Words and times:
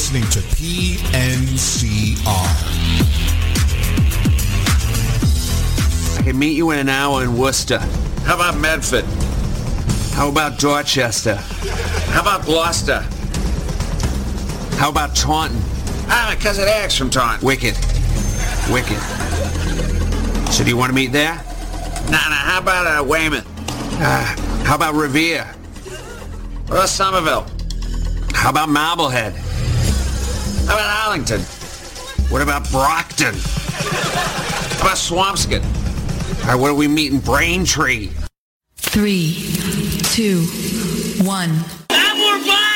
listening 0.00 0.22
to 0.30 0.38
PNCR. 0.56 2.24
I 6.18 6.22
can 6.22 6.38
meet 6.38 6.56
you 6.56 6.70
in 6.70 6.78
an 6.78 6.88
hour 6.88 7.22
in 7.22 7.36
Worcester. 7.36 7.80
How 8.24 8.36
about 8.36 8.56
Medford? 8.56 9.04
How 10.14 10.30
about 10.30 10.58
Dorchester? 10.58 11.34
How 11.34 12.22
about 12.22 12.46
Gloucester? 12.46 13.00
How 14.78 14.88
about 14.88 15.14
Taunton? 15.14 15.58
Ah, 16.08 16.28
my 16.30 16.42
cousin 16.42 16.66
Eric's 16.66 16.96
from 16.96 17.10
Taunton. 17.10 17.46
Wicked. 17.46 17.76
Wicked. 18.70 18.98
So 20.50 20.64
do 20.64 20.70
you 20.70 20.78
want 20.78 20.88
to 20.88 20.94
meet 20.94 21.12
there? 21.12 21.34
Nah, 22.04 22.12
nah, 22.12 22.40
how 22.48 22.60
about 22.62 22.86
uh, 22.86 23.04
Weymouth? 23.04 23.46
Uh, 24.00 24.64
how 24.64 24.76
about 24.76 24.94
Revere? 24.94 25.44
What 25.44 26.70
about 26.70 26.88
Somerville? 26.88 27.46
How 28.32 28.48
about 28.48 28.70
Marblehead? 28.70 29.49
How 30.70 30.76
about 30.76 31.04
Arlington? 31.08 31.40
What 32.30 32.42
about 32.42 32.70
Brockton? 32.70 33.34
How 33.34 34.82
about 34.82 34.98
Swampscott? 34.98 35.64
All 36.44 36.46
right, 36.46 36.54
what 36.54 36.70
are 36.70 36.74
we 36.74 36.86
meeting? 36.86 37.18
Braintree. 37.18 38.10
Three, 38.76 39.50
two, 40.12 40.42
one. 41.24 41.50
And 41.90 42.18
we're 42.20 42.46
back! 42.46 42.70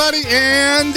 Everybody, 0.00 0.32
and 0.32 0.94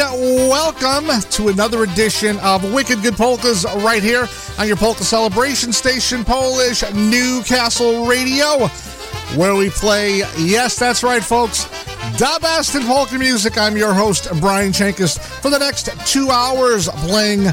welcome 0.47 1.09
to 1.31 1.47
another 1.47 1.81
edition 1.81 2.37
of 2.41 2.71
Wicked 2.71 3.01
Good 3.01 3.15
Polkas 3.15 3.65
right 3.77 4.03
here 4.03 4.27
on 4.59 4.67
your 4.67 4.75
Polka 4.75 5.03
Celebration 5.03 5.73
Station, 5.73 6.23
Polish 6.23 6.83
Newcastle 6.93 8.05
Radio, 8.05 8.67
where 9.35 9.55
we 9.55 9.71
play, 9.71 10.17
yes, 10.37 10.77
that's 10.77 11.01
right, 11.01 11.23
folks, 11.23 11.63
the 12.19 12.37
best 12.43 12.75
in 12.75 12.83
polka 12.83 13.17
music. 13.17 13.57
I'm 13.57 13.75
your 13.75 13.91
host, 13.91 14.27
Brian 14.39 14.71
Chenkus, 14.71 15.17
for 15.17 15.49
the 15.49 15.57
next 15.57 15.89
two 16.05 16.29
hours 16.29 16.87
playing 16.87 17.45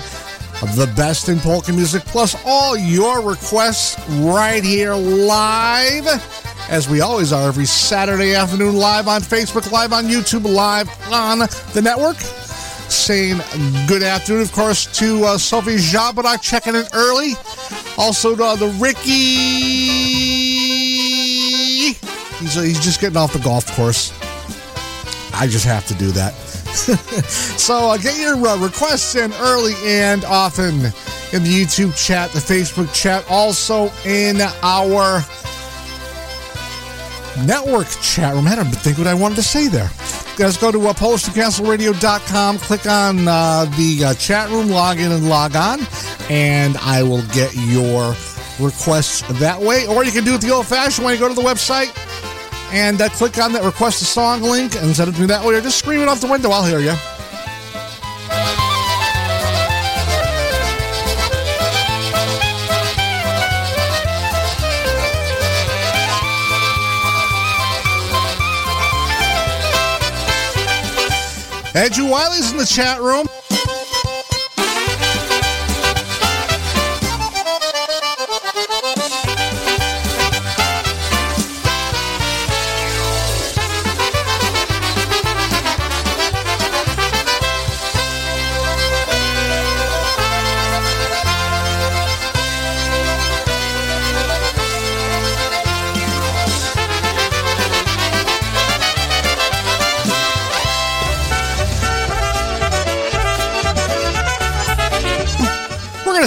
the 0.76 0.92
best 0.96 1.30
in 1.30 1.38
polka 1.38 1.72
music, 1.72 2.02
plus 2.04 2.36
all 2.44 2.76
your 2.76 3.22
requests 3.22 3.98
right 4.18 4.62
here 4.62 4.92
live 4.94 6.37
as 6.68 6.88
we 6.88 7.00
always 7.00 7.32
are 7.32 7.48
every 7.48 7.64
Saturday 7.64 8.34
afternoon, 8.34 8.76
live 8.76 9.08
on 9.08 9.22
Facebook, 9.22 9.70
live 9.72 9.92
on 9.92 10.04
YouTube, 10.04 10.44
live 10.44 10.88
on 11.12 11.40
the 11.72 11.80
network. 11.82 12.16
Saying 12.90 13.40
good 13.86 14.02
afternoon, 14.02 14.42
of 14.42 14.52
course, 14.52 14.86
to 14.98 15.24
uh, 15.24 15.38
Sophie 15.38 15.76
Jabarak 15.76 16.42
checking 16.42 16.74
in 16.74 16.84
early. 16.92 17.32
Also 17.96 18.36
to 18.36 18.44
uh, 18.44 18.56
the 18.56 18.68
Ricky. 18.80 19.08
He's, 22.38 22.56
uh, 22.56 22.62
he's 22.62 22.82
just 22.82 23.00
getting 23.00 23.16
off 23.16 23.32
the 23.32 23.40
golf 23.40 23.66
course. 23.74 24.12
I 25.34 25.46
just 25.46 25.64
have 25.64 25.86
to 25.88 25.94
do 25.94 26.10
that. 26.12 26.34
so 27.58 27.90
uh, 27.90 27.96
get 27.96 28.18
your 28.18 28.34
uh, 28.46 28.58
requests 28.58 29.14
in 29.16 29.32
early 29.34 29.74
and 29.84 30.24
often 30.24 30.74
in 31.32 31.42
the 31.42 31.50
YouTube 31.50 31.96
chat, 31.96 32.30
the 32.30 32.38
Facebook 32.38 32.92
chat, 32.94 33.24
also 33.28 33.90
in 34.04 34.40
our 34.62 35.22
network 37.44 37.88
chat 38.02 38.34
room. 38.34 38.46
I 38.46 38.50
had 38.50 38.72
to 38.72 38.78
think 38.78 38.98
what 38.98 39.06
I 39.06 39.14
wanted 39.14 39.36
to 39.36 39.42
say 39.42 39.68
there. 39.68 39.90
Guys, 40.36 40.56
go 40.56 40.70
to 40.70 40.88
uh, 40.88 40.92
PolishNewcastleRadio.com, 40.92 42.58
click 42.58 42.86
on 42.86 43.26
uh, 43.26 43.64
the 43.76 44.04
uh, 44.04 44.14
chat 44.14 44.50
room, 44.50 44.68
log 44.68 45.00
in 45.00 45.10
and 45.10 45.28
log 45.28 45.56
on, 45.56 45.80
and 46.30 46.76
I 46.78 47.02
will 47.02 47.22
get 47.28 47.54
your 47.54 48.14
requests 48.60 49.22
that 49.40 49.60
way. 49.60 49.86
Or 49.86 50.04
you 50.04 50.12
can 50.12 50.24
do 50.24 50.34
it 50.34 50.40
the 50.40 50.50
old 50.50 50.66
fashioned 50.66 51.06
way. 51.06 51.14
You 51.14 51.20
go 51.20 51.28
to 51.28 51.34
the 51.34 51.42
website 51.42 51.92
and 52.72 53.00
uh, 53.00 53.08
click 53.08 53.38
on 53.38 53.52
that 53.52 53.64
request 53.64 54.02
a 54.02 54.04
song 54.04 54.42
link 54.42 54.76
and 54.76 54.94
send 54.94 55.08
it 55.10 55.14
to 55.14 55.20
me 55.20 55.26
that 55.26 55.44
way, 55.44 55.54
or 55.54 55.60
just 55.60 55.78
scream 55.78 56.00
it 56.00 56.08
off 56.08 56.20
the 56.20 56.28
window. 56.30 56.50
I'll 56.50 56.64
hear 56.64 56.80
you. 56.80 56.94
Andrew 71.74 72.06
Wiley's 72.06 72.50
in 72.50 72.56
the 72.56 72.64
chat 72.64 73.00
room. 73.00 73.26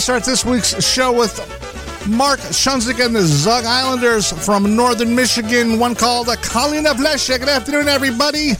Start 0.01 0.23
this 0.23 0.43
week's 0.43 0.83
show 0.83 1.11
with 1.11 1.37
Mark 2.07 2.39
Shunzik 2.39 3.05
and 3.05 3.15
the 3.15 3.21
Zug 3.21 3.65
Islanders 3.65 4.31
from 4.31 4.75
northern 4.75 5.15
Michigan. 5.15 5.77
One 5.77 5.93
called 5.93 6.27
Kalina 6.27 6.93
Vlesha. 6.95 7.37
Good 7.37 7.49
afternoon, 7.49 7.87
everybody. 7.87 8.57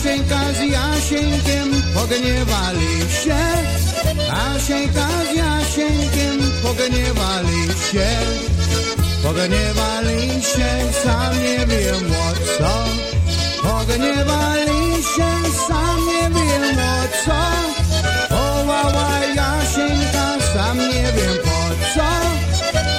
Asieńka 0.00 0.52
z 0.52 0.60
Jasieńkiem 0.60 1.82
pogniewali 1.94 3.10
się. 3.24 3.36
Asieńka 4.32 5.08
z 5.32 5.36
Jasieńkiem 5.36 6.52
pogniewali 6.62 7.68
się. 7.92 8.59
Pogniewali 9.22 10.42
się, 10.42 10.92
sam 11.02 11.42
nie 11.42 11.66
wiem 11.66 12.12
o 12.12 12.32
co. 12.58 12.84
Pogniewali 13.62 15.02
się, 15.02 15.50
sam 15.68 16.06
nie 16.06 16.30
wiem 16.30 16.78
o 16.78 17.24
co. 17.24 17.40
O 18.36 18.64
łała 18.66 19.20
Jasieńka, 19.34 20.46
sam 20.54 20.78
nie 20.78 21.12
wiem 21.16 21.36
po 21.44 21.60
co. 21.94 22.10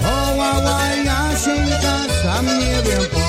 O 0.10 0.36
łała 0.36 0.82
Jasieńka, 1.06 1.98
sam 2.24 2.46
nie 2.46 2.82
wiem 2.84 3.06
po 3.12 3.18
co. 3.18 3.21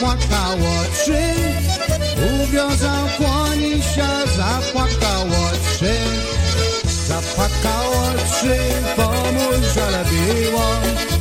zapłakało 0.00 0.84
trzy. 0.92 1.22
Uwiązał 2.42 3.06
kłonisia, 3.16 4.26
zapłakało 4.36 5.50
trzy. 5.72 5.94
Zapłakało 6.84 8.02
trzy, 8.30 8.58
pomóż 8.96 9.66
zalebiło. 9.74 10.60
Zapłakało 10.60 11.15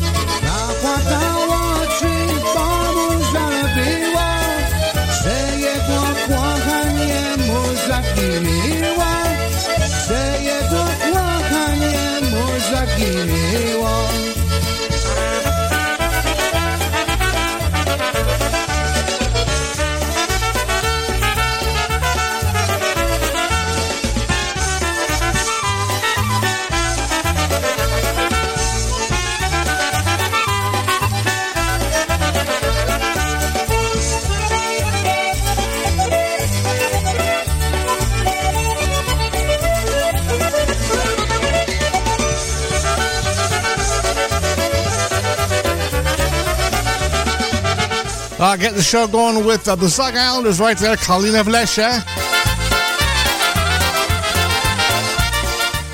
Uh, 48.56 48.58
getting 48.58 48.78
the 48.78 48.84
show 48.84 49.06
going 49.06 49.46
with 49.46 49.68
uh, 49.68 49.76
the 49.76 49.90
Zug 49.90 50.16
Islanders 50.16 50.62
right 50.62 50.78
there, 50.78 50.96
Kalina 50.96 51.44
Vlesha. 51.44 52.00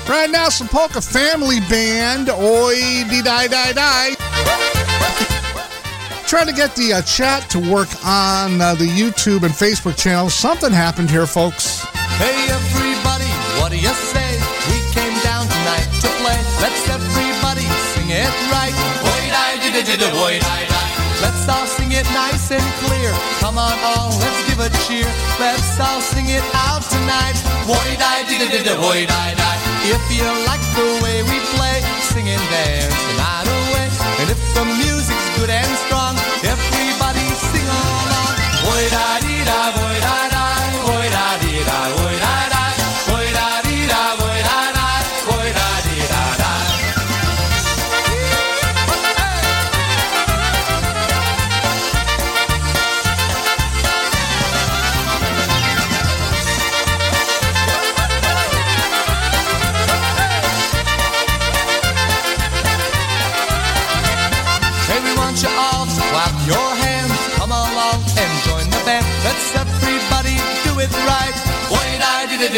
Right 0.08 0.30
now, 0.30 0.48
some 0.48 0.68
Polka 0.68 1.00
Family 1.00 1.58
Band, 1.68 2.30
Oi 2.30 3.02
Di 3.10 3.20
Die 3.20 3.48
Die 3.48 3.72
Die. 3.72 4.14
Trying 6.28 6.46
to 6.46 6.52
get 6.52 6.76
the 6.76 6.92
uh, 6.92 7.02
chat 7.02 7.50
to 7.50 7.58
work 7.58 7.88
on 8.06 8.60
uh, 8.60 8.76
the 8.76 8.86
YouTube 8.86 9.42
and 9.42 9.52
Facebook 9.52 10.00
channel. 10.00 10.30
Something 10.30 10.70
happened 10.70 11.10
here, 11.10 11.26
folks. 11.26 11.82
Hey 12.22 12.46
everybody, 12.46 13.26
what 13.58 13.72
do 13.72 13.76
you 13.76 13.90
say? 14.14 14.38
We 14.70 14.78
came 14.94 15.18
down 15.24 15.50
tonight 15.50 15.90
to 15.98 16.08
play. 16.22 16.38
Let's 16.62 16.88
everybody 16.88 17.66
sing 17.90 18.10
it 18.10 18.30
right. 18.54 18.74
Oi 19.02 19.22
die 19.34 19.58
di 19.66 19.82
di 19.82 19.96
di 19.96 20.04
oi 20.14 20.38
die 20.38 20.66
die. 20.70 20.82
Let's 21.22 21.48
all 21.48 21.66
sing 21.92 22.00
it 22.00 22.12
nice 22.14 22.50
and 22.50 22.64
clear. 22.84 23.12
Come 23.40 23.58
on 23.58 23.76
all, 23.84 24.10
let's 24.18 24.40
give 24.48 24.60
a 24.60 24.70
cheer. 24.84 25.06
Let's 25.38 25.78
all 25.80 26.00
sing 26.00 26.26
it 26.28 26.44
out 26.54 26.82
tonight. 26.82 27.36
Die 28.02 28.24
di 28.28 28.38
di 28.38 28.48
di 28.48 28.62
di 28.62 28.74
oi 28.74 29.04
die 29.06 29.34
die. 29.36 29.58
If 29.84 30.02
you 30.10 30.26
like 30.48 30.64
the 30.74 30.88
way 31.02 31.22
we 31.22 31.38
play, 31.54 31.78
sing 32.10 32.28
and 32.28 32.44
dance 32.50 32.96
the 33.08 33.14
night 33.20 33.48
away. 33.58 33.86
And 34.20 34.30
if 34.30 34.40
the 34.54 34.64
music's 34.64 35.28
good 35.36 35.50
and 35.50 35.72
strong, 35.84 36.16
everybody 36.42 37.26
sing 37.50 37.68
along. 37.68 38.34
Oi 38.72 38.84
die 38.88 39.20
di 39.26 39.44
da, 39.44 39.60
oi 39.84 40.00
die 40.00 40.31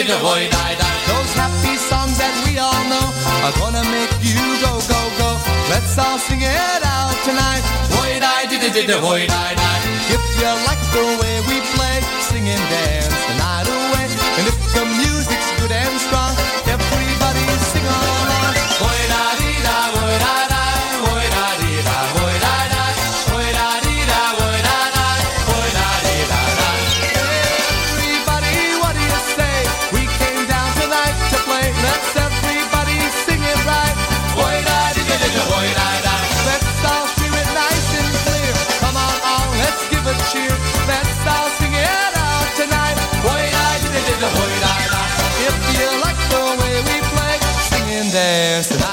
die 0.04 0.12
di 0.12 0.12
di 0.12 0.12
di 0.12 0.12
di 0.12 0.16
oi 0.20 0.44
die 0.46 0.74
die. 0.76 0.98
Those 1.08 1.32
happy 1.40 1.76
songs 1.76 2.16
that 2.20 2.34
we 2.44 2.58
all 2.58 2.84
know 2.92 3.06
are 3.44 3.54
gonna 3.60 3.84
make 3.88 4.12
you 4.20 4.44
go 4.60 4.72
go 4.92 5.00
go. 5.20 5.30
Let's 5.72 5.96
all 5.96 6.18
sing 6.18 6.42
it 6.42 6.82
out 6.84 7.16
tonight. 7.24 7.64
Oi 8.00 8.20
die 8.20 8.44
di 8.50 8.56
di 8.62 8.68
di 8.70 8.82
di 8.84 8.96
die 9.00 9.54
die. 9.60 9.80
If 10.16 10.24
you 10.40 10.50
like 10.68 10.82
the 10.92 11.04
way 11.20 11.36
we 11.48 11.56
play, 11.74 11.98
sing 12.28 12.46
and 12.48 12.64
dance 12.72 13.16
the 13.28 13.34
night 13.40 13.68
away. 13.68 14.06
And 14.36 14.44
if 14.50 14.58
the 14.76 14.84
music's 15.00 15.50
good 15.60 15.72
and 15.72 15.94
strong, 16.00 16.34
sing 48.14 48.20
and 48.20 48.64
dance 48.64 48.68
the 48.68 48.83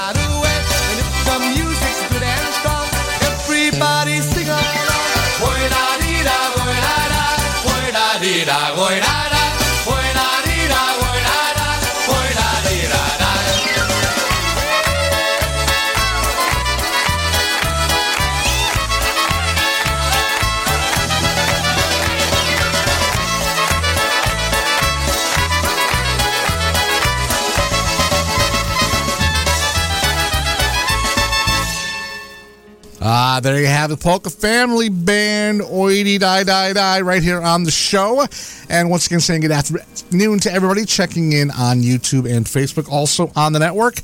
the 33.92 33.98
Polka 33.98 34.30
Family 34.30 34.88
Band, 34.88 35.60
Oidi 35.60 36.18
Die 36.18 36.44
Die 36.44 36.72
Die, 36.72 37.00
right 37.02 37.22
here 37.22 37.42
on 37.42 37.64
the 37.64 37.70
show. 37.70 38.26
And 38.70 38.88
once 38.88 39.06
again, 39.06 39.20
saying 39.20 39.42
good 39.42 39.50
afternoon 39.50 40.38
to 40.40 40.50
everybody 40.50 40.86
checking 40.86 41.32
in 41.32 41.50
on 41.50 41.82
YouTube 41.82 42.24
and 42.24 42.46
Facebook, 42.46 42.90
also 42.90 43.30
on 43.36 43.52
the 43.52 43.58
network. 43.58 43.96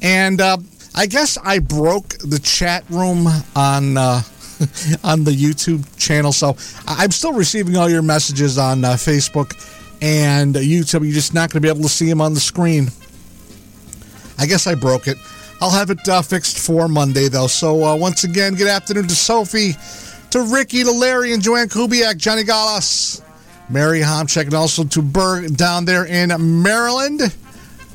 And 0.00 0.40
uh, 0.40 0.56
I 0.94 1.04
guess 1.04 1.36
I 1.36 1.58
broke 1.58 2.16
the 2.20 2.38
chat 2.42 2.84
room 2.88 3.26
on. 3.54 3.98
Uh, 3.98 4.22
on 5.02 5.24
the 5.24 5.32
YouTube 5.32 5.84
channel. 5.98 6.32
So 6.32 6.56
I'm 6.86 7.10
still 7.10 7.32
receiving 7.32 7.76
all 7.76 7.90
your 7.90 8.02
messages 8.02 8.56
on 8.56 8.84
uh, 8.84 8.92
Facebook 8.92 9.52
and 10.00 10.54
YouTube. 10.54 11.02
You're 11.02 11.12
just 11.12 11.34
not 11.34 11.50
going 11.50 11.60
to 11.60 11.60
be 11.60 11.68
able 11.68 11.82
to 11.82 11.88
see 11.88 12.08
them 12.08 12.20
on 12.20 12.34
the 12.34 12.40
screen. 12.40 12.86
I 14.38 14.46
guess 14.46 14.68
I 14.68 14.76
broke 14.76 15.08
it. 15.08 15.18
I'll 15.60 15.70
have 15.70 15.90
it 15.90 16.06
uh, 16.08 16.22
fixed 16.22 16.58
for 16.58 16.88
Monday, 16.88 17.28
though. 17.28 17.46
So, 17.46 17.84
uh, 17.84 17.96
once 17.96 18.24
again, 18.24 18.54
good 18.54 18.68
afternoon 18.68 19.08
to 19.08 19.14
Sophie, 19.14 19.74
to 20.30 20.42
Ricky, 20.42 20.84
to 20.84 20.90
Larry, 20.90 21.32
and 21.32 21.42
Joanne 21.42 21.68
Kubiak, 21.68 22.16
Johnny 22.16 22.44
Gallas, 22.44 23.22
Mary 23.68 24.00
Homcheck, 24.00 24.44
and 24.44 24.54
also 24.54 24.84
to 24.84 25.02
Berg 25.02 25.56
down 25.56 25.84
there 25.84 26.04
in 26.04 26.62
Maryland. 26.62 27.20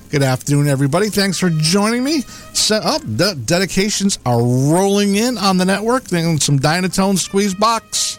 Good 0.09 0.23
afternoon, 0.23 0.67
everybody. 0.67 1.09
Thanks 1.09 1.37
for 1.37 1.51
joining 1.51 2.03
me. 2.03 2.21
Set 2.53 2.83
up. 2.83 3.01
De- 3.03 3.35
dedications 3.35 4.17
are 4.25 4.39
rolling 4.41 5.17
in 5.17 5.37
on 5.37 5.57
the 5.57 5.65
network. 5.65 6.05
Then 6.05 6.39
some 6.39 6.57
Dynatone 6.59 7.17
Squeeze 7.17 7.53
Box, 7.53 8.17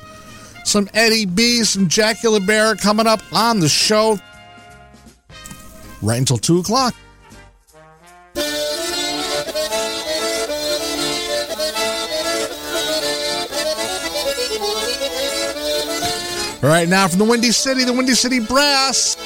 some 0.64 0.88
Eddie 0.94 1.26
B, 1.26 1.64
some 1.64 1.88
Jackie 1.88 2.28
LeBear 2.28 2.80
coming 2.80 3.08
up 3.08 3.20
on 3.32 3.58
the 3.58 3.68
show 3.68 4.20
right 6.00 6.18
until 6.18 6.38
2 6.38 6.60
o'clock. 6.60 6.94
Right, 16.68 16.88
now 16.88 17.08
from 17.08 17.18
the 17.18 17.24
Windy 17.24 17.52
City, 17.52 17.84
the 17.84 17.92
Windy 17.92 18.12
City 18.12 18.40
Brass. 18.40 19.16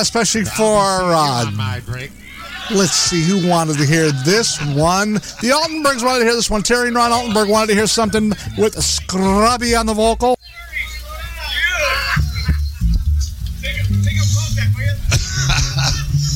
Especially 0.00 0.44
for 0.44 0.78
uh, 0.78 1.46
on 1.46 1.56
my 1.56 1.80
break. 1.80 2.10
Let's 2.70 2.92
see 2.92 3.22
who 3.22 3.48
wanted 3.48 3.78
to 3.78 3.84
hear 3.84 4.12
this 4.12 4.60
one. 4.74 5.14
The 5.14 5.50
Altenbergs 5.52 6.04
wanted 6.04 6.20
to 6.20 6.24
hear 6.26 6.34
this 6.34 6.48
one. 6.48 6.62
Terry 6.62 6.88
and 6.88 6.96
Ron 6.96 7.10
Altenberg 7.10 7.50
wanted 7.50 7.68
to 7.68 7.74
hear 7.74 7.86
something 7.86 8.32
with 8.56 8.80
Scrubby 8.80 9.74
on 9.74 9.86
the 9.86 9.94
vocal. 9.94 10.36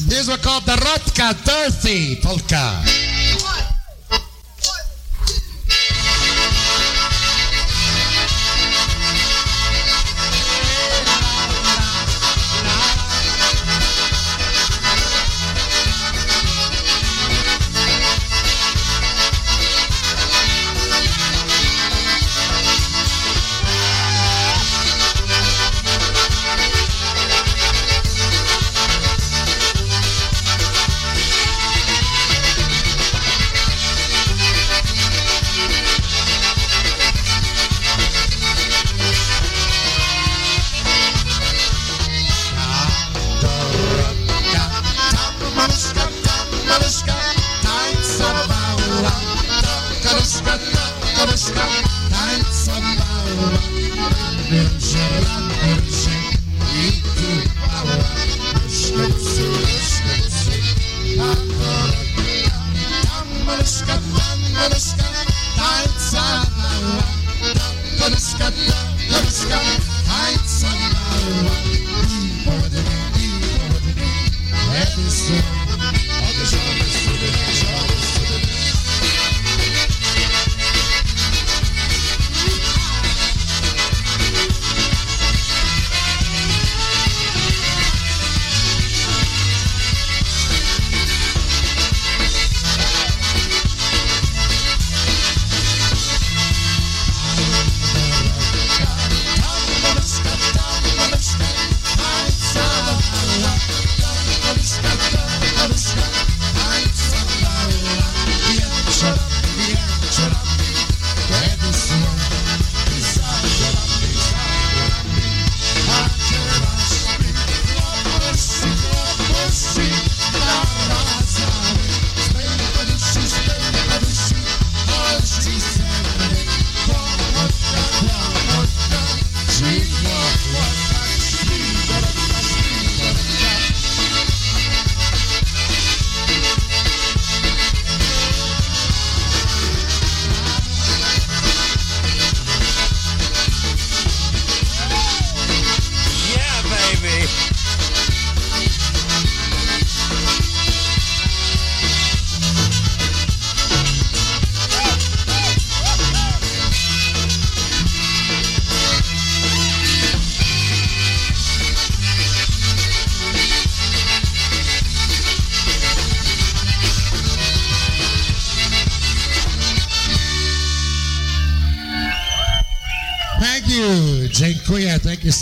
Here's 0.08 0.28
one 0.28 0.38
called 0.38 0.64
the 0.64 0.72
Rotka 0.72 1.34
Dirty 1.44 2.16
Polka. 2.16 3.03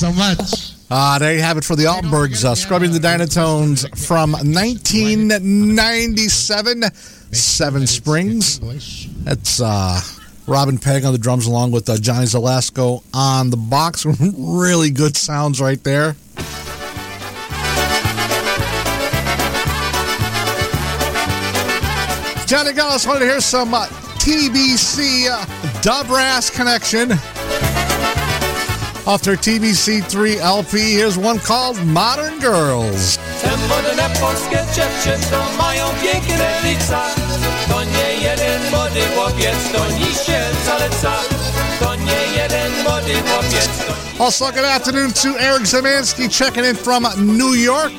So 0.03 0.11
much. 0.15 0.75
Uh, 0.91 1.17
there 1.21 1.33
you 1.33 1.43
have 1.43 1.57
it 1.57 1.65
for 1.65 1.77
the 1.77 1.85
Altenbergs, 1.85 2.45
uh, 2.45 2.57
Scrubbing 2.57 2.91
the 2.91 2.99
Dynatones 2.99 3.87
from 4.05 4.33
1997, 4.33 6.83
Seven 7.31 7.87
Springs. 7.87 8.59
That's 9.23 9.61
uh, 9.61 10.01
Robin 10.49 10.79
Pegg 10.79 11.05
on 11.05 11.13
the 11.13 11.21
drums, 11.21 11.47
along 11.47 11.71
with 11.71 11.89
uh, 11.89 11.99
Johnny 11.99 12.27
Zalasco 12.27 13.05
on 13.15 13.51
the 13.51 13.57
box. 13.57 14.05
really 14.37 14.91
good 14.91 15.17
sounds 15.17 15.61
right 15.61 15.85
there. 15.85 16.17
Johnny 22.49 22.73
Gallus 22.73 23.07
wanted 23.07 23.21
to 23.21 23.27
hear 23.27 23.41
some 23.41 23.73
uh, 23.73 23.87
TBC 24.19 25.29
uh, 25.31 25.45
The 25.83 26.05
Brass 26.09 26.51
Connection. 26.51 27.13
Off 29.05 29.23
their 29.23 29.35
TBC3 29.35 30.37
LP, 30.37 30.79
here's 30.95 31.19
one 31.19 31.41
called 31.41 31.77
Modern 31.87 32.39
Girls. 32.39 33.19
Also, 44.21 44.53
good 44.53 44.65
afternoon 44.65 45.11
to 45.11 45.37
Eric 45.41 45.63
Zemansky 45.63 46.31
checking 46.31 46.65
in 46.65 46.77
from 46.77 47.05
New 47.19 47.55
York. 47.55 47.93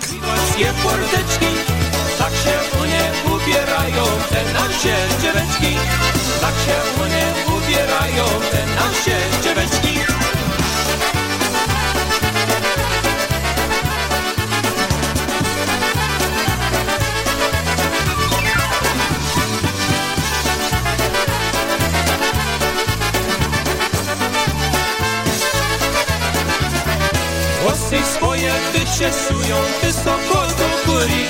Tak 2.18 2.32
się 2.32 2.58
ubierają 7.56 8.30
te 8.52 8.66
nasze 8.66 9.18
dzieweczki 9.44 9.93
czesują 29.00 29.58
wysoko 29.82 30.48
do 30.60 30.92
góry. 30.92 31.22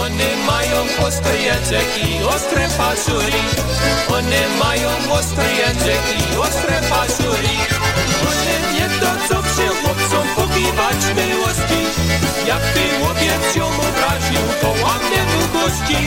One 0.00 0.28
mają 0.46 1.06
ostre 1.06 1.36
języki, 1.38 2.24
ostre 2.24 2.68
pasury 2.78 3.40
One 4.08 4.42
mają 4.58 4.90
ostre 5.10 5.44
języki, 5.60 6.38
ostre 6.38 6.80
pasury 6.90 7.54
One 8.28 8.56
nie 8.74 8.88
to 9.00 9.10
co 9.28 9.42
przy 9.42 9.68
chłopcom 9.68 10.26
pokiwać 10.36 11.00
miłości. 11.16 11.80
Jak 12.46 12.62
ty 12.74 12.84
łowiec 13.02 13.56
ją 13.56 13.66
obraził, 13.66 14.44
to 14.60 14.68
łamie 14.68 15.22
mu 15.32 15.42
gości 15.52 15.98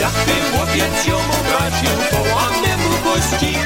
Jak 0.00 0.12
ty 0.26 0.58
łowiec 0.58 1.06
ją 1.06 1.16
obraził, 1.16 1.96
to 2.10 2.34
łamie 2.34 2.76
mu 2.76 2.90
gości 3.04 3.58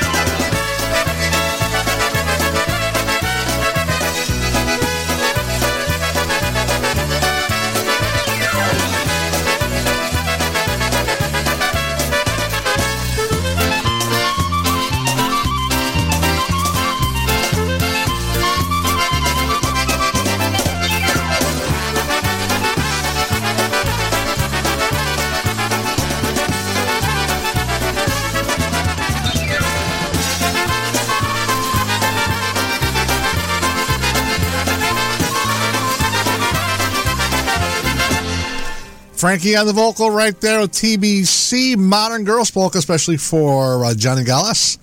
Frankie 39.21 39.55
on 39.55 39.67
the 39.67 39.73
vocal 39.75 40.11
right 40.11 40.41
there 40.41 40.61
with 40.61 40.73
TBC 40.73 41.77
Modern 41.77 42.25
Girls 42.25 42.51
Polka, 42.51 42.79
especially 42.79 43.19
for 43.19 43.85
uh, 43.85 43.93
Johnny 43.93 44.25
Gallas. 44.25 44.79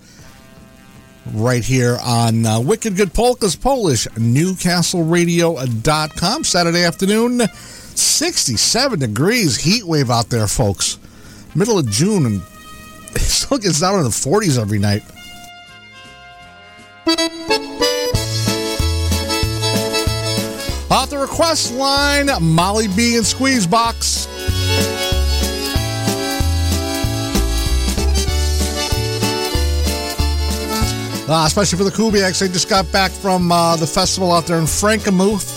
Right 1.33 1.63
here 1.63 1.97
on 2.03 2.45
uh, 2.45 2.59
Wicked 2.59 2.95
Good 2.95 3.15
Polkas 3.15 3.55
Polish, 3.55 4.05
NewcastleRadio.com. 4.09 6.43
Saturday 6.43 6.83
afternoon, 6.83 7.47
67 7.47 8.99
degrees 8.99 9.57
heat 9.57 9.85
wave 9.85 10.11
out 10.11 10.29
there, 10.29 10.45
folks. 10.45 10.99
Middle 11.55 11.79
of 11.79 11.89
June, 11.89 12.27
and 12.27 12.35
it 13.15 13.21
still 13.21 13.57
gets 13.57 13.79
down 13.79 13.97
in 13.97 14.03
the 14.03 14.09
40s 14.09 14.61
every 14.61 14.77
night. 14.77 15.01
Off 20.89 21.09
the 21.09 21.17
request 21.17 21.73
line, 21.73 22.29
Molly 22.41 22.87
B 22.87 23.17
and 23.17 23.25
Squeeze 23.25 23.67
Box. 23.67 24.25
Uh, 31.29 31.43
especially 31.45 31.77
for 31.77 31.83
the 31.83 31.91
Kubiaks, 31.91 32.39
they 32.39 32.47
just 32.47 32.69
got 32.69 32.89
back 32.93 33.11
from 33.11 33.51
uh, 33.51 33.75
the 33.75 33.85
festival 33.85 34.31
out 34.31 34.45
there 34.45 34.59
in 34.59 34.63
Frankenmuth. 34.63 35.56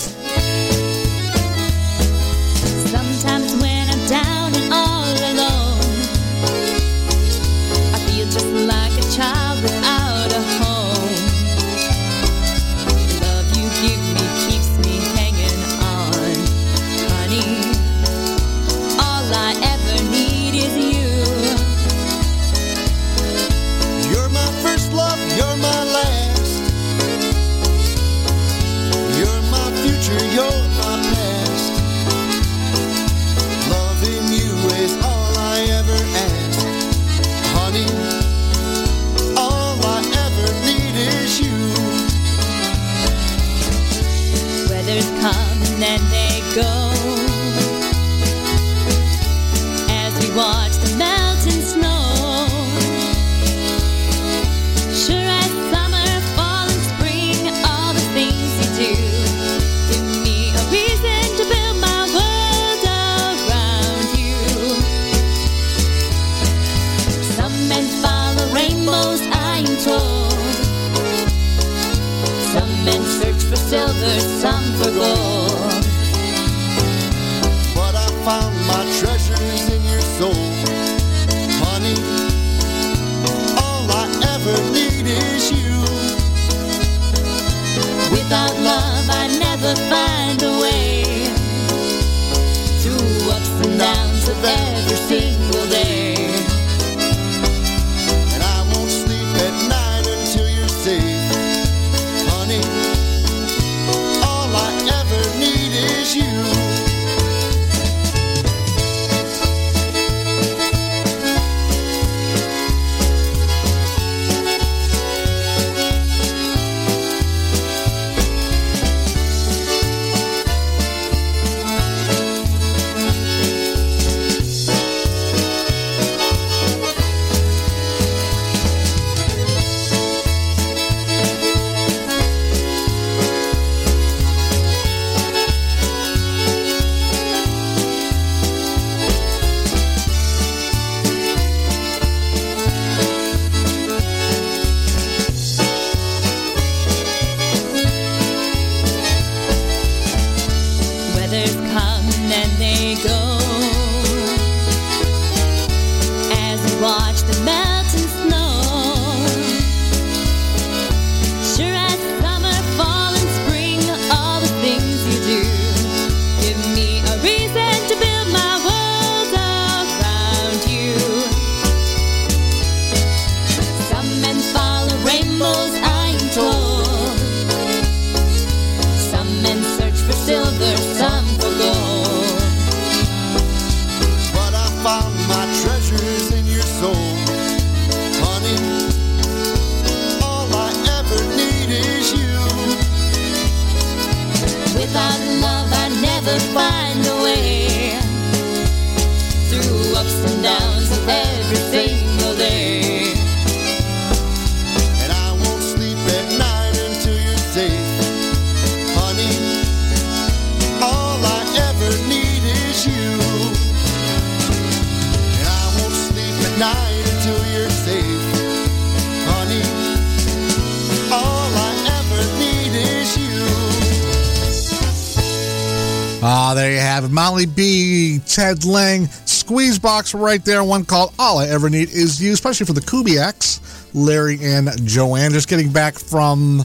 B, 228.54 228.60
Ted 228.60 228.64
Lang, 228.64 229.06
squeeze 229.06 229.78
box 229.78 230.14
right 230.14 230.44
there. 230.44 230.64
One 230.64 230.84
called 230.84 231.14
All 231.18 231.38
I 231.38 231.48
Ever 231.48 231.70
Need 231.70 231.90
Is 231.90 232.22
You, 232.22 232.32
especially 232.32 232.66
for 232.66 232.72
the 232.72 232.80
Kubiaks, 232.80 233.60
Larry 233.94 234.38
and 234.42 234.70
Joanne. 234.86 235.32
Just 235.32 235.48
getting 235.48 235.70
back 235.72 235.98
from 235.98 236.58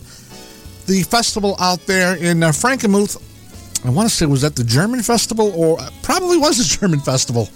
the 0.88 1.04
festival 1.10 1.56
out 1.60 1.80
there 1.82 2.16
in 2.16 2.44
uh, 2.44 2.50
Frankenmuth. 2.50 3.22
I 3.86 3.90
want 3.92 4.10
to 4.10 4.16
say, 4.16 4.26
was 4.26 4.42
that 4.42 4.56
the 4.56 4.64
German 4.64 5.02
festival 5.02 5.52
or 5.56 5.78
probably 6.02 6.38
was 6.38 6.58
the 6.58 6.64
German 6.80 7.00
festival? 7.00 7.50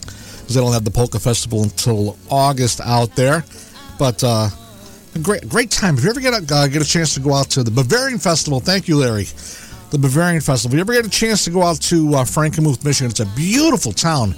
Because 0.00 0.54
they 0.54 0.60
don't 0.60 0.72
have 0.72 0.84
the 0.84 0.90
Polka 0.90 1.18
Festival 1.18 1.62
until 1.64 2.16
August 2.30 2.80
out 2.80 3.14
there. 3.16 3.44
But 3.98 4.22
uh, 4.22 4.48
great, 5.20 5.48
great 5.48 5.70
time. 5.70 5.98
If 5.98 6.04
you 6.04 6.10
ever 6.10 6.20
get 6.20 6.32
a, 6.32 6.54
uh, 6.54 6.68
get 6.68 6.80
a 6.80 6.88
chance 6.88 7.14
to 7.14 7.20
go 7.20 7.34
out 7.34 7.50
to 7.50 7.62
the 7.64 7.70
Bavarian 7.70 8.18
Festival, 8.18 8.60
thank 8.60 8.88
you, 8.88 8.98
Larry 8.98 9.26
the 9.90 9.98
Bavarian 9.98 10.40
Festival. 10.40 10.74
If 10.74 10.76
you 10.76 10.80
ever 10.80 10.92
get 10.92 11.06
a 11.06 11.10
chance 11.10 11.44
to 11.44 11.50
go 11.50 11.62
out 11.62 11.80
to 11.82 12.14
uh, 12.14 12.24
Frankenmuth, 12.24 12.84
Michigan, 12.84 13.10
it's 13.10 13.20
a 13.20 13.26
beautiful 13.26 13.92
town, 13.92 14.34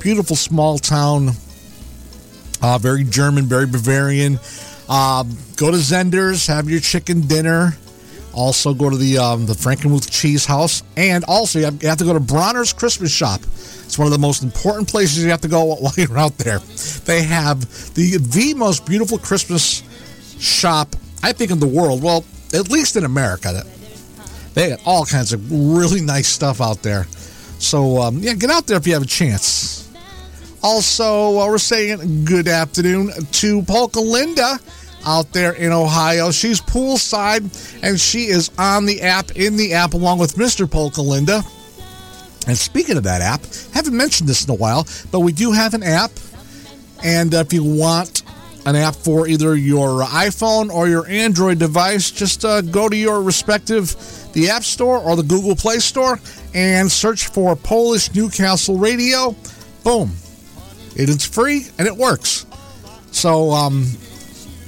beautiful 0.00 0.36
small 0.36 0.78
town, 0.78 1.30
uh, 2.60 2.78
very 2.78 3.04
German, 3.04 3.44
very 3.44 3.66
Bavarian. 3.66 4.38
Uh, 4.88 5.24
go 5.56 5.70
to 5.70 5.78
Zehnder's, 5.78 6.46
have 6.46 6.68
your 6.68 6.80
chicken 6.80 7.22
dinner. 7.22 7.76
Also, 8.34 8.72
go 8.72 8.88
to 8.88 8.96
the 8.96 9.18
um, 9.18 9.44
the 9.44 9.52
Frankenmuth 9.52 10.10
Cheese 10.10 10.46
House, 10.46 10.82
and 10.96 11.22
also 11.24 11.58
you 11.58 11.66
have, 11.66 11.82
you 11.82 11.88
have 11.88 11.98
to 11.98 12.04
go 12.04 12.14
to 12.14 12.20
Bronner's 12.20 12.72
Christmas 12.72 13.12
Shop. 13.12 13.42
It's 13.42 13.98
one 13.98 14.06
of 14.06 14.12
the 14.12 14.18
most 14.18 14.42
important 14.42 14.88
places 14.88 15.22
you 15.22 15.28
have 15.28 15.42
to 15.42 15.48
go 15.48 15.64
while 15.74 15.92
you're 15.98 16.16
out 16.16 16.38
there. 16.38 16.58
They 17.04 17.22
have 17.24 17.60
the 17.94 18.16
the 18.16 18.54
most 18.54 18.86
beautiful 18.86 19.18
Christmas 19.18 19.82
shop 20.38 20.96
I 21.22 21.32
think 21.32 21.50
in 21.50 21.60
the 21.60 21.66
world. 21.66 22.02
Well, 22.02 22.24
at 22.54 22.70
least 22.70 22.96
in 22.96 23.04
America. 23.04 23.64
They 24.54 24.70
got 24.70 24.80
all 24.84 25.04
kinds 25.04 25.32
of 25.32 25.50
really 25.50 26.00
nice 26.00 26.28
stuff 26.28 26.60
out 26.60 26.82
there. 26.82 27.04
So, 27.58 28.00
um, 28.02 28.18
yeah, 28.18 28.34
get 28.34 28.50
out 28.50 28.66
there 28.66 28.76
if 28.76 28.86
you 28.86 28.92
have 28.94 29.02
a 29.02 29.06
chance. 29.06 29.88
Also, 30.62 31.38
uh, 31.38 31.46
we're 31.46 31.58
saying 31.58 32.24
good 32.24 32.48
afternoon 32.48 33.10
to 33.32 33.62
Polka 33.62 34.00
Linda 34.00 34.58
out 35.04 35.32
there 35.32 35.52
in 35.52 35.72
Ohio. 35.72 36.30
She's 36.30 36.60
poolside 36.60 37.42
and 37.82 38.00
she 38.00 38.26
is 38.26 38.50
on 38.58 38.86
the 38.86 39.02
app, 39.02 39.32
in 39.32 39.56
the 39.56 39.74
app, 39.74 39.94
along 39.94 40.18
with 40.18 40.36
Mr. 40.36 40.70
Polka 40.70 41.02
Linda. 41.02 41.42
And 42.46 42.56
speaking 42.56 42.96
of 42.96 43.04
that 43.04 43.22
app, 43.22 43.40
haven't 43.72 43.96
mentioned 43.96 44.28
this 44.28 44.44
in 44.44 44.50
a 44.50 44.54
while, 44.54 44.86
but 45.10 45.20
we 45.20 45.32
do 45.32 45.52
have 45.52 45.74
an 45.74 45.82
app. 45.82 46.10
And 47.04 47.32
if 47.34 47.52
you 47.52 47.64
want 47.64 48.22
an 48.66 48.76
app 48.76 48.94
for 48.94 49.26
either 49.26 49.56
your 49.56 50.02
iPhone 50.02 50.72
or 50.72 50.88
your 50.88 51.06
Android 51.08 51.58
device, 51.58 52.10
just 52.10 52.44
uh, 52.44 52.60
go 52.60 52.88
to 52.88 52.96
your 52.96 53.22
respective 53.22 53.96
the 54.32 54.48
App 54.50 54.64
Store 54.64 54.98
or 54.98 55.16
the 55.16 55.22
Google 55.22 55.54
Play 55.54 55.78
Store 55.78 56.18
and 56.54 56.90
search 56.90 57.28
for 57.28 57.56
Polish 57.56 58.14
Newcastle 58.14 58.78
Radio. 58.78 59.34
Boom. 59.84 60.12
It 60.96 61.08
is 61.08 61.24
free 61.24 61.66
and 61.78 61.86
it 61.86 61.96
works. 61.96 62.46
So, 63.10 63.50
um, 63.50 63.86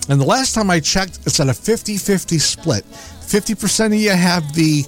and 0.09 0.21
the 0.21 0.27
last 0.27 0.55
time 0.55 0.71
I 0.71 0.81
checked, 0.81 1.21
it's 1.27 1.41
at 1.41 1.49
a 1.49 1.55
50 1.55 1.97
50 1.97 2.39
split. 2.39 2.85
50% 2.91 3.87
of 3.87 3.95
you 3.95 4.11
have 4.11 4.55
the 4.55 4.83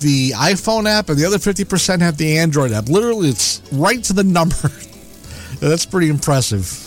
the 0.00 0.30
iPhone 0.32 0.86
app 0.86 1.08
and 1.08 1.18
the 1.18 1.24
other 1.24 1.38
50% 1.38 2.00
have 2.00 2.18
the 2.18 2.38
Android 2.38 2.72
app. 2.72 2.88
Literally, 2.88 3.28
it's 3.30 3.62
right 3.72 4.02
to 4.04 4.12
the 4.12 4.24
number. 4.38 4.68
That's 5.60 5.86
pretty 5.86 6.08
impressive. 6.08 6.83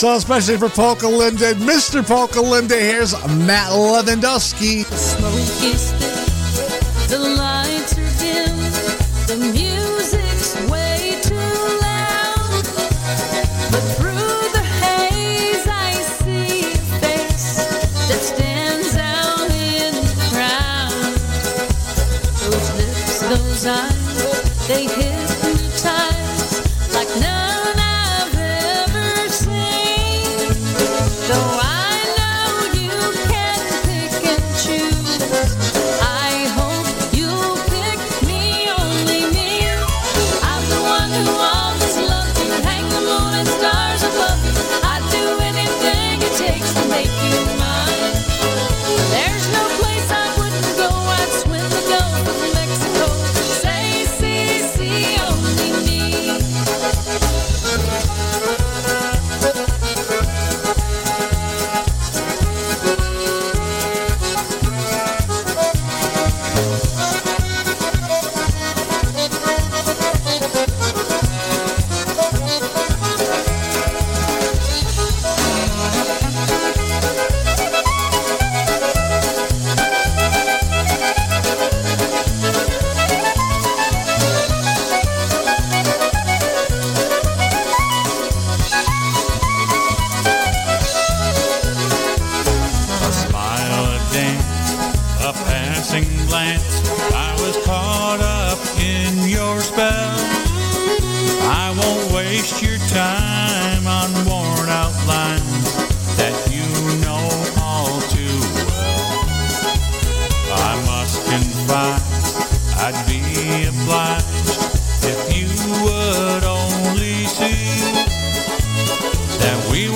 So, 0.00 0.14
especially 0.14 0.56
for 0.56 0.70
Polka 0.70 1.06
Linda, 1.06 1.52
Mr. 1.56 2.02
Polka 2.02 2.40
Linda, 2.40 2.74
here's 2.74 3.12
Matt 3.12 3.68
Lewandowski. 3.70 4.86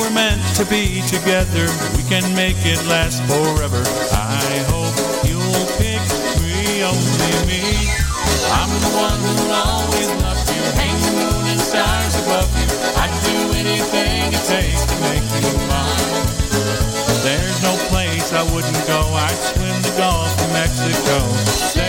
Were 0.04 0.10
meant 0.10 0.42
to 0.56 0.64
be 0.66 1.00
together. 1.08 1.66
We 1.96 2.02
can 2.04 2.24
make 2.34 2.60
it 2.64 2.80
last 2.86 3.22
forever. 3.24 3.82
I 4.12 4.60
hope 4.68 4.96
you'll 5.24 5.68
pick 5.80 6.02
me, 6.44 6.84
only 6.84 7.34
me. 7.48 7.64
I'm 8.52 8.72
the 8.84 8.92
one 8.92 9.20
who'll 9.24 9.52
always 9.52 10.08
love 10.20 10.40
you. 10.52 10.62
Hang 10.76 10.96
the 11.00 11.12
moon 11.16 11.44
and 11.52 11.60
stars 11.60 12.14
above 12.20 12.50
you. 12.60 12.68
I'd 13.00 13.14
do 13.24 13.36
anything 13.56 14.32
it 14.32 14.44
takes 14.44 14.84
to 14.84 14.96
make 15.08 15.28
you 15.40 15.52
mine. 15.72 16.24
There's 17.24 17.58
no 17.62 17.74
place 17.88 18.32
I 18.32 18.42
wouldn't 18.52 18.86
go. 18.86 19.00
I'd 19.14 19.40
swim 19.52 19.76
the 19.82 19.94
Gulf 19.96 20.32
of 20.40 20.52
Mexico. 20.52 21.83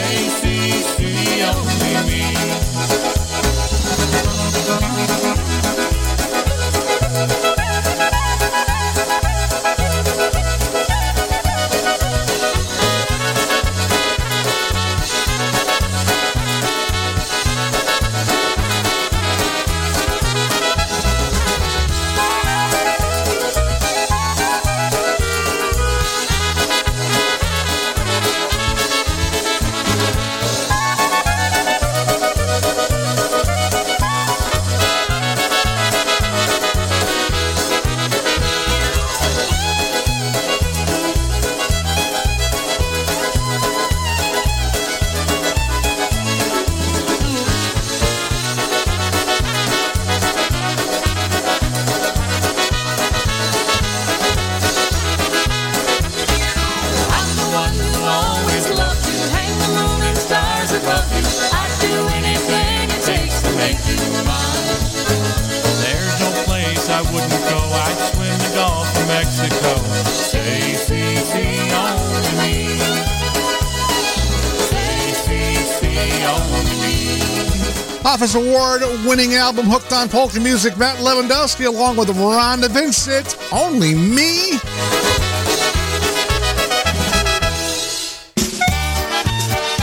Winning 79.15 79.36
album 79.36 79.65
Hooked 79.67 79.93
on 79.93 80.10
Polka 80.10 80.41
Music, 80.41 80.78
Matt 80.78 80.97
Lewandowski, 80.97 81.65
along 81.67 81.95
with 81.95 82.10
Rhonda 82.10 82.69
Vincent. 82.69 83.38
Only 83.49 83.95
me. 83.95 84.51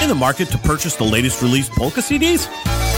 In 0.02 0.08
the 0.10 0.14
market 0.14 0.48
to 0.48 0.58
purchase 0.58 0.96
the 0.96 1.04
latest 1.04 1.40
release 1.40 1.70
polka 1.70 2.00
CDs? 2.00 2.46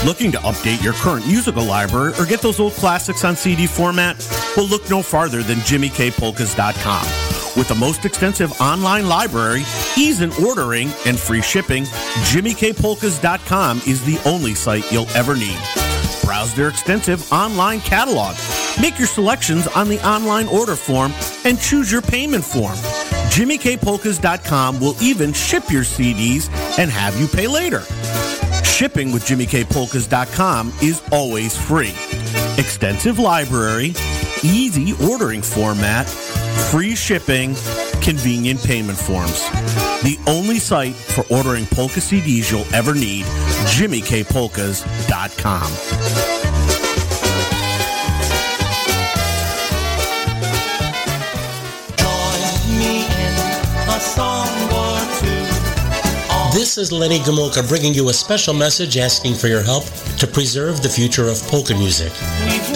Looking 0.05 0.33
to 0.33 0.38
update 0.38 0.83
your 0.83 0.94
current 0.94 1.25
musical 1.25 1.62
library 1.62 2.14
or 2.18 2.27
get 2.27 2.40
those 2.40 2.59
old 2.59 2.73
classics 2.73 3.23
on 3.23 3.37
CD 3.37 3.68
format? 3.68 4.16
Well, 4.57 4.66
look 4.66 4.90
no 4.90 5.03
farther 5.03 5.44
than 5.44 5.59
JimmyKPolkas.com. 5.59 7.05
With 7.57 7.68
the 7.68 7.77
most 7.77 8.05
extensive 8.05 8.61
online 8.61 9.07
library, 9.07 9.62
ease 9.97 10.20
in 10.20 10.33
ordering, 10.44 10.90
and 11.07 11.16
free 11.16 11.42
shipping, 11.42 11.85
JimmyKPolkas.com 12.33 13.83
is 13.87 14.05
the 14.05 14.20
only 14.29 14.57
site 14.57 14.90
you'll 14.90 15.11
ever 15.11 15.37
need. 15.37 15.84
Browse 16.35 16.55
their 16.55 16.68
extensive 16.68 17.33
online 17.33 17.81
catalog. 17.83 18.35
Make 18.83 18.99
your 18.99 19.07
selections 19.07 19.68
on 19.68 19.88
the 19.88 20.05
online 20.05 20.49
order 20.49 20.75
form 20.75 21.12
and 21.44 21.61
choose 21.61 21.92
your 21.92 22.03
payment 22.03 22.42
form. 22.44 22.75
JimmyKPolkas.com 23.31 24.81
will 24.81 25.01
even 25.01 25.33
ship 25.33 25.70
your 25.70 25.85
CDs 25.85 26.49
and 26.77 26.90
have 26.90 27.16
you 27.20 27.29
pay 27.29 27.47
later. 27.47 27.83
Shipping 28.64 29.12
with 29.12 29.25
JimmyKPolkas.com 29.27 30.73
is 30.83 31.05
always 31.12 31.57
free. 31.57 31.94
Extensive 32.59 33.20
library, 33.20 33.94
easy 34.42 34.92
ordering 35.09 35.40
format, 35.40 36.09
free 36.73 36.97
shipping, 36.97 37.55
convenient 38.03 38.61
payment 38.64 38.99
forms. 38.99 39.49
The 40.03 40.18
only 40.27 40.59
site 40.59 40.94
for 40.94 41.25
ordering 41.31 41.64
polka 41.66 42.01
CDs 42.01 42.51
you'll 42.51 42.75
ever 42.75 42.92
need, 42.92 43.25
JimmyKPolkas.com. 43.75 46.35
This 56.55 56.79
is 56.79 56.93
Lenny 56.93 57.19
Gomulka 57.19 57.69
bringing 57.69 57.95
you 57.95 58.11
a 58.11 58.12
special 58.12 58.55
message 58.55 58.97
asking 58.97 59.35
for 59.35 59.49
your 59.49 59.62
help 59.62 59.85
to 60.19 60.27
preserve 60.27 60.83
the 60.83 60.88
future 60.88 61.29
of 61.29 61.43
polka 61.49 61.75
music. 61.75 62.12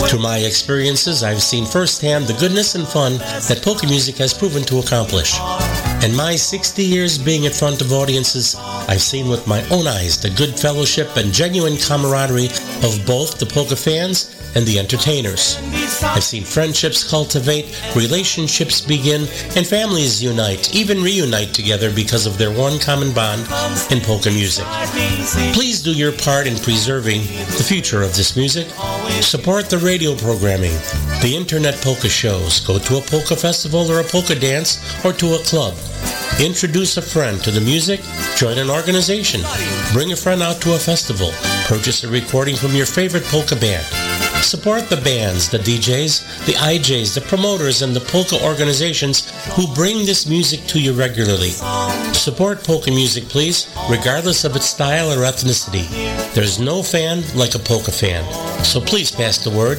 Through 0.09 0.19
my 0.19 0.39
experiences, 0.39 1.23
I've 1.23 1.43
seen 1.43 1.65
firsthand 1.65 2.27
the 2.27 2.35
goodness 2.35 2.75
and 2.75 2.87
fun 2.87 3.19
that 3.19 3.63
polka 3.63 3.87
music 3.87 4.17
has 4.19 4.35
proven 4.35 4.65
to 4.65 4.81
accomplish. 4.81 5.39
And 6.03 6.17
my 6.17 6.35
60 6.35 6.83
years 6.83 7.19
being 7.19 7.45
in 7.45 7.53
front 7.53 7.81
of 7.81 7.93
audiences, 7.93 8.57
I've 8.89 9.03
seen 9.03 9.29
with 9.29 9.47
my 9.47 9.63
own 9.69 9.87
eyes 9.87 10.19
the 10.19 10.31
good 10.31 10.59
fellowship 10.59 11.17
and 11.17 11.31
genuine 11.31 11.77
camaraderie 11.77 12.49
of 12.83 13.05
both 13.07 13.39
the 13.39 13.45
polka 13.45 13.77
fans 13.77 14.35
and 14.55 14.67
the 14.67 14.79
entertainers. 14.79 15.59
I've 16.03 16.25
seen 16.25 16.43
friendships 16.43 17.09
cultivate, 17.09 17.67
relationships 17.95 18.81
begin, 18.81 19.29
and 19.57 19.67
families 19.67 20.23
unite, 20.23 20.75
even 20.75 21.03
reunite 21.03 21.53
together 21.53 21.93
because 21.93 22.25
of 22.25 22.39
their 22.39 22.51
one 22.51 22.79
common 22.79 23.13
bond 23.13 23.43
in 23.93 24.01
polka 24.01 24.31
music. 24.31 24.65
Please 25.53 25.83
do 25.83 25.93
your 25.93 26.13
part 26.13 26.47
in 26.47 26.57
preserving 26.57 27.21
the 27.59 27.65
future 27.67 28.03
of 28.03 28.17
this 28.17 28.37
music. 28.37 28.69
Support 29.21 29.69
the 29.69 29.79
radio 29.79 30.17
programming, 30.17 30.73
the 31.21 31.35
internet 31.35 31.75
polka 31.83 32.09
shows, 32.09 32.61
go 32.61 32.79
to 32.79 32.99
a 32.99 33.01
polka 33.01 33.35
festival 33.35 33.91
or 33.91 34.01
a 34.01 34.05
polka 34.05 34.35
dance, 34.35 34.79
or 35.05 35.13
to 35.13 35.35
a 35.35 35.39
club. 35.39 35.75
Introduce 36.41 36.97
a 36.97 37.03
friend 37.03 37.43
to 37.43 37.51
the 37.51 37.61
music, 37.61 38.01
join 38.37 38.59
an 38.59 38.71
organization, 38.71 39.41
bring 39.93 40.13
a 40.13 40.17
friend 40.17 40.43
out 40.43 40.61
to 40.63 40.75
a 40.75 40.79
festival, 40.79 41.33
purchase 41.67 42.05
a 42.05 42.09
recording 42.09 42.55
from 42.55 42.71
your 42.73 42.87
favorite 42.87 43.25
polka 43.25 43.57
band. 43.57 43.85
Support 44.45 44.89
the 44.89 44.99
bands, 44.99 45.49
the 45.49 45.59
DJs, 45.59 46.47
the 46.47 46.53
IJs, 46.53 47.15
the 47.15 47.21
promoters, 47.23 47.83
and 47.83 47.95
the 47.95 48.01
polka 48.01 48.41
organizations 48.45 49.29
who 49.55 49.67
bring 49.75 50.07
this 50.07 50.29
music 50.29 50.65
to 50.69 50.81
you 50.81 50.93
regularly. 50.93 51.51
Support 52.13 52.63
polka 52.63 52.91
music, 52.91 53.25
please, 53.25 53.67
regardless 53.91 54.45
of 54.45 54.55
its 54.55 54.67
style 54.67 55.11
or 55.11 55.25
ethnicity. 55.27 55.89
There's 56.39 56.61
no 56.61 56.85
fan 56.85 57.25
like 57.35 57.57
a 57.57 57.59
polka 57.59 57.91
fan. 57.91 58.23
So 58.65 58.81
please 58.81 59.11
pass 59.11 59.39
the 59.39 59.51
word. 59.51 59.79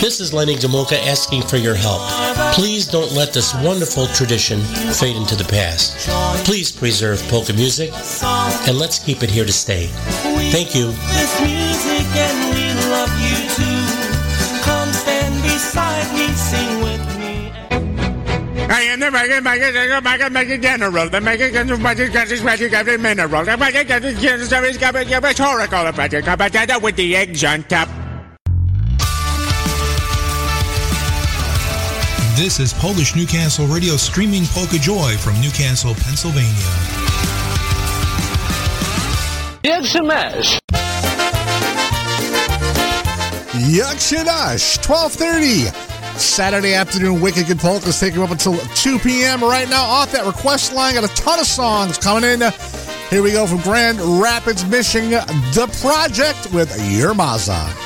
This 0.00 0.18
is 0.18 0.32
Lenny 0.32 0.56
Gomulka 0.56 0.98
asking 1.06 1.42
for 1.42 1.58
your 1.58 1.76
help. 1.76 2.02
Please 2.54 2.88
don't 2.88 3.12
let 3.12 3.32
this 3.32 3.54
wonderful 3.62 4.08
tradition 4.08 4.60
fade 4.92 5.14
into 5.14 5.36
the 5.36 5.44
past. 5.44 6.08
Please 6.44 6.72
preserve 6.72 7.22
polka 7.28 7.52
music, 7.52 7.92
and 8.66 8.76
let's 8.76 8.98
keep 8.98 9.22
it 9.22 9.30
here 9.30 9.44
to 9.44 9.52
stay. 9.52 9.86
Thank 10.50 10.74
you 10.74 10.90
General, 20.58 21.08
the 21.08 21.20
Mineral, 22.98 23.44
the 23.44 23.56
with 26.82 26.96
the 26.96 27.16
eggs 27.16 27.44
on 27.44 27.62
top. 27.64 27.88
This 32.36 32.60
is 32.60 32.72
Polish 32.74 33.14
Newcastle 33.14 33.66
Radio 33.66 33.96
streaming 33.96 34.44
Polka 34.46 34.78
Joy 34.78 35.16
from 35.16 35.40
Newcastle, 35.40 35.94
Pennsylvania. 35.94 36.70
Pierwszy 39.62 40.02
mecz. 40.02 40.58
Jak 43.70 44.00
się 44.00 44.24
dash, 44.24 44.78
1230. 44.78 45.95
Saturday 46.18 46.74
afternoon, 46.74 47.20
Wicked 47.20 47.46
Good 47.46 47.58
Polkas 47.58 47.98
taking 48.00 48.18
you 48.18 48.24
up 48.24 48.30
until 48.30 48.56
2 48.58 48.98
p.m. 48.98 49.42
Right 49.42 49.68
now, 49.68 49.82
off 49.82 50.12
that 50.12 50.26
request 50.26 50.72
line, 50.72 50.94
got 50.94 51.04
a 51.04 51.14
ton 51.14 51.38
of 51.38 51.46
songs 51.46 51.98
coming 51.98 52.24
in. 52.24 52.40
Here 53.10 53.22
we 53.22 53.32
go 53.32 53.46
from 53.46 53.60
Grand 53.60 54.00
Rapids, 54.00 54.64
Michigan, 54.64 55.10
The 55.10 55.68
Project 55.80 56.52
with 56.52 56.70
Your 56.90 57.14
Thank 57.14 57.85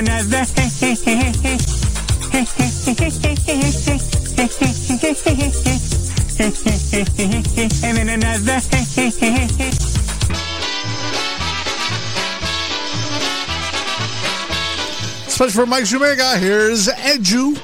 another. 0.00 0.44
And 7.82 7.96
then 7.96 8.08
another. 8.08 8.56
Especially 15.26 15.52
for 15.52 15.66
Mike 15.66 15.84
Shumega, 15.84 16.38
here's 16.38 16.88
Edu. 16.88 17.56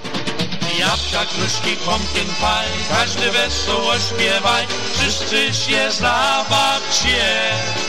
Jabłka, 0.79 1.25
pumpkin 1.85 2.29
pie, 2.41 2.65
każdy 2.91 3.31
wesoło 3.31 3.99
śpiewaj, 3.99 4.67
wszyscy 4.93 5.55
się 5.55 5.91
zabawcie. 5.91 7.86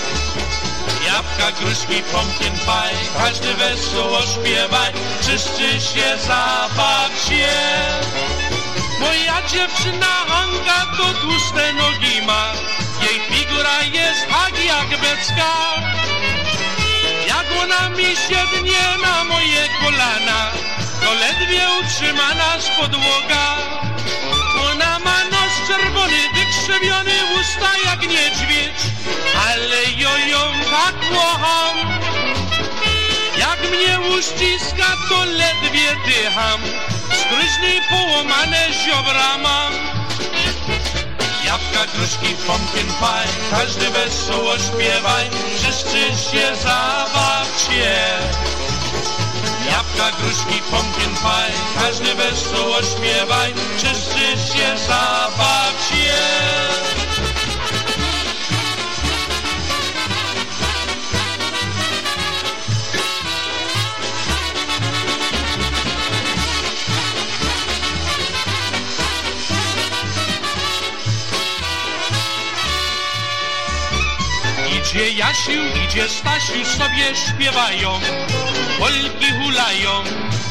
Jabłka, 1.18 1.52
gruszki, 1.52 2.04
pumpkin 2.12 2.54
pie, 2.54 2.98
każdy 3.18 3.54
wesoło 3.54 4.20
śpiewaj, 4.22 4.92
wszyscy 5.22 5.82
się 5.82 6.18
zabawcie. 6.28 7.50
Moja 9.00 9.42
dziewczyna 9.42 10.08
Anka 10.42 10.98
to 10.98 11.14
tłuste 11.22 11.74
nogi 11.74 12.22
ma, 12.22 12.52
jej 13.02 13.20
figura 13.30 13.82
jest 13.84 14.28
tak 14.30 14.66
jak 14.66 14.90
becka. 15.02 15.54
Jak 17.28 17.46
ona 17.64 17.90
mi 17.90 18.16
siednie 18.28 18.84
na 19.04 19.24
moje 19.24 19.64
kolana, 19.82 20.52
to 21.02 21.14
ledwie 21.14 21.62
utrzyma 21.80 22.34
nas 22.34 22.70
podłoga. 22.80 23.58
Ona 24.72 25.00
ma 25.00 25.24
nos 25.24 25.68
czerwony, 25.68 26.22
wykrzywiony, 26.36 27.14
usta 27.40 27.72
jak 27.86 28.02
niedźwiedź, 28.02 28.80
ale 29.48 29.84
jo 29.98 30.10
kocham. 30.86 31.78
Jak 33.38 33.72
mnie 33.72 34.00
uściska, 34.18 34.88
to 35.10 35.26
ledwie 35.26 35.96
dycham, 36.06 36.62
skryźny 37.14 37.82
połamane 37.90 38.68
ziobra 38.74 39.38
mam. 39.38 39.74
Jabłka, 41.46 41.86
gruszki, 41.96 42.36
pumpkin 42.36 42.88
pie, 42.88 43.28
każdy 43.52 43.90
wesoło 43.90 44.58
śpiewaj, 44.58 45.30
wszyscy 45.56 46.00
się 46.32 46.56
zabawcie. 46.56 47.96
Jabłka, 49.72 50.18
gruszki, 50.22 50.62
pumpkin 50.62 51.16
pie, 51.16 51.54
każdy 51.80 52.16
wesoło 52.16 52.78
śpiewaj, 52.82 53.54
wszyscy 53.78 54.54
się 54.54 54.78
zabawcie. 54.88 56.67
Idzie 74.98 75.12
Jasiu, 75.12 75.62
idzie 75.86 76.10
Stasiu, 76.10 76.66
sobie 76.66 77.16
śpiewają, 77.16 78.00
Polki 78.80 79.32
hulają, 79.44 80.04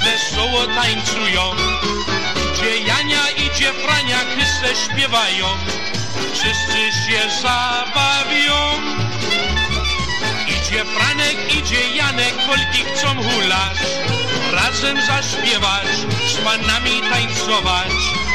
wesoło 0.05 0.67
tańcują. 0.67 1.43
Idzie 2.55 2.79
Jania, 2.79 3.31
idzie 3.31 3.73
Frania, 3.73 4.19
kysę 4.37 4.77
śpiewają, 4.85 5.47
wszyscy 6.33 6.93
się 6.93 7.43
zabawią. 7.43 8.83
Idzie 10.49 10.85
Franek, 10.85 11.55
idzie 11.55 11.97
Janek, 11.97 12.35
Polki 12.47 12.85
chcą 12.85 13.09
hulać, 13.09 13.79
razem 14.53 14.97
zaśpiewać, 15.07 15.87
z 16.29 16.37
panami 16.37 17.01
tańcować. 17.11 18.26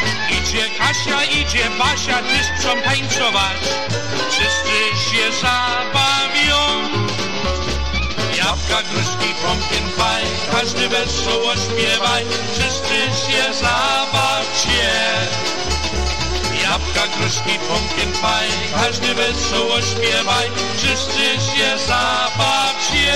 Idzie 0.52 0.70
Kasia, 0.78 1.24
idzie 1.24 1.70
Basia, 1.80 2.18
też 2.22 2.48
chcą 2.58 2.82
tańcować, 2.82 3.62
wszyscy 4.30 5.10
się 5.10 5.32
zabawią. 5.42 6.90
Jabłka, 8.38 8.84
gruszki, 8.84 9.34
pumpkin 9.34 9.90
pie, 9.98 10.52
każdy 10.52 10.90
wesoło 10.90 11.54
śpiewaj, 11.56 12.26
wszyscy 12.54 12.96
się 12.96 13.54
zabawcie. 13.54 14.92
Jabłka, 16.64 17.08
gruszki, 17.18 17.60
pumpkin 17.68 18.12
pie, 18.12 18.78
każdy 18.82 19.16
wesoło 19.16 19.82
śpiewaj, 19.82 20.52
wszyscy 20.78 21.24
się 21.56 21.78
zabawcie. 21.88 23.14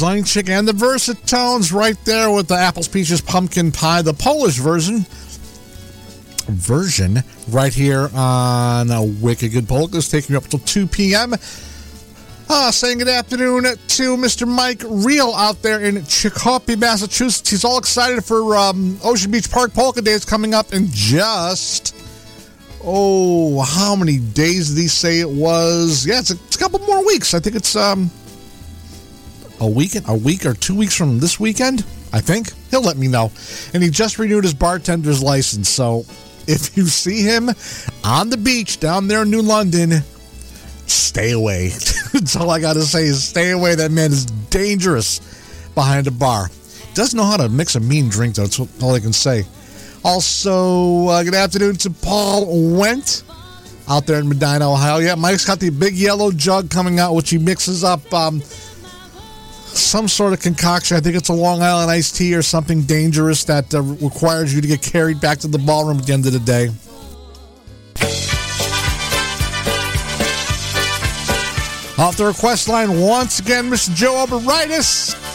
Blazonczyk 0.00 0.48
and 0.48 0.66
the 0.66 0.72
Versatones 0.72 1.74
right 1.74 1.96
there 2.06 2.30
with 2.30 2.48
the 2.48 2.54
apples, 2.54 2.88
peaches, 2.88 3.20
pumpkin 3.20 3.70
pie, 3.70 4.00
the 4.00 4.14
Polish 4.14 4.56
version. 4.56 5.04
Version 6.48 7.22
right 7.50 7.72
here 7.72 8.08
on 8.14 8.90
a 8.90 9.04
Wicked 9.04 9.52
Good 9.52 9.68
Polkas, 9.68 10.08
taking 10.08 10.32
you 10.32 10.38
up 10.38 10.46
till 10.46 10.58
2 10.60 10.86
p.m. 10.86 11.34
Uh, 12.48 12.70
saying 12.70 12.98
good 12.98 13.08
afternoon 13.08 13.64
to 13.64 14.16
Mr. 14.16 14.48
Mike 14.48 14.82
Reel 14.86 15.34
out 15.34 15.60
there 15.60 15.80
in 15.80 16.02
Chicopee, 16.06 16.76
Massachusetts. 16.76 17.50
He's 17.50 17.64
all 17.64 17.76
excited 17.76 18.24
for 18.24 18.56
um, 18.56 18.98
Ocean 19.04 19.30
Beach 19.30 19.50
Park 19.50 19.74
Polka 19.74 20.00
Days 20.00 20.24
coming 20.24 20.54
up 20.54 20.72
in 20.72 20.88
just, 20.90 21.94
oh, 22.82 23.60
how 23.60 23.94
many 23.94 24.18
days 24.18 24.70
did 24.70 24.80
he 24.80 24.88
say 24.88 25.20
it 25.20 25.28
was? 25.28 26.06
Yeah, 26.06 26.20
it's 26.20 26.30
a, 26.30 26.36
it's 26.46 26.56
a 26.56 26.58
couple 26.58 26.78
more 26.80 27.04
weeks. 27.04 27.34
I 27.34 27.40
think 27.40 27.54
it's 27.54 27.76
um, 27.76 28.10
a 29.60 29.68
week, 29.68 29.92
a 30.08 30.16
week 30.16 30.46
or 30.46 30.54
two 30.54 30.74
weeks 30.74 30.96
from 30.96 31.20
this 31.20 31.38
weekend, 31.38 31.84
I 32.12 32.20
think. 32.20 32.52
He'll 32.70 32.82
let 32.82 32.96
me 32.96 33.08
know. 33.08 33.30
And 33.74 33.82
he 33.82 33.90
just 33.90 34.18
renewed 34.18 34.44
his 34.44 34.54
bartender's 34.54 35.22
license. 35.22 35.68
So 35.68 36.04
if 36.46 36.76
you 36.76 36.86
see 36.86 37.22
him 37.22 37.50
on 38.02 38.30
the 38.30 38.36
beach 38.36 38.80
down 38.80 39.06
there 39.06 39.22
in 39.22 39.30
New 39.30 39.42
London, 39.42 40.02
stay 40.86 41.32
away. 41.32 41.68
That's 42.12 42.36
all 42.36 42.50
I 42.50 42.60
got 42.60 42.74
to 42.74 42.82
say 42.82 43.04
is 43.04 43.22
stay 43.22 43.50
away. 43.50 43.74
That 43.74 43.90
man 43.90 44.10
is 44.10 44.26
dangerous 44.26 45.20
behind 45.74 46.06
a 46.06 46.10
bar. 46.10 46.48
Doesn't 46.94 47.16
know 47.16 47.24
how 47.24 47.36
to 47.36 47.48
mix 47.48 47.76
a 47.76 47.80
mean 47.80 48.08
drink, 48.08 48.34
though. 48.34 48.46
That's 48.46 48.82
all 48.82 48.94
I 48.94 49.00
can 49.00 49.12
say. 49.12 49.44
Also, 50.02 51.08
uh, 51.08 51.22
good 51.22 51.34
afternoon 51.34 51.76
to 51.76 51.90
Paul 51.90 52.76
Went 52.76 53.22
out 53.88 54.06
there 54.06 54.18
in 54.18 54.28
Medina, 54.28 54.72
Ohio. 54.72 54.98
Yeah, 54.98 55.14
Mike's 55.14 55.44
got 55.44 55.60
the 55.60 55.70
big 55.70 55.94
yellow 55.94 56.30
jug 56.30 56.70
coming 56.70 56.98
out, 56.98 57.14
which 57.14 57.30
he 57.30 57.38
mixes 57.38 57.84
up 57.84 58.12
um, 58.14 58.40
some 59.76 60.08
sort 60.08 60.32
of 60.32 60.40
concoction. 60.40 60.96
I 60.96 61.00
think 61.00 61.16
it's 61.16 61.28
a 61.28 61.32
Long 61.32 61.62
Island 61.62 61.90
iced 61.90 62.16
tea 62.16 62.34
or 62.34 62.42
something 62.42 62.82
dangerous 62.82 63.44
that 63.44 63.74
uh, 63.74 63.82
requires 63.82 64.54
you 64.54 64.60
to 64.60 64.68
get 64.68 64.82
carried 64.82 65.20
back 65.20 65.38
to 65.38 65.48
the 65.48 65.58
ballroom 65.58 65.98
at 65.98 66.06
the 66.06 66.12
end 66.12 66.26
of 66.26 66.32
the 66.32 66.40
day. 66.40 66.68
Off 71.98 72.16
the 72.16 72.24
request 72.24 72.66
line 72.68 72.98
once 72.98 73.40
again, 73.40 73.68
Mr. 73.70 73.94
Joe 73.94 74.24
Alberitis. 74.26 75.29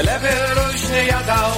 Tyle 0.00 0.18
wyróżnie 0.18 1.04
jadał, 1.04 1.50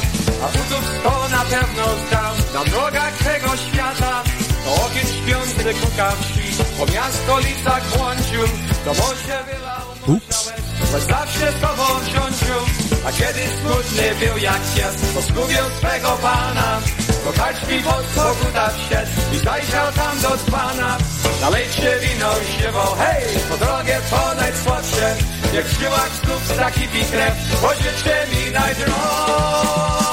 a 0.45 0.47
butów 0.47 0.85
sto 0.99 1.29
na 1.29 1.45
pewno 1.45 1.85
zdał. 2.07 2.33
Na 2.55 2.71
drogach 2.71 3.19
tego 3.19 3.57
świata, 3.57 4.23
to 4.65 4.85
ogień 4.85 5.07
śpiący 5.07 5.81
kuka 5.81 6.11
wsi, 6.11 6.65
po 6.79 6.87
miastolicach 6.87 7.97
błądził, 7.97 8.43
do 8.85 8.95
morza 8.95 9.43
wylał 9.43 9.87
Oops. 10.09 10.53
bo 10.93 11.01
zawsze 11.01 11.53
z 11.53 11.61
tobą 11.61 11.85
wsiądził, 12.05 12.61
a 13.07 13.13
kiedy 13.13 13.41
smutny 13.61 14.27
był 14.27 14.39
jak 14.39 14.61
pies, 14.75 15.15
to 15.15 15.23
zgubił 15.23 15.65
swego 15.79 16.09
pana. 16.23 16.81
Do 17.25 17.33
kaczki 17.33 17.79
pod 17.85 18.05
koguta 18.15 18.69
wsiadł 18.69 19.11
i 19.35 19.39
zajrzał 19.39 19.93
tam 19.93 20.21
do 20.21 20.37
dzbana. 20.37 20.99
Nalejcie 21.41 21.99
wino 22.01 22.31
i 22.39 22.53
śpiewał, 22.53 22.95
hej, 22.99 23.25
po 23.51 23.57
drogę 23.57 24.01
po 24.11 24.35
najsłodsze, 24.35 25.17
jak 25.55 25.67
w 25.67 25.81
żyłach 25.81 26.11
znów 26.25 26.57
zakipi 26.57 27.05
krew, 27.05 27.35
pożyczcie 27.61 28.27
mi 28.33 28.51
najdroższe. 28.51 30.12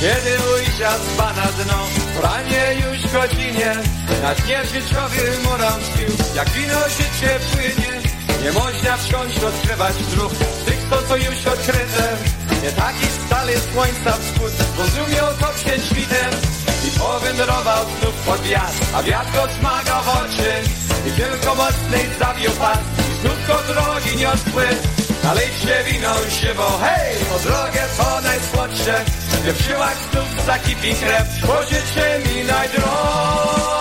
Kiedy 0.00 0.32
ujrzał 0.54 0.98
z 0.98 1.16
pana 1.16 1.46
dno, 1.58 1.78
pranie 2.20 2.64
już 2.74 3.12
godzinie, 3.12 3.72
na 4.22 4.34
dnie 4.34 4.60
życiowym 4.64 5.46
orądził, 5.54 6.08
jak 6.34 6.50
wino 6.50 6.80
życie 6.88 7.40
płynie. 7.52 7.92
Nie 8.42 8.52
można 8.52 8.96
wsiąść, 8.96 9.38
odkrywać 9.38 9.94
dróg, 9.96 10.32
tych 10.66 10.88
to 10.90 11.02
co 11.08 11.16
już 11.16 11.46
odkryte. 11.46 12.16
Nie 12.62 12.72
taki 12.72 13.06
stale 13.26 13.52
słońca 13.72 14.12
wschód, 14.12 14.52
rozumiał 14.78 15.26
to 15.40 15.46
przed 15.54 15.84
świtem. 15.84 16.30
I 16.88 16.98
powędrował 16.98 17.84
znów 18.00 18.14
pod 18.26 18.42
wiatr, 18.42 18.80
a 18.94 19.02
wiatr 19.02 19.32
go 19.32 19.46
zmagał 19.60 20.02
w 20.02 20.08
oczy. 20.08 20.52
I 21.08 21.10
tylko 21.12 21.54
mocniej 21.54 22.06
zawił 22.18 22.50
pas, 22.50 22.78
i 23.10 23.20
znów 23.20 23.46
go 23.46 23.74
drogi 23.74 24.16
niosły. 24.16 24.99
Nalejcie 25.24 25.84
wino 25.84 26.14
się, 26.30 26.54
bo 26.54 26.78
hej, 26.78 27.16
po 27.32 27.38
drogę 27.38 27.80
to 27.96 28.20
najsłodsze, 28.20 29.04
w 29.52 29.62
żyłach 29.62 29.96
znów 30.12 30.46
zakipi 30.46 30.94
krew, 30.94 31.26
pożyczcie 31.46 32.20
mi 32.26 32.44
najdroższe. 32.44 33.79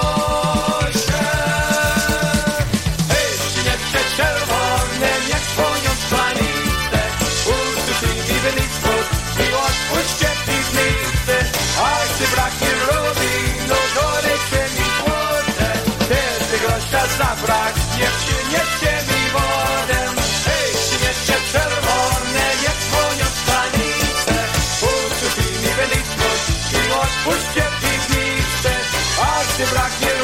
Если 29.60 29.74
брак 29.74 30.19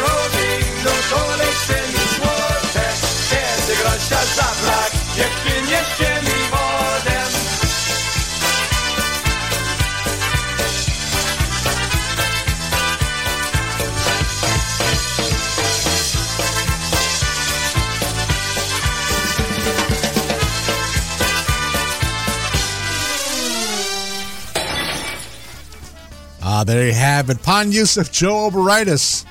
there 26.65 26.87
you 26.87 26.93
have 26.93 27.29
it. 27.29 27.41
Pon 27.43 27.71
Yusuf, 27.71 28.11
Joe 28.11 28.49
Oberitis, 28.49 29.25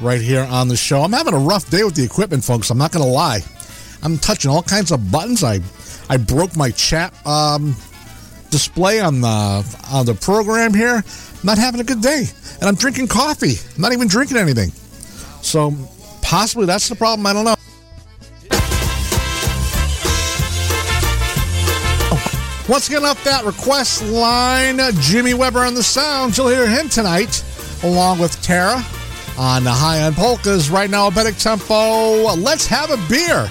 right 0.00 0.20
here 0.20 0.46
on 0.48 0.68
the 0.68 0.76
show. 0.76 1.02
I'm 1.02 1.12
having 1.12 1.34
a 1.34 1.38
rough 1.38 1.68
day 1.68 1.82
with 1.82 1.94
the 1.94 2.04
equipment, 2.04 2.44
folks. 2.44 2.70
I'm 2.70 2.78
not 2.78 2.92
going 2.92 3.04
to 3.04 3.10
lie. 3.10 3.40
I'm 4.02 4.18
touching 4.18 4.50
all 4.50 4.62
kinds 4.62 4.92
of 4.92 5.10
buttons. 5.10 5.42
I 5.42 5.60
I 6.08 6.18
broke 6.18 6.56
my 6.56 6.70
chat 6.70 7.14
um, 7.26 7.74
display 8.50 9.00
on 9.00 9.20
the 9.20 9.78
on 9.90 10.06
the 10.06 10.14
program 10.14 10.74
here. 10.74 11.02
Not 11.42 11.58
having 11.58 11.80
a 11.80 11.84
good 11.84 12.00
day, 12.00 12.24
and 12.60 12.64
I'm 12.64 12.74
drinking 12.74 13.08
coffee. 13.08 13.54
I'm 13.74 13.82
not 13.82 13.92
even 13.92 14.08
drinking 14.08 14.36
anything. 14.36 14.70
So 15.42 15.74
possibly 16.22 16.66
that's 16.66 16.88
the 16.88 16.94
problem. 16.94 17.26
I 17.26 17.32
don't 17.32 17.44
know. 17.44 17.53
Once 22.74 22.88
again, 22.88 23.04
up 23.04 23.16
that 23.18 23.44
request 23.44 24.02
line, 24.06 24.80
Jimmy 24.98 25.32
Weber 25.32 25.60
on 25.60 25.74
the 25.74 25.82
sound. 25.84 26.36
You'll 26.36 26.48
hear 26.48 26.66
him 26.66 26.88
tonight, 26.88 27.44
along 27.84 28.18
with 28.18 28.42
Tara 28.42 28.84
on 29.38 29.62
the 29.62 29.70
High 29.70 30.00
End 30.00 30.16
Polkas. 30.16 30.70
Right 30.70 30.90
now, 30.90 31.06
a 31.06 31.10
better 31.12 31.30
tempo. 31.30 32.34
Let's 32.34 32.66
have 32.66 32.90
a 32.90 32.96
beer. 33.08 33.48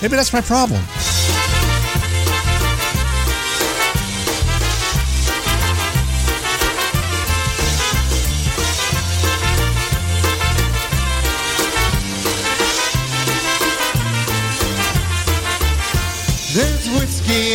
Maybe 0.00 0.16
that's 0.16 0.32
my 0.32 0.40
problem. 0.40 0.80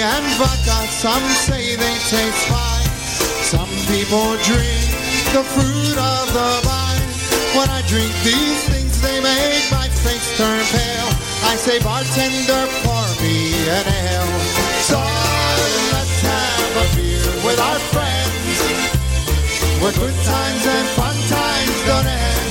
And 0.06 0.26
vodka, 0.38 0.78
some 0.94 1.26
say 1.34 1.76
they 1.76 1.98
taste 2.14 2.46
fine. 2.46 2.90
Some 3.42 3.74
people 3.90 4.38
drink 4.46 4.86
the 5.34 5.42
fruit 5.42 5.98
of 5.98 6.26
the 6.30 6.52
vine. 6.62 7.10
When 7.58 7.70
I 7.74 7.82
drink 7.90 8.14
these 8.22 8.62
things, 8.70 9.02
they 9.02 9.18
make 9.18 9.66
my 9.74 9.88
face 10.06 10.38
turn 10.38 10.62
pale. 10.70 11.10
I 11.50 11.58
say, 11.58 11.80
bartender, 11.82 12.66
pour 12.86 13.08
me 13.22 13.66
an 13.66 13.86
ale. 13.90 14.34
So 14.86 15.02
let's 15.94 16.18
have 16.22 16.74
a 16.84 16.88
beer 16.94 17.26
with 17.42 17.60
our 17.60 17.80
friends. 17.90 18.58
Where 19.82 19.96
good 19.98 20.18
times 20.22 20.64
and 20.70 20.88
fun 20.94 21.18
times 21.34 21.78
don't 21.90 22.06
end. 22.06 22.46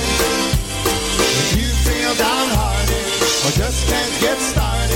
If 1.39 1.49
you 1.55 1.69
feel 1.87 2.13
downhearted 2.19 3.07
or 3.47 3.51
just 3.55 3.87
can't 3.87 4.15
get 4.19 4.39
started, 4.39 4.94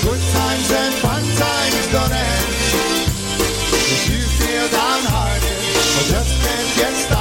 Good 0.00 0.20
times 0.32 0.70
and 0.70 0.94
fun 1.02 1.22
times 1.22 1.86
don't 1.92 2.12
end. 2.12 2.46
If 3.94 4.08
you 4.08 4.20
feel 4.38 4.68
downhearted 4.68 5.58
or 5.98 6.04
just 6.12 6.42
can't 6.42 6.76
get 6.78 6.94
started, 6.94 7.17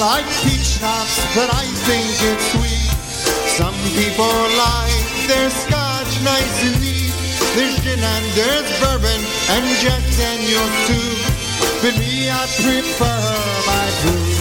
like 0.00 0.24
peach 0.40 0.80
schnapps, 0.80 1.20
but 1.36 1.52
I 1.52 1.64
think 1.84 2.08
it's 2.08 2.52
sweet. 2.56 2.88
Some 3.52 3.76
people 3.92 4.32
like 4.56 5.28
their 5.28 5.50
scotch 5.50 6.12
nice 6.24 6.64
and 6.64 6.80
neat. 6.80 7.12
There's 7.54 7.76
gin 7.84 8.00
and 8.00 8.24
there's 8.32 8.68
bourbon 8.80 9.20
and 9.50 9.64
Jack 9.84 10.02
Daniels 10.16 10.76
too. 10.88 11.12
But 11.82 11.98
me, 12.00 12.30
I 12.30 12.46
prefer 12.64 13.20
my 13.68 13.86
brew. 14.00 14.39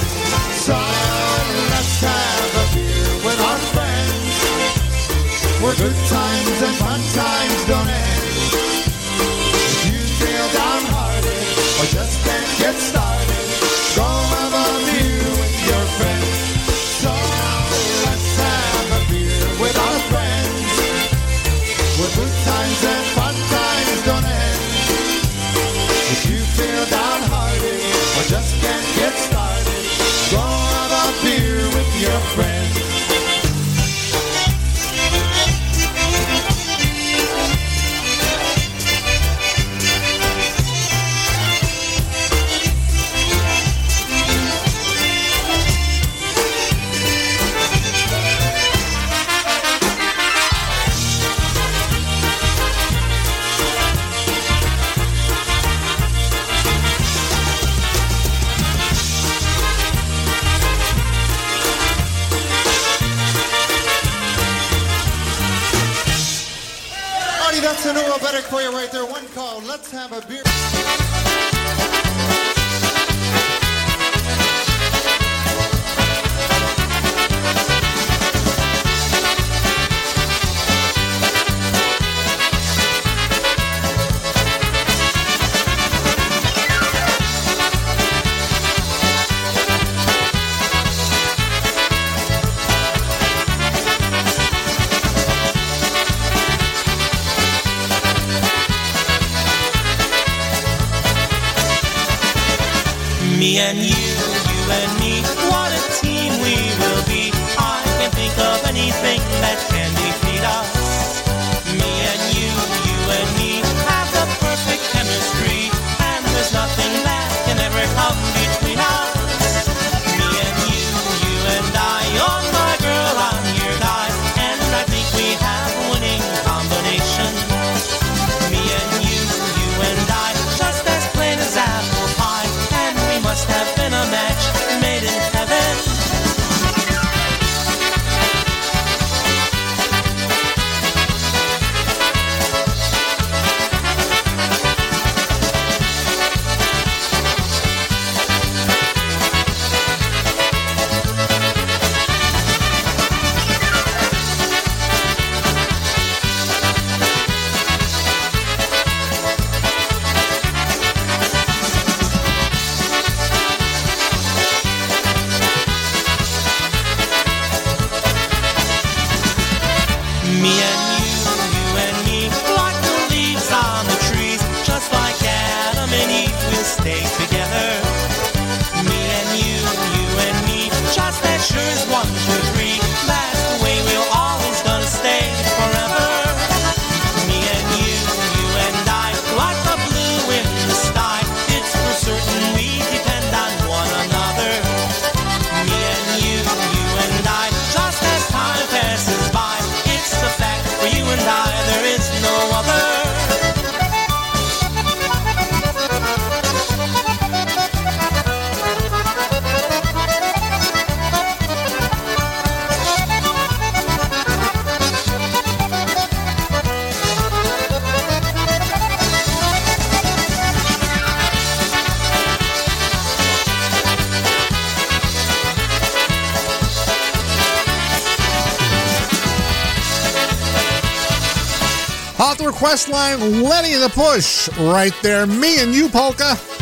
request 232.49 232.89
line, 232.89 233.43
Lenny 233.43 233.75
the 233.75 233.89
Push, 233.89 234.49
right 234.57 234.93
there. 235.03 235.27
Me 235.27 235.61
and 235.61 235.71
you, 235.73 235.87
Polka. 235.87 236.58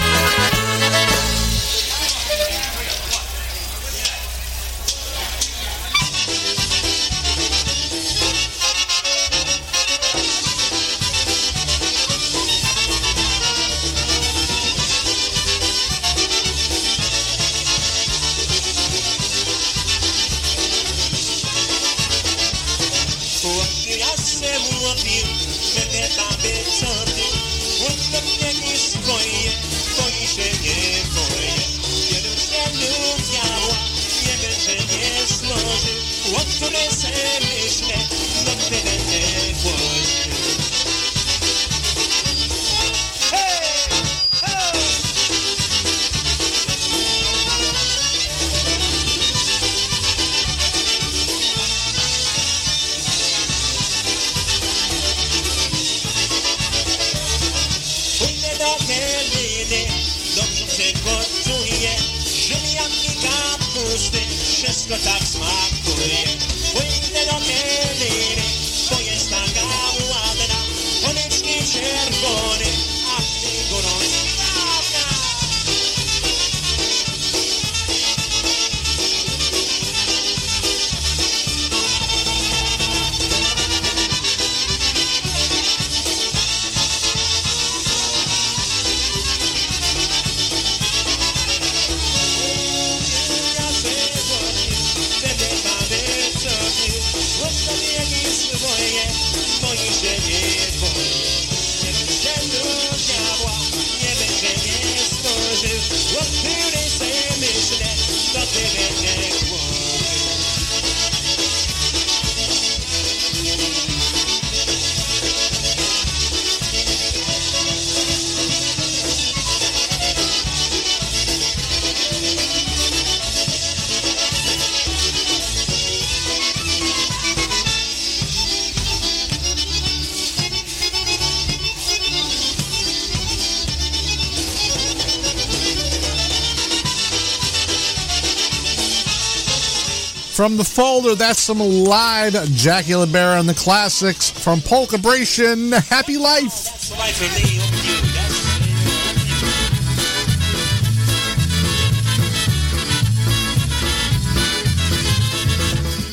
That's 140.99 141.39
some 141.39 141.59
live 141.59 142.33
Jackie 142.53 142.93
LeBera 142.93 143.39
and 143.39 143.47
the 143.47 143.53
classics 143.53 144.31
from 144.31 144.59
Polkabration. 144.61 145.71
Happy 145.89 146.17
life. 146.17 146.73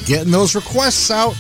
getting 0.05 0.33
those 0.33 0.55
requests 0.55 1.11
out. 1.11 1.35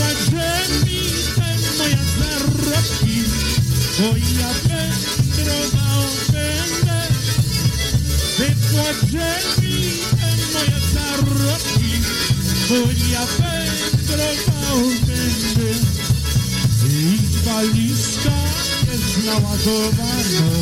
Także 0.00 0.50
mi 0.84 1.00
te 1.36 1.50
moja 1.78 2.02
zarobki. 2.18 3.22
Oj, 4.12 4.22
ja 4.40 4.52
wędrowa 4.68 5.90
będę. 6.32 7.00
Wypłaczę 8.38 9.30
mi 9.62 9.92
te 10.10 10.30
moja 10.52 10.80
zarobki. 10.94 11.92
Oj, 12.70 12.96
ja 13.12 13.26
będę 13.38 14.16
wędrowa 14.16 14.60
będę. 15.06 15.70
I 16.88 17.18
spaliska 17.40 18.36
jest 18.92 19.26
naładowana. 19.26 20.59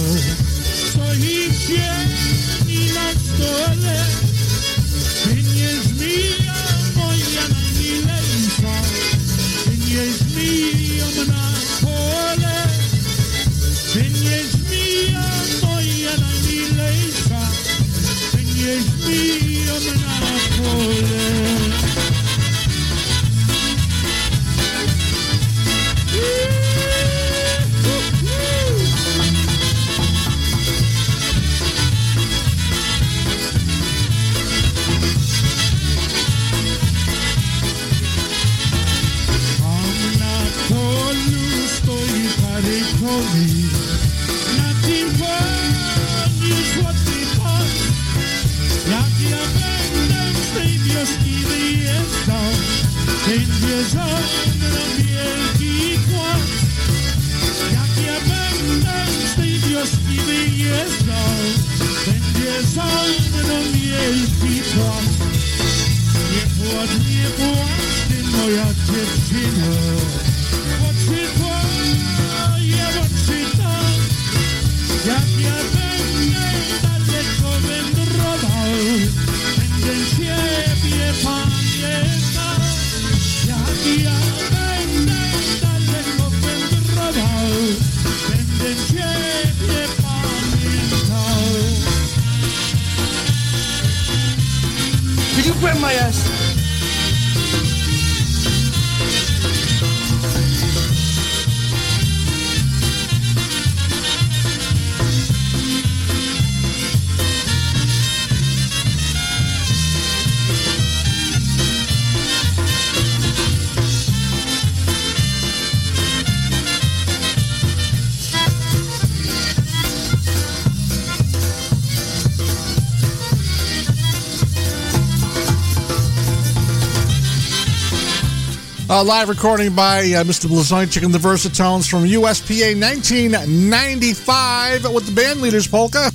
Uh, 128.99 129.05
live 129.05 129.29
recording 129.29 129.73
by 129.77 130.01
uh, 130.01 130.25
Mr. 130.25 130.49
Blazonczyk 130.49 131.05
and 131.05 131.15
the 131.15 131.19
Versatones 131.19 131.89
from 131.89 132.03
USPA 132.03 132.75
1995 132.81 134.93
with 134.93 135.07
the 135.07 135.13
Band 135.13 135.41
Leaders 135.41 135.69
Polka. 135.69 136.11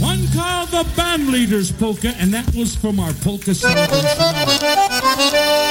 One 0.00 0.26
called 0.34 0.70
the 0.70 0.84
Band 0.96 1.28
Leaders 1.28 1.70
Polka, 1.70 2.08
and 2.18 2.34
that 2.34 2.52
was 2.56 2.74
from 2.74 2.98
our 2.98 3.12
polka 3.12 3.54
celebration. 3.54 4.02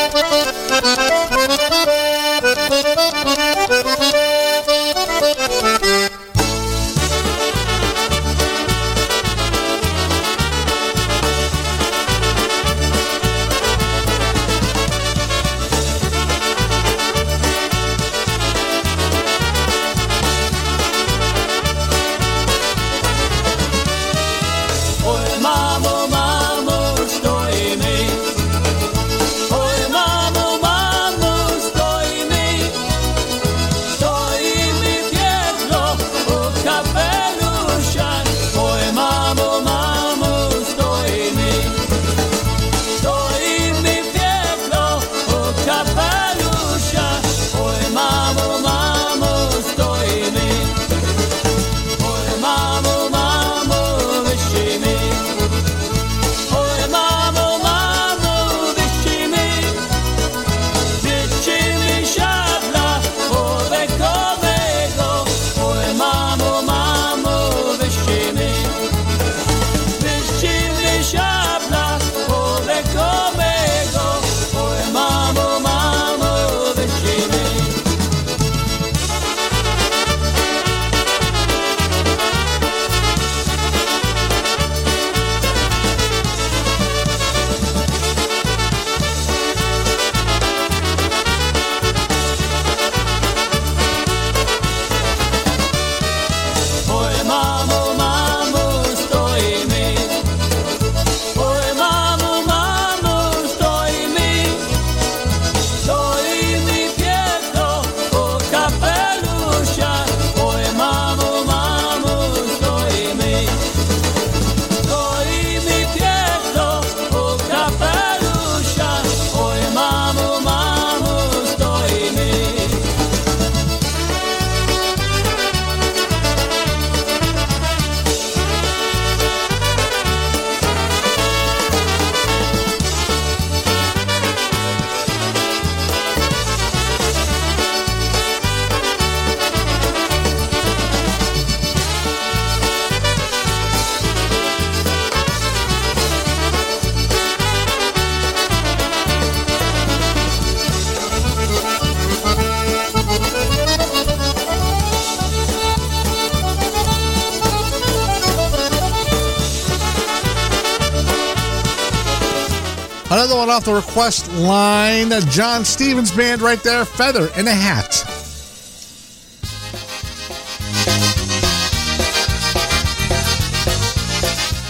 off 163.57 163.65
the 163.65 163.73
request 163.73 164.31
line. 164.33 165.09
John 165.31 165.65
Stevens 165.65 166.11
Band 166.11 166.43
right 166.43 166.61
there, 166.61 166.85
Feather 166.85 167.27
in 167.39 167.47
a 167.47 167.51
Hat. 167.51 167.91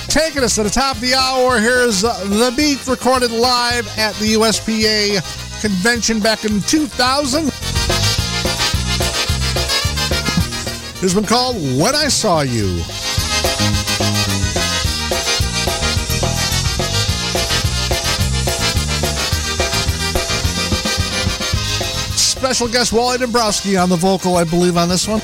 Taking 0.07 0.41
us 0.41 0.55
to 0.55 0.63
the 0.63 0.69
top 0.69 0.95
of 0.95 1.01
the 1.01 1.15
hour, 1.15 1.59
here's 1.59 2.05
uh, 2.05 2.13
The 2.25 2.53
Beat 2.55 2.88
recorded 2.88 3.31
live 3.31 3.85
at 3.97 4.15
the 4.15 4.35
USPA 4.35 5.61
convention 5.61 6.21
back 6.21 6.45
in 6.45 6.61
2000. 6.61 7.47
It's 11.03 11.13
been 11.13 11.25
called 11.25 11.57
When 11.77 11.93
I 11.93 12.07
Saw 12.07 12.41
You. 12.41 12.81
special 22.47 22.69
guest 22.69 22.93
Wally 22.93 23.17
Dombrowski 23.17 23.75
on 23.75 23.89
the 23.89 23.97
vocal, 23.97 24.37
I 24.37 24.45
believe, 24.45 24.77
on 24.77 24.87
this 24.87 25.05
one. 25.05 25.19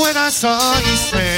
When 0.00 0.16
I 0.16 0.28
saw 0.30 0.78
you 0.78 0.94
say 0.94 1.31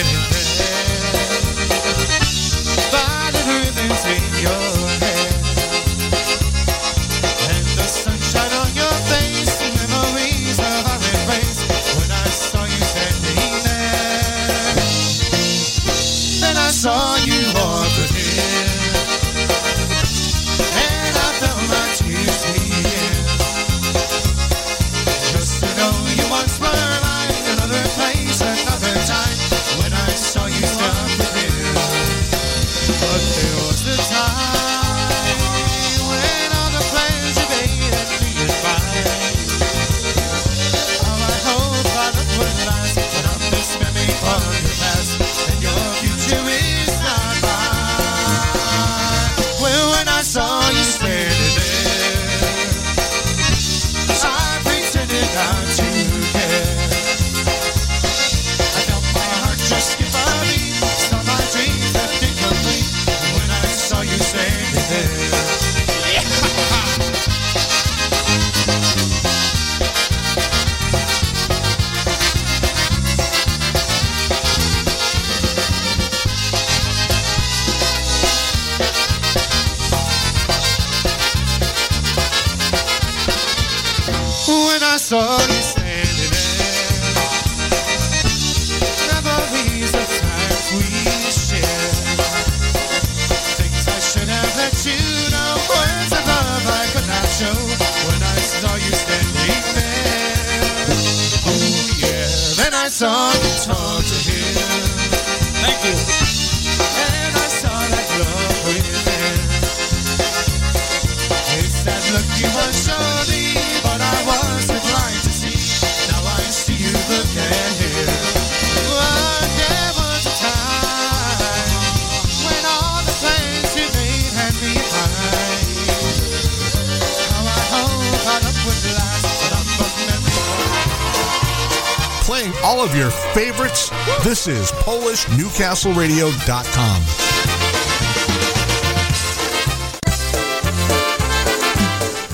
of 132.85 132.95
your 132.95 133.11
favorites. 133.11 133.91
This 134.23 134.47
is 134.47 134.71
PolishNewcastleRadio.com. 134.73 137.03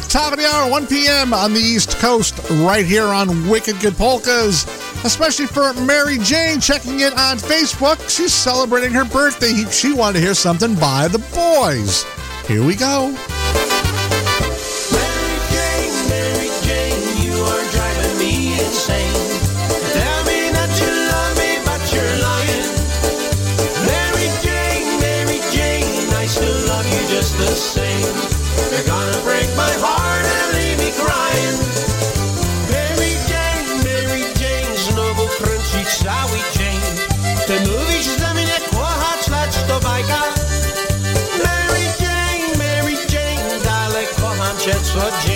Top 0.09 0.33
of 0.33 0.39
the 0.39 0.47
hour, 0.47 0.69
1 0.69 0.89
p.m. 0.89 1.33
on 1.33 1.55
the 1.55 1.61
East 1.61 1.97
Coast, 1.99 2.35
right 2.51 2.85
here 2.85 3.07
on 3.07 3.49
Wicked 3.49 3.79
Good 3.81 3.97
Polkas 3.97 4.67
especially 5.05 5.47
for 5.47 5.73
Mary 5.75 6.19
Jane 6.19 6.61
checking 6.61 6.99
in 7.01 7.13
on 7.15 7.39
Facebook. 7.39 8.07
She's 8.09 8.35
celebrating 8.35 8.93
her 8.93 9.07
birthday. 9.07 9.65
She 9.71 9.95
wanted 9.95 10.19
to 10.19 10.21
hear 10.21 10.35
something 10.35 10.75
by 10.75 11.09
the 11.09 11.21
boys. 11.35 12.05
Here 12.47 12.63
we 12.63 12.77
go. 12.77 13.17
Good 45.01 45.30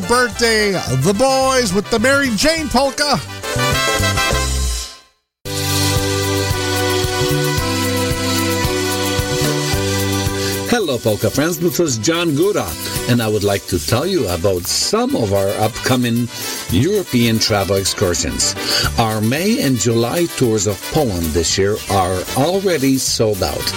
birthday. 0.00 0.72
The 0.72 1.14
boys 1.16 1.72
with 1.72 1.90
the 1.90 1.98
Mary 1.98 2.30
Jane 2.36 2.68
polka. 2.68 3.16
Hello, 10.70 10.98
Polka 10.98 11.30
friends. 11.30 11.58
This 11.58 11.78
is 11.80 11.98
John 11.98 12.34
Gora, 12.34 12.66
and 13.10 13.20
I 13.20 13.28
would 13.28 13.44
like 13.44 13.66
to 13.66 13.78
tell 13.78 14.06
you 14.06 14.26
about 14.28 14.62
some 14.62 15.14
of 15.14 15.32
our 15.32 15.48
upcoming 15.60 16.28
European 16.70 17.38
travel 17.38 17.76
excursions. 17.76 18.54
Our 18.98 19.20
May 19.20 19.62
and 19.62 19.76
July 19.76 20.26
tours 20.36 20.66
of 20.66 20.80
Poland 20.92 21.26
this 21.26 21.58
year 21.58 21.76
are 21.90 22.22
already 22.38 22.96
sold 22.96 23.42
out, 23.42 23.72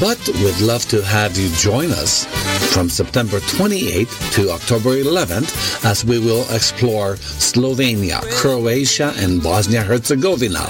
but 0.00 0.20
we'd 0.28 0.60
love 0.60 0.84
to 0.88 1.02
have 1.02 1.38
you 1.38 1.48
join 1.56 1.90
us 1.92 2.26
from 2.72 2.88
September 2.88 3.38
28th 3.40 4.32
to 4.34 4.50
October 4.50 4.90
11th 4.90 5.84
as 5.84 6.04
we 6.04 6.18
will 6.18 6.42
explore 6.54 7.16
Slovenia, 7.16 8.20
Croatia, 8.32 9.12
and 9.16 9.42
Bosnia 9.42 9.82
Herzegovina. 9.82 10.64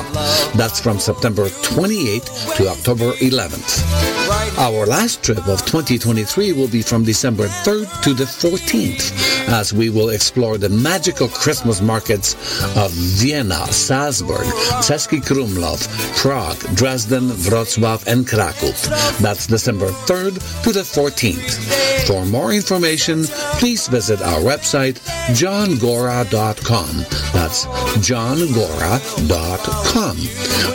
That's 0.57 0.80
from 0.80 0.99
September 0.99 1.49
28th 1.49 2.57
to 2.57 2.68
October 2.68 3.12
11th. 3.12 4.07
Our 4.59 4.86
last 4.86 5.22
trip 5.22 5.46
of 5.46 5.64
2023 5.66 6.52
will 6.52 6.66
be 6.66 6.82
from 6.82 7.04
December 7.04 7.46
3rd 7.46 8.02
to 8.02 8.12
the 8.12 8.24
14th 8.24 9.14
as 9.48 9.72
we 9.72 9.88
will 9.88 10.09
explore 10.11 10.59
the 10.59 10.68
magical 10.68 11.28
Christmas 11.28 11.80
markets 11.80 12.34
of 12.76 12.90
Vienna, 12.90 13.64
Salzburg, 13.72 14.46
Český 14.82 15.20
Krumlov, 15.22 15.86
Prague, 16.16 16.59
Dresden, 16.74 17.30
Wrocław, 17.46 18.04
and 18.09 18.26
Krakow. 18.26 18.72
That's 19.22 19.46
December 19.46 19.90
3rd 20.11 20.34
to 20.64 20.72
the 20.72 20.82
14th. 20.82 22.06
For 22.09 22.26
more 22.26 22.52
information, 22.52 23.24
please 23.61 23.86
visit 23.86 24.20
our 24.22 24.40
website, 24.40 24.98
johngora.com. 25.38 27.06
That's 27.32 27.66
johngora.com. 28.02 28.59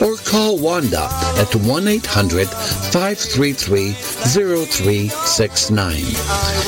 Or 0.01 0.15
call 0.23 0.57
Wanda 0.57 1.09
at 1.37 1.53
1 1.55 1.87
800 1.87 2.47
533 2.47 3.72
0369. 3.73 6.03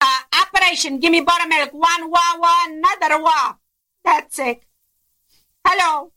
Uh, 0.00 0.06
Operation, 0.42 0.98
give 0.98 1.10
me 1.10 1.20
buttermilk. 1.20 1.72
One 1.72 2.10
wah 2.10 2.36
wah, 2.38 2.64
another 2.68 3.22
wah. 3.22 3.54
That's 4.04 4.38
it. 4.38 4.62
Hello. 5.66 6.12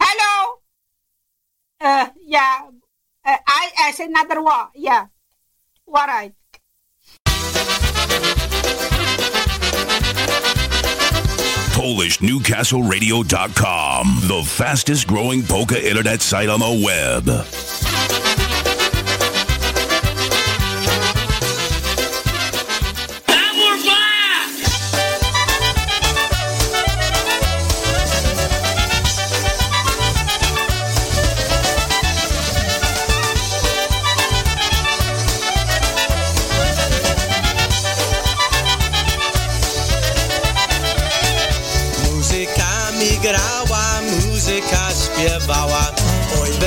Hello. 0.00 0.54
Uh, 1.80 2.08
yeah. 2.24 2.68
Uh, 3.24 3.36
I, 3.46 3.70
I 3.80 3.90
said 3.92 4.10
another 4.10 4.42
wah. 4.42 4.68
Yeah. 4.74 5.06
what 5.84 6.08
right. 6.08 6.34
PolishNewcastleRadio.com, 11.78 14.18
the 14.22 14.42
fastest 14.44 15.06
growing 15.06 15.44
polka 15.44 15.88
internet 15.88 16.20
site 16.20 16.48
on 16.48 16.58
the 16.60 16.82
web. 16.84 17.24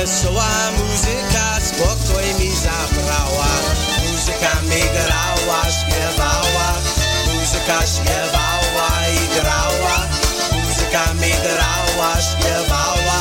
Wesoła 0.02 0.70
muzyka, 0.78 1.46
spokój 1.60 2.26
mi 2.38 2.50
zabrała. 2.56 3.52
Muzyka 4.10 4.54
mi 4.62 4.82
grała, 4.94 5.60
śpiewała. 5.78 6.68
Muzyka 7.26 7.86
śpiewała 7.86 8.88
i 9.16 9.40
grała. 9.40 9.96
Muzyka 10.52 11.14
mi 11.14 11.32
grała, 11.44 12.12
śpiewała. 12.20 13.20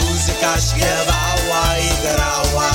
Muzyka 0.00 0.60
śpiewała 0.60 1.78
i 1.78 1.90
grała. 2.02 2.70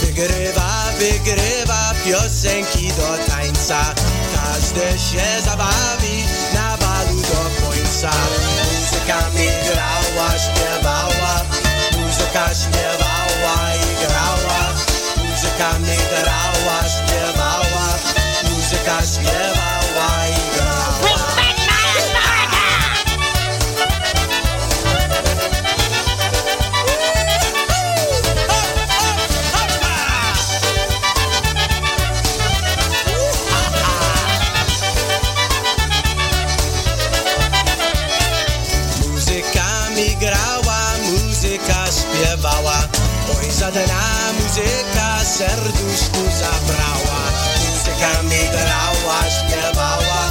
Wygrywa, 0.00 0.70
wygrywa 0.98 1.94
piosenki 2.04 2.88
do 2.88 3.32
tańca. 3.32 3.94
Każdy 4.34 4.98
się 4.98 5.42
zabawi 5.44 6.24
na 6.54 6.76
balu 6.76 7.20
do 7.20 7.66
końca. 7.66 8.10
Muzyka 8.64 9.20
mi 9.34 9.46
grała, 9.46 10.28
śpiewała 10.38 11.11
Muzyka 12.32 12.54
śpiewała 12.54 13.74
i 13.74 14.06
grała 14.06 14.74
Muzyka 15.16 15.78
mi 15.78 15.96
grała, 16.10 16.51
serduszku 45.42 46.22
zabrała 46.40 47.20
Muzyka 47.60 48.22
mi 48.22 48.42
grała, 48.54 49.20
śpiewała 49.30 50.22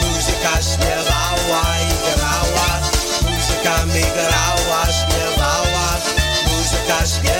Muzyka 0.00 0.62
śpiewała 0.62 1.62
i 1.86 2.16
grała 2.16 2.80
Muzyka 3.22 3.86
mi 3.86 4.02
grała, 4.14 4.82
śpiewała 4.92 5.88
Muzyka 6.46 7.06
śpiewała 7.06 7.39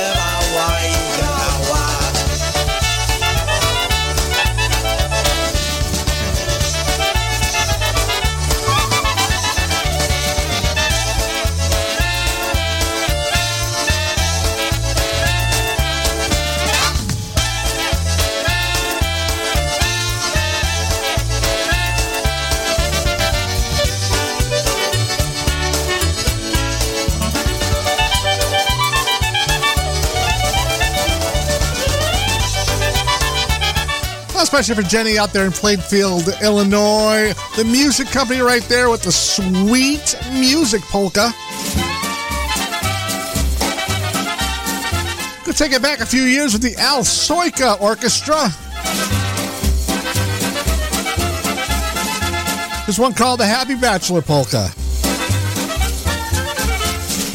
Especially 34.53 34.83
for 34.83 34.89
Jenny 34.91 35.17
out 35.17 35.33
there 35.33 35.45
in 35.45 35.53
Plainfield, 35.53 36.27
Illinois. 36.43 37.33
The 37.57 37.63
music 37.65 38.09
company 38.09 38.41
right 38.41 38.65
there 38.65 38.91
with 38.91 39.01
the 39.01 39.13
sweet 39.13 40.17
music 40.33 40.83
polka. 40.91 41.31
Could 45.45 45.57
take 45.57 45.71
it 45.71 45.81
back 45.81 46.01
a 46.01 46.05
few 46.05 46.23
years 46.23 46.53
with 46.53 46.63
the 46.63 46.75
Al 46.79 47.03
Soika 47.03 47.81
Orchestra. 47.81 48.51
There's 52.87 52.99
one 52.99 53.15
called 53.15 53.39
the 53.39 53.47
Happy 53.47 53.77
Bachelor 53.77 54.21
Polka. 54.21 54.69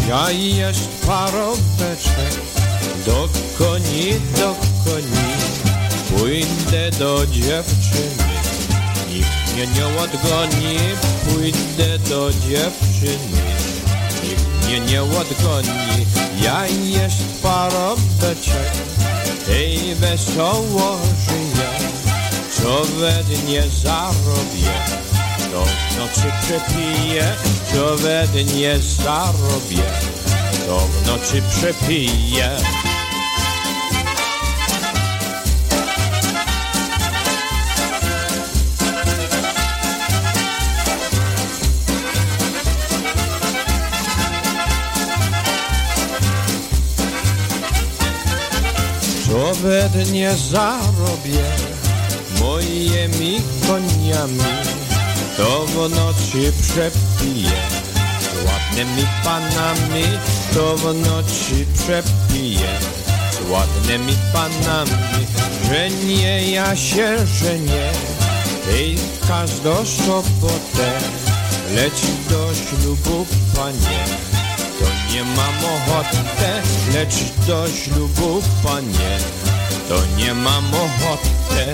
Ja 0.05 0.27
do 3.05 3.29
koni, 3.57 4.19
do 4.35 4.53
koni, 4.83 5.34
pójdę 6.17 6.91
do 6.99 7.27
dziewczyny. 7.27 8.25
Nikt 9.09 9.53
mnie 9.53 9.67
nie 9.67 9.85
odgoni, 9.87 10.77
pójdę 11.27 11.99
do 12.09 12.31
dziewczyny. 12.31 13.41
Nikt 14.23 14.65
mnie 14.65 14.79
nie 14.79 15.03
odgoni, 15.03 16.05
Ja 16.41 16.67
jest 16.67 17.41
parobeczek 17.43 18.71
i 19.49 19.95
wesoło 19.95 20.97
żyję, 21.25 21.69
co 22.51 22.85
we 22.85 23.23
dnie 23.23 23.63
zarobię, 23.83 24.73
to 25.51 25.65
w 25.65 25.97
nocy 25.97 26.31
przepiję, 26.41 27.35
co 27.73 27.95
we 27.95 28.27
dnie 28.27 28.79
zarobię, 28.79 29.83
to 30.67 30.79
w 30.79 31.07
nocy 31.07 31.41
przepiję. 31.49 32.49
Co 49.35 49.53
we 49.55 49.89
dnie 49.89 50.31
zarobię 50.51 51.45
moimi 52.39 53.41
koniami, 53.67 54.53
to 55.37 55.65
w 55.65 55.75
nocy 55.75 56.53
przepiję. 56.61 57.51
Ładnymi 58.45 59.07
panami, 59.23 60.03
to 60.53 60.77
w 60.77 60.83
nocy 60.83 61.65
przepiję. 61.73 62.67
Ładnymi 63.49 64.13
panami, 64.33 65.25
że 65.67 65.89
nie 65.89 66.51
ja 66.51 66.75
się 66.75 67.17
żenię. 67.27 67.91
Ej, 68.71 68.97
każdą 69.27 69.85
sobotę, 69.85 70.91
leć 71.75 72.01
do 72.29 72.51
ślubu, 72.55 73.25
panie. 73.55 74.34
Nie 75.15 75.23
mam 75.23 75.65
ochoty, 75.65 76.17
lecz 76.93 77.15
do 77.47 77.67
ślubu, 77.67 78.41
panie. 78.63 79.17
To 79.89 79.95
nie 80.17 80.33
mam 80.33 80.65
ochoty. 80.73 81.73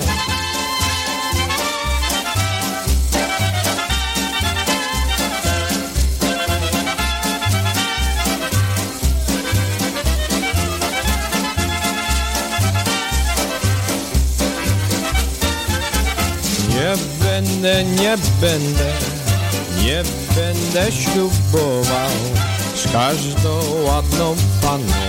Nie 16.68 16.94
będę, 17.24 17.84
nie 17.84 18.16
będę, 18.40 18.92
nie 19.84 20.02
będę 20.34 20.92
ślubował 20.92 22.51
z 22.82 22.92
każdą 22.92 23.60
ładną 23.84 24.36
panną. 24.62 25.02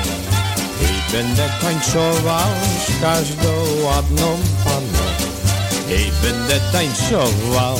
I 0.81 1.11
będę 1.11 1.49
tańcował 1.61 2.49
z 2.87 3.01
każdą 3.01 3.53
ładną 3.83 4.37
panną. 4.63 5.05
I 5.89 6.11
będę 6.25 6.59
tańcował. 6.71 7.77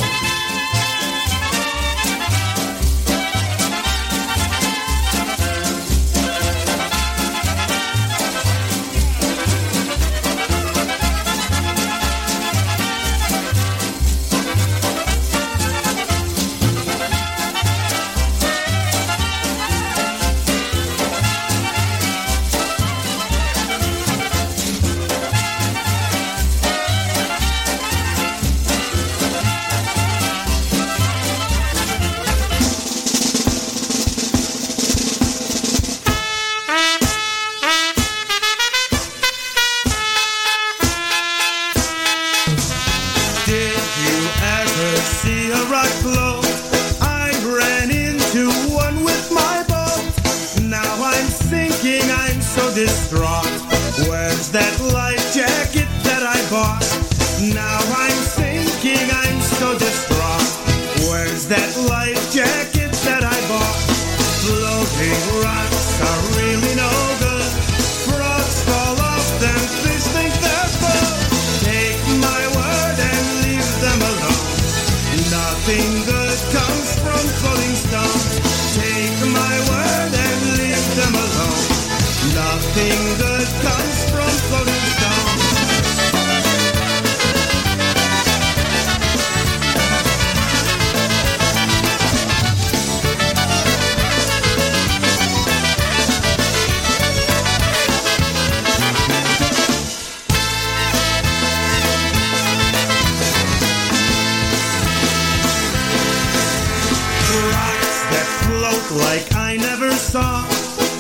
Like 108.98 109.34
I 109.36 109.58
never 109.58 109.92
saw. 109.92 110.46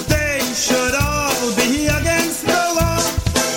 They 0.07 0.39
should 0.55 0.95
all 0.95 1.55
be 1.55 1.87
against 1.87 2.45
the 2.45 2.63
law. 2.79 2.99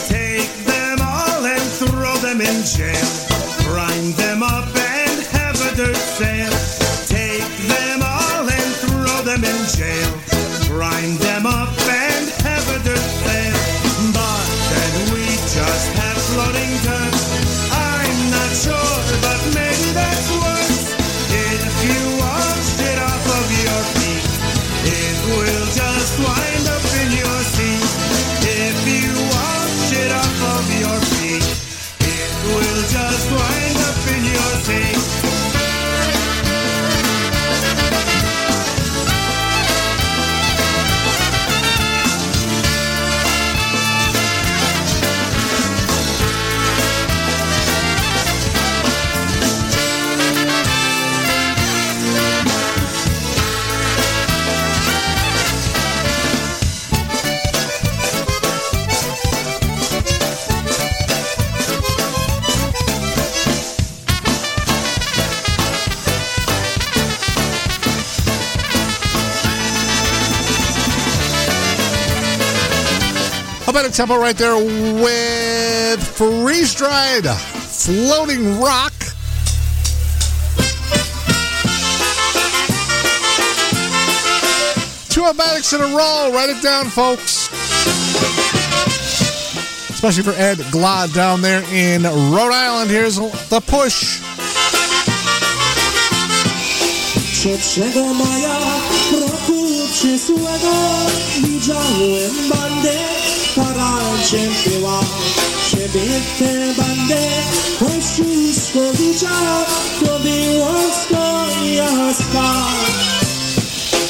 Take 0.08 0.52
them 0.64 0.98
all 1.00 1.44
and 1.44 1.62
throw 1.78 2.16
them 2.16 2.40
in 2.40 2.64
jail. 2.64 3.35
A 73.84 73.90
tempo 73.90 74.16
right 74.16 74.36
there 74.36 74.56
with 74.56 76.02
Freeze 76.02 76.74
Dried 76.74 77.24
Floating 77.26 78.58
Rock? 78.58 78.92
Two 85.10 85.20
Schematics 85.20 85.74
in 85.74 85.82
a 85.82 85.96
row. 85.96 86.32
Write 86.32 86.50
it 86.50 86.62
down, 86.62 86.86
folks. 86.86 87.48
Especially 89.90 90.22
for 90.24 90.32
Ed 90.32 90.58
Glad 90.72 91.12
down 91.12 91.42
there 91.42 91.62
in 91.72 92.02
Rhode 92.02 92.52
Island. 92.52 92.90
Here's 92.90 93.16
the 93.16 93.62
push. 93.66 94.20
Roku 99.12 99.66
widziałem 101.42 102.48
bandę, 102.48 103.25
była. 104.66 105.00
Ciebie 105.70 106.20
tę 106.38 106.74
bandę 106.76 107.16
Kościuszko 107.78 108.92
widział, 108.92 109.64
to 110.00 110.18
było 110.20 110.72
skojaska. 111.02 112.54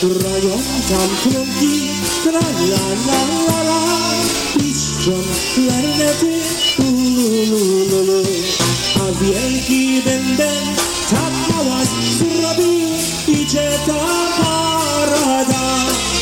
Grają 0.03 0.57
tam 0.89 1.09
trąbki, 1.23 1.89
tra 2.25 2.41
la 2.41 2.87
la 3.49 3.63
la 3.63 3.81
piszczą 4.59 5.13
klarnety, 5.55 6.41
ulululu. 6.79 8.23
A 8.95 9.25
wielki 9.25 10.03
bęben 10.05 10.77
tak 11.11 11.33
hałas 11.49 11.89
zrobił, 12.19 12.89
idzie 13.29 13.71
ta 13.87 14.05
parada. 14.43 16.16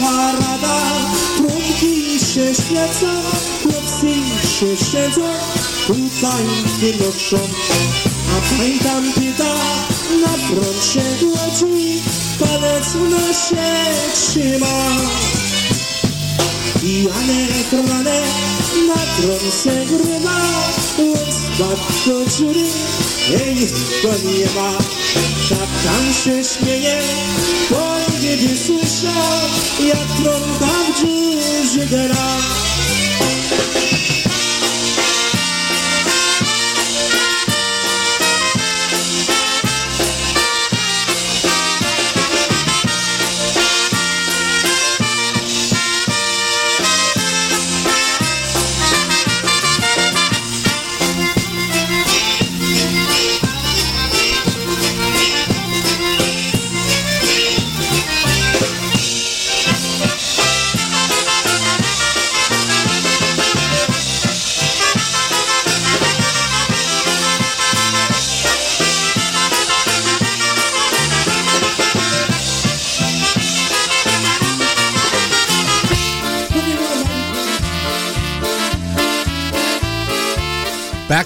Parada, 0.00 0.80
trąbki 1.36 2.18
się 2.18 2.54
świecą, 2.54 3.06
chłopcy 3.62 4.14
się 4.58 4.84
siedzą, 4.84 5.22
tutaj 5.86 6.44
wynoszą. 6.80 7.38
A 8.32 8.56
pań 8.56 8.78
tam 8.78 9.12
pyta, 9.12 9.54
na 10.22 10.28
froncie 10.28 11.02
głodzi, 11.20 12.02
palec 12.38 12.86
w 12.88 13.10
nosie 13.10 13.66
trzyma. 14.14 14.76
Pijane 16.80 17.46
krwane, 17.70 18.22
na 18.88 18.94
trące 18.94 19.86
grywa, 19.86 20.40
on 20.98 21.32
spadł 21.32 22.06
do 22.06 22.30
dziury, 22.30 22.66
jej 23.30 23.66
go 24.02 24.28
nie 24.28 24.46
ma. 24.60 25.03
Kapitan 25.14 26.14
się 26.14 26.44
śmieje, 26.44 27.00
bo 27.70 27.96
kiedy 28.20 28.56
słyszał, 28.56 29.40
jak 29.86 30.06
trąba 30.22 30.66
w 30.66 31.00
dziurze 31.00 31.86
gra. 31.86 32.36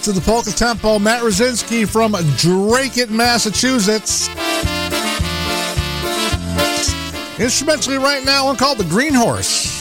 To 0.08 0.14
the 0.14 0.20
polka 0.22 0.50
tempo. 0.50 0.98
Matt 0.98 1.22
Rosinski 1.22 1.86
from 1.86 2.12
Drake, 2.38 3.10
Massachusetts. 3.10 4.28
Instrumentally, 7.38 7.98
right 7.98 8.24
now, 8.24 8.46
one 8.46 8.56
called 8.56 8.78
the 8.78 8.84
Green 8.84 9.12
Horse. 9.12 9.77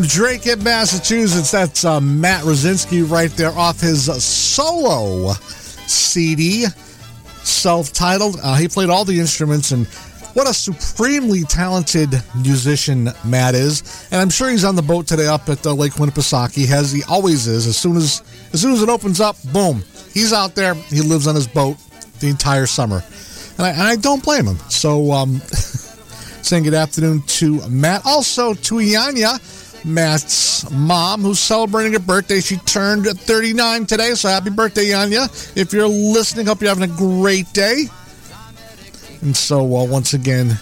From 0.00 0.08
Drake 0.08 0.46
in 0.46 0.64
Massachusetts, 0.64 1.50
that's 1.50 1.84
uh, 1.84 2.00
Matt 2.00 2.44
Rosinski 2.44 3.06
right 3.06 3.30
there 3.32 3.50
off 3.50 3.82
his 3.82 4.06
solo 4.24 5.34
CD, 5.34 6.64
self 7.42 7.92
titled. 7.92 8.40
Uh, 8.42 8.54
he 8.54 8.66
played 8.66 8.88
all 8.88 9.04
the 9.04 9.20
instruments, 9.20 9.72
and 9.72 9.86
what 10.32 10.48
a 10.48 10.54
supremely 10.54 11.42
talented 11.42 12.08
musician 12.34 13.10
Matt 13.26 13.54
is. 13.54 14.08
And 14.10 14.22
I'm 14.22 14.30
sure 14.30 14.48
he's 14.48 14.64
on 14.64 14.74
the 14.74 14.80
boat 14.80 15.06
today 15.06 15.26
up 15.26 15.46
at 15.50 15.66
uh, 15.66 15.74
Lake 15.74 15.92
Winnipesaukee, 15.92 16.70
as 16.70 16.92
he 16.92 17.02
always 17.06 17.46
is. 17.46 17.66
As 17.66 17.76
soon 17.76 17.98
as, 17.98 18.22
as 18.54 18.62
soon 18.62 18.72
as 18.72 18.80
it 18.80 18.88
opens 18.88 19.20
up, 19.20 19.36
boom, 19.52 19.84
he's 20.14 20.32
out 20.32 20.54
there. 20.54 20.72
He 20.72 21.02
lives 21.02 21.26
on 21.26 21.34
his 21.34 21.46
boat 21.46 21.76
the 22.20 22.28
entire 22.28 22.64
summer. 22.64 23.04
And 23.58 23.66
I, 23.66 23.70
and 23.72 23.82
I 23.82 23.96
don't 23.96 24.24
blame 24.24 24.46
him. 24.46 24.56
So, 24.70 25.12
um, 25.12 25.40
saying 26.42 26.62
good 26.62 26.72
afternoon 26.72 27.20
to 27.20 27.68
Matt. 27.68 28.06
Also 28.06 28.54
to 28.54 28.76
Ianya, 28.76 29.38
Matt's 29.84 30.70
mom, 30.70 31.22
who's 31.22 31.38
celebrating 31.38 31.92
her 31.94 31.98
birthday. 31.98 32.40
She 32.40 32.56
turned 32.58 33.06
39 33.06 33.86
today, 33.86 34.14
so 34.14 34.28
happy 34.28 34.50
birthday, 34.50 34.86
Ianya. 34.86 35.56
If 35.56 35.72
you're 35.72 35.88
listening, 35.88 36.46
hope 36.46 36.60
you're 36.60 36.68
having 36.74 36.90
a 36.90 36.96
great 36.96 37.52
day. 37.52 37.84
And 39.22 39.36
so, 39.36 39.60
uh, 39.76 39.84
once 39.84 40.14
again, 40.14 40.58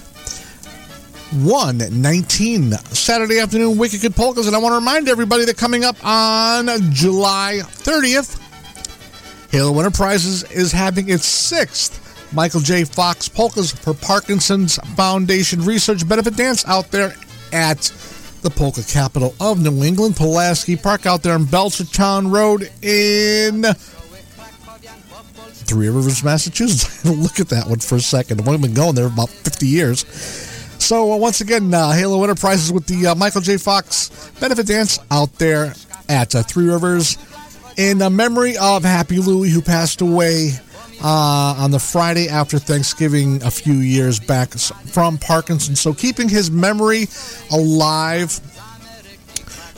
119 1.33 2.73
Saturday 2.73 3.39
afternoon 3.39 3.77
Wicked 3.77 4.01
Good 4.01 4.17
Polkas. 4.17 4.47
And 4.47 4.57
I 4.57 4.59
want 4.59 4.73
to 4.73 4.77
remind 4.79 5.09
everybody 5.09 5.45
that 5.45 5.57
coming 5.57 5.85
up 5.85 5.97
on 6.05 6.69
July 6.91 7.61
30th, 7.63 8.41
Halo 9.51 9.79
Enterprises 9.79 10.45
is 10.51 10.73
having 10.73 11.11
its 11.11 11.27
sixth 11.27 12.33
Michael 12.33 12.61
J. 12.61 12.85
Fox 12.85 13.29
Polkas 13.29 13.73
for 13.73 13.95
Parkinson's 13.95 14.77
Foundation 14.97 15.65
Research 15.65 16.07
Benefit 16.09 16.37
Dance 16.37 16.67
out 16.67 16.91
there 16.91 17.15
at 17.53 17.93
the 18.43 18.51
polka 18.51 18.83
capital 18.83 19.35
of 19.41 19.61
New 19.61 19.83
England, 19.85 20.17
Pulaski 20.17 20.77
Park, 20.77 21.07
out 21.07 21.23
there 21.23 21.35
on 21.35 21.45
Belchertown 21.45 22.33
Road 22.33 22.71
in 22.83 23.65
Three 25.69 25.89
Rivers, 25.89 26.25
Massachusetts. 26.25 27.05
Look 27.05 27.41
at 27.41 27.49
that 27.51 27.67
one 27.67 27.81
for 27.81 27.97
a 27.97 28.01
second. 28.01 28.41
Only 28.47 28.59
been 28.59 28.75
going 28.75 28.95
there 28.95 29.07
about 29.07 29.29
50 29.29 29.67
years. 29.67 30.07
So, 30.79 31.13
uh, 31.13 31.17
once 31.17 31.41
again, 31.41 31.75
uh, 31.75 31.91
Halo 31.93 32.23
Enterprises 32.23 32.73
with 32.73 32.87
the 32.87 33.09
uh, 33.09 33.15
Michael 33.15 33.41
J. 33.41 33.57
Fox 33.59 34.31
Benefit 34.41 34.67
Dance 34.67 34.99
out 35.11 35.33
there 35.35 35.75
at 36.09 36.35
uh, 36.35 36.43
Three 36.43 36.67
Rivers 36.67 37.19
in 37.77 38.01
uh, 38.01 38.09
memory 38.09 38.57
of 38.57 38.85
Happy 38.85 39.19
Louie, 39.19 39.51
who 39.51 39.61
passed 39.61 40.01
away 40.01 40.53
uh, 41.03 41.55
on 41.59 41.71
the 41.71 41.79
Friday 41.79 42.29
after 42.29 42.59
Thanksgiving 42.59 43.43
a 43.43 43.51
few 43.51 43.75
years 43.75 44.19
back 44.19 44.51
from 44.51 45.19
Parkinson. 45.19 45.77
So, 45.77 45.95
keeping 45.95 46.29
his 46.29 46.51
memory 46.51 47.07
alive, 47.53 48.41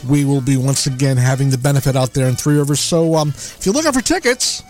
we 0.09 0.25
will 0.25 0.41
be 0.41 0.57
once 0.57 0.87
again 0.87 1.17
having 1.17 1.51
the 1.51 1.59
benefit 1.59 1.97
out 1.97 2.15
there 2.15 2.27
in 2.27 2.37
Three 2.37 2.57
Rivers. 2.57 2.81
So, 2.81 3.17
um, 3.17 3.29
if 3.31 3.65
you're 3.67 3.75
looking 3.75 3.93
for 3.93 4.01
tickets, 4.01 4.63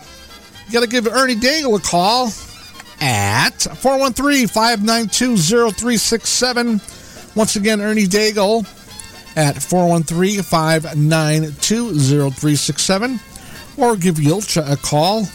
you 0.66 0.72
got 0.72 0.80
to 0.80 0.88
give 0.88 1.06
Ernie 1.06 1.36
Daigle 1.36 1.78
a 1.78 1.82
call 1.82 2.26
at 3.00 3.62
413 3.62 4.48
592 4.48 5.36
0367. 5.36 6.80
Once 7.34 7.56
again, 7.56 7.80
Ernie 7.80 8.06
Daigle 8.06 8.66
at 9.36 9.62
413 9.62 10.42
592 10.42 11.98
0367. 11.98 13.20
Or 13.76 13.96
give 13.96 14.16
Julcia 14.16 14.70
a 14.70 14.76
call 14.76 15.26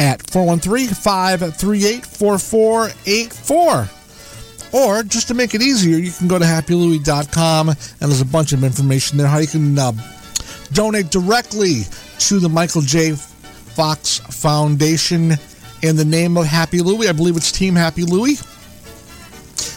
at 0.00 0.28
413 0.30 0.88
538 0.88 2.06
4484. 2.06 3.90
Or 4.72 5.02
just 5.02 5.28
to 5.28 5.34
make 5.34 5.54
it 5.54 5.60
easier, 5.62 5.98
you 5.98 6.10
can 6.10 6.26
go 6.26 6.38
to 6.38 6.44
happylouie.com 6.44 7.68
and 7.68 7.78
there's 8.00 8.20
a 8.22 8.24
bunch 8.24 8.52
of 8.52 8.64
information 8.64 9.18
there 9.18 9.26
how 9.26 9.38
you 9.38 9.46
can 9.46 9.78
uh, 9.78 9.92
donate 10.72 11.10
directly 11.10 11.82
to 12.18 12.38
the 12.38 12.48
Michael 12.48 12.80
J. 12.82 13.12
Fox 13.12 14.18
Foundation 14.18 15.32
in 15.82 15.96
the 15.96 16.04
name 16.04 16.36
of 16.36 16.46
Happy 16.46 16.80
Louie. 16.80 17.08
I 17.08 17.12
believe 17.12 17.36
it's 17.36 17.52
Team 17.52 17.74
Happy 17.74 18.04
Louie 18.04 18.36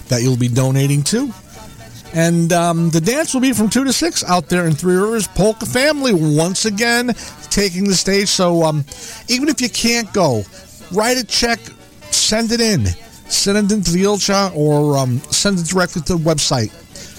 that 0.08 0.22
you'll 0.22 0.38
be 0.38 0.48
donating 0.48 1.04
to. 1.04 1.34
And 2.14 2.54
um, 2.54 2.92
the 2.92 3.02
dance 3.02 3.34
will 3.34 3.42
be 3.42 3.54
from 3.54 3.70
2 3.70 3.86
to 3.86 3.92
6 3.92 4.24
out 4.26 4.48
there 4.48 4.68
in 4.68 4.74
Three 4.74 4.96
Rivers. 4.96 5.28
Polka 5.28 5.66
Family 5.66 6.14
once 6.14 6.66
again 6.66 7.14
taking 7.50 7.86
the 7.86 7.96
stage. 7.96 8.30
So 8.30 8.64
um, 8.64 8.86
even 9.30 9.50
if 9.50 9.60
you 9.60 9.70
can't 9.70 10.12
go, 10.14 10.44
write 10.92 11.18
a 11.18 11.26
check, 11.26 11.60
send 12.12 12.52
it 12.52 12.62
in. 12.62 12.86
Send 13.28 13.58
it 13.58 13.74
into 13.74 13.92
the 13.92 14.04
Ilcha 14.04 14.56
or 14.56 14.98
um, 14.98 15.20
send 15.32 15.58
it 15.58 15.66
directly 15.66 16.04
to 16.04 16.18
the 16.18 16.20
website. 16.20 16.70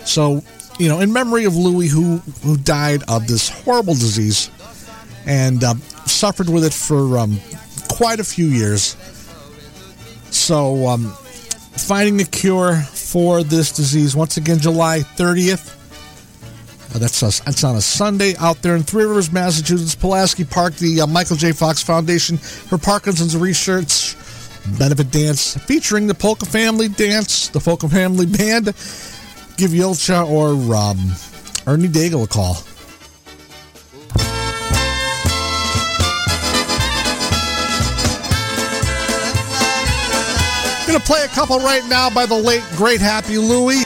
So, 0.06 0.42
you 0.78 0.88
know, 0.88 1.00
in 1.00 1.12
memory 1.12 1.44
of 1.44 1.56
Louie, 1.56 1.88
who, 1.88 2.18
who 2.42 2.56
died 2.56 3.02
of 3.08 3.26
this 3.26 3.48
horrible 3.48 3.94
disease 3.94 4.48
and 5.26 5.64
uh, 5.64 5.74
suffered 6.06 6.48
with 6.48 6.64
it 6.64 6.72
for 6.72 7.18
um, 7.18 7.40
quite 7.88 8.20
a 8.20 8.24
few 8.24 8.46
years. 8.46 8.96
So, 10.30 10.86
um, 10.86 11.16
finding 11.76 12.20
a 12.20 12.24
cure 12.24 12.76
for 12.76 13.42
this 13.42 13.72
disease 13.72 14.16
once 14.16 14.36
again, 14.36 14.59
July 14.59 15.01
30th. 15.01 15.74
Uh, 16.94 16.98
that's 16.98 17.22
a, 17.22 17.44
that's 17.44 17.64
on 17.64 17.76
a 17.76 17.80
Sunday 17.80 18.34
out 18.38 18.62
there 18.62 18.76
in 18.76 18.82
Three 18.82 19.05
Rivers, 19.05 19.32
Massachusetts, 19.32 19.94
Pulaski 19.94 20.44
Park. 20.44 20.74
The 20.74 21.01
uh, 21.01 21.06
Michael 21.06 21.36
J. 21.36 21.52
Fox 21.52 21.82
Foundation 21.82 22.36
for 22.36 22.78
Parkinson's 22.78 23.36
Research 23.36 24.16
benefit 24.78 25.10
dance 25.10 25.56
featuring 25.66 26.06
the 26.06 26.14
Polka 26.14 26.46
Family 26.46 26.88
Dance, 26.88 27.48
the 27.48 27.60
Polka 27.60 27.88
Family 27.88 28.26
Band. 28.38 28.66
Give 29.56 29.70
Julcia 29.70 30.28
or 30.28 30.74
um, 30.74 30.98
Ernie 31.66 31.88
Daigle 31.88 32.24
a 32.24 32.28
call. 32.28 32.56
Gonna 40.94 41.06
play 41.06 41.24
a 41.24 41.28
couple 41.28 41.58
right 41.58 41.84
now 41.86 42.08
by 42.08 42.24
the 42.24 42.36
late 42.36 42.62
great 42.76 43.00
Happy 43.00 43.36
Louie. 43.36 43.84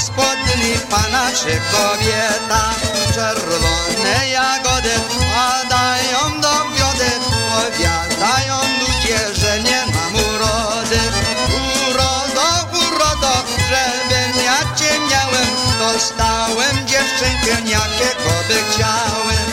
Gospodyni 0.00 0.78
pana, 0.90 1.30
czy 1.32 1.60
kobieta. 1.72 2.62
Czerwone 3.14 4.28
jagody 4.28 4.94
padają 5.34 6.40
do 6.40 6.54
wiody, 6.76 7.10
powiadają 7.50 8.56
ludzie, 8.80 9.18
że 9.40 9.62
nie 9.62 9.82
mam 9.94 10.14
urody. 10.14 11.00
Urodo, 11.88 12.48
urodo, 12.72 13.32
żebym 13.68 14.44
ja 14.44 14.58
cię 14.76 14.92
miałem, 15.10 15.48
dostałem 15.78 16.86
dziewczynkę, 16.86 17.70
jakiego 17.70 18.32
by 18.48 18.54
chciałem. 18.70 19.46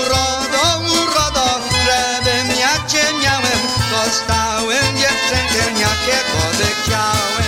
Urodo, 0.00 0.64
urodo, 1.00 1.46
żebym 1.84 2.60
ja 2.60 2.88
cię 2.88 3.04
miałem, 3.22 3.60
dostałem 3.90 4.98
dziewczynkę, 4.98 5.80
jakiego 5.80 6.40
by 6.58 6.64
chciałem. 6.82 7.45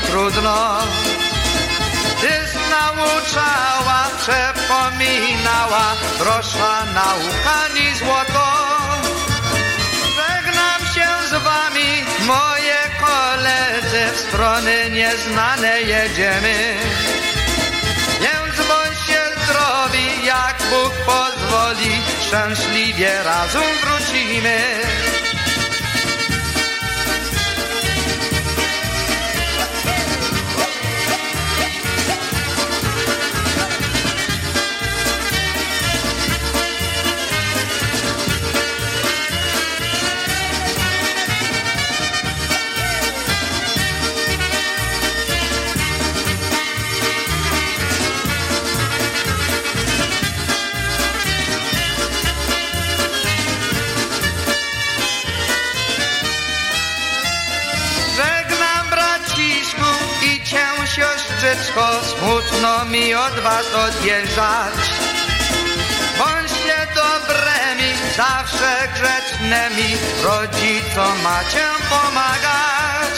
Trudno. 0.00 0.78
Tyś 2.20 2.50
nauczała, 2.70 4.10
przepominała, 4.20 5.86
droższa 6.18 6.84
nauka 6.94 7.74
ni 7.74 7.94
złoto. 7.96 8.46
Żegnam 10.16 10.80
się 10.94 11.28
z 11.28 11.32
wami, 11.42 12.04
moje 12.26 12.78
koledzy, 13.00 14.12
w 14.14 14.18
strony 14.28 14.90
nieznane 14.90 15.80
jedziemy. 15.80 16.74
Więc 18.20 18.68
bądźcie 18.68 19.22
zdrowi, 19.44 20.26
jak 20.26 20.56
Bóg 20.70 20.92
pozwoli, 21.06 22.02
szczęśliwie 22.26 23.22
razem 23.22 23.62
wrócimy. 23.82 24.58
Siostrzyczko, 61.78 62.04
smutno 62.04 62.84
mi 62.84 63.14
od 63.14 63.40
was 63.40 63.66
odjeżdżać. 63.74 64.74
Bądźcie 66.18 66.86
dobrymi, 66.94 67.92
zawsze 68.16 68.88
grzecznymi, 68.94 69.96
rodzicom 70.22 71.22
macie 71.22 71.66
pomagać. 71.90 73.14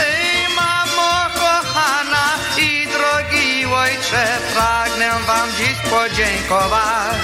Ej, 0.00 0.54
mamo 0.56 1.26
kochana 1.34 2.26
i 2.58 2.86
drogi 2.86 3.66
ojcze, 3.74 4.38
pragnę 4.54 5.10
wam 5.26 5.48
dziś 5.58 5.90
podziękować 5.90 7.22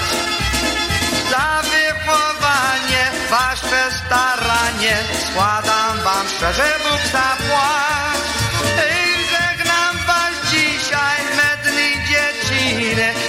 za 1.31 1.61
wychowanie, 1.61 3.11
wasze 3.29 3.91
staranie, 4.05 4.97
składam 5.29 5.97
wam 6.03 6.27
szczerze 6.37 6.79
Bóg 6.83 7.11
zapłać. 7.11 8.26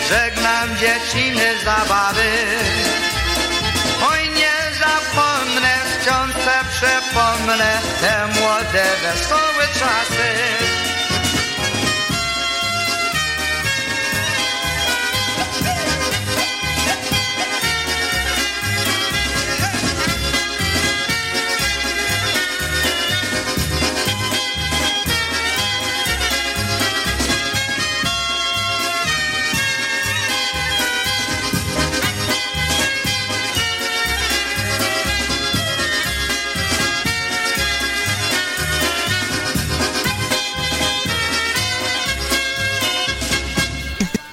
Żegnam 0.08 0.76
dzieciny 0.76 1.64
zabawy. 1.64 2.30
Oj, 4.10 4.30
nie 4.30 4.56
zapomnę, 4.78 5.74
wciąż 6.00 6.32
se 6.44 6.56
przepomnę 6.70 7.78
te 8.00 8.40
młode, 8.40 8.84
wesołe 9.02 9.66
czasy. 9.78 10.87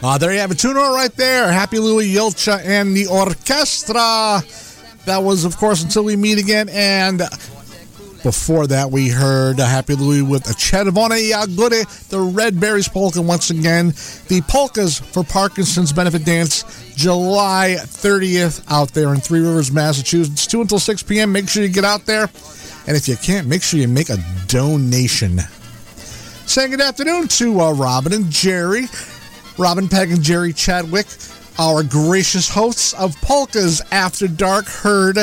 Uh, 0.07 0.19
there 0.19 0.32
you 0.32 0.38
have 0.38 0.52
it. 0.52 0.60
Tune 0.60 0.76
right 0.76 1.11
there. 1.15 1.52
Happy 1.52 1.80
Louis 1.80 2.14
Julcia 2.14 2.64
and 2.64 2.95
the 2.95 3.07
orchestra. 3.07 4.44
That 5.06 5.23
was, 5.23 5.45
of 5.45 5.57
course, 5.57 5.82
until 5.82 6.03
we 6.03 6.15
meet 6.15 6.38
again. 6.38 6.69
And 6.69 7.23
Before 8.22 8.68
that, 8.68 8.91
we 8.91 9.10
heard 9.10 9.57
Happy 9.57 9.95
Louie 9.95 10.22
with 10.22 10.48
a 10.48 10.53
Czerwone 10.53 11.32
Jagody, 11.32 12.10
the 12.10 12.19
Red 12.19 12.60
Berries 12.60 12.88
Polka 12.88 13.19
once 13.19 13.49
again. 13.49 13.94
The 14.27 14.44
Polkas 14.48 14.99
for 14.99 15.23
Parkinson's 15.23 15.91
Benefit 15.91 16.23
Dance, 16.23 16.94
July 16.95 17.76
30th, 17.80 18.64
out 18.69 18.90
there 18.94 19.11
in 19.11 19.19
Three 19.19 19.40
Rivers, 19.40 19.72
Massachusetts. 19.72 20.45
2 20.45 20.61
until 20.61 20.77
6 20.77 21.02
p.m. 21.02 21.32
Make 21.32 21.49
sure 21.49 21.64
you 21.64 21.69
get 21.69 21.84
out 21.84 22.06
there. 22.06 22.30
And 22.86 22.95
if 22.95 23.07
you 23.07 23.15
can't, 23.18 23.48
make 23.48 23.64
sure 23.64 23.80
you 23.80 23.88
make 23.88 24.11
a 24.11 24.18
donation. 24.45 25.40
Saying 26.45 26.69
good 26.69 26.82
afternoon 26.82 27.27
to 27.27 27.60
uh, 27.60 27.73
Robin 27.73 28.14
and 28.14 28.30
Jerry. 28.30 28.86
Robin 29.57 29.88
Peg 29.88 30.11
and 30.11 30.22
Jerry 30.22 30.53
Chadwick, 30.53 31.07
our 31.57 31.84
gracious 31.84 32.49
hosts 32.49 32.94
of 32.94 33.15
Polkas 33.22 33.82
After 33.91 34.27
Dark, 34.27 34.65
heard 34.65 35.18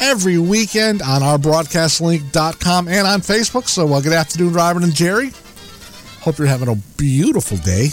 every 0.00 0.38
weekend 0.38 1.02
on 1.02 1.22
our 1.22 1.38
broadcastlink.com 1.38 2.88
and 2.88 3.06
on 3.06 3.20
Facebook. 3.20 3.68
So, 3.68 3.86
good 4.00 4.12
afternoon, 4.12 4.52
Robin 4.52 4.82
and 4.82 4.94
Jerry. 4.94 5.30
Hope 6.20 6.38
you're 6.38 6.46
having 6.48 6.68
a 6.68 6.76
beautiful 6.96 7.56
day. 7.58 7.90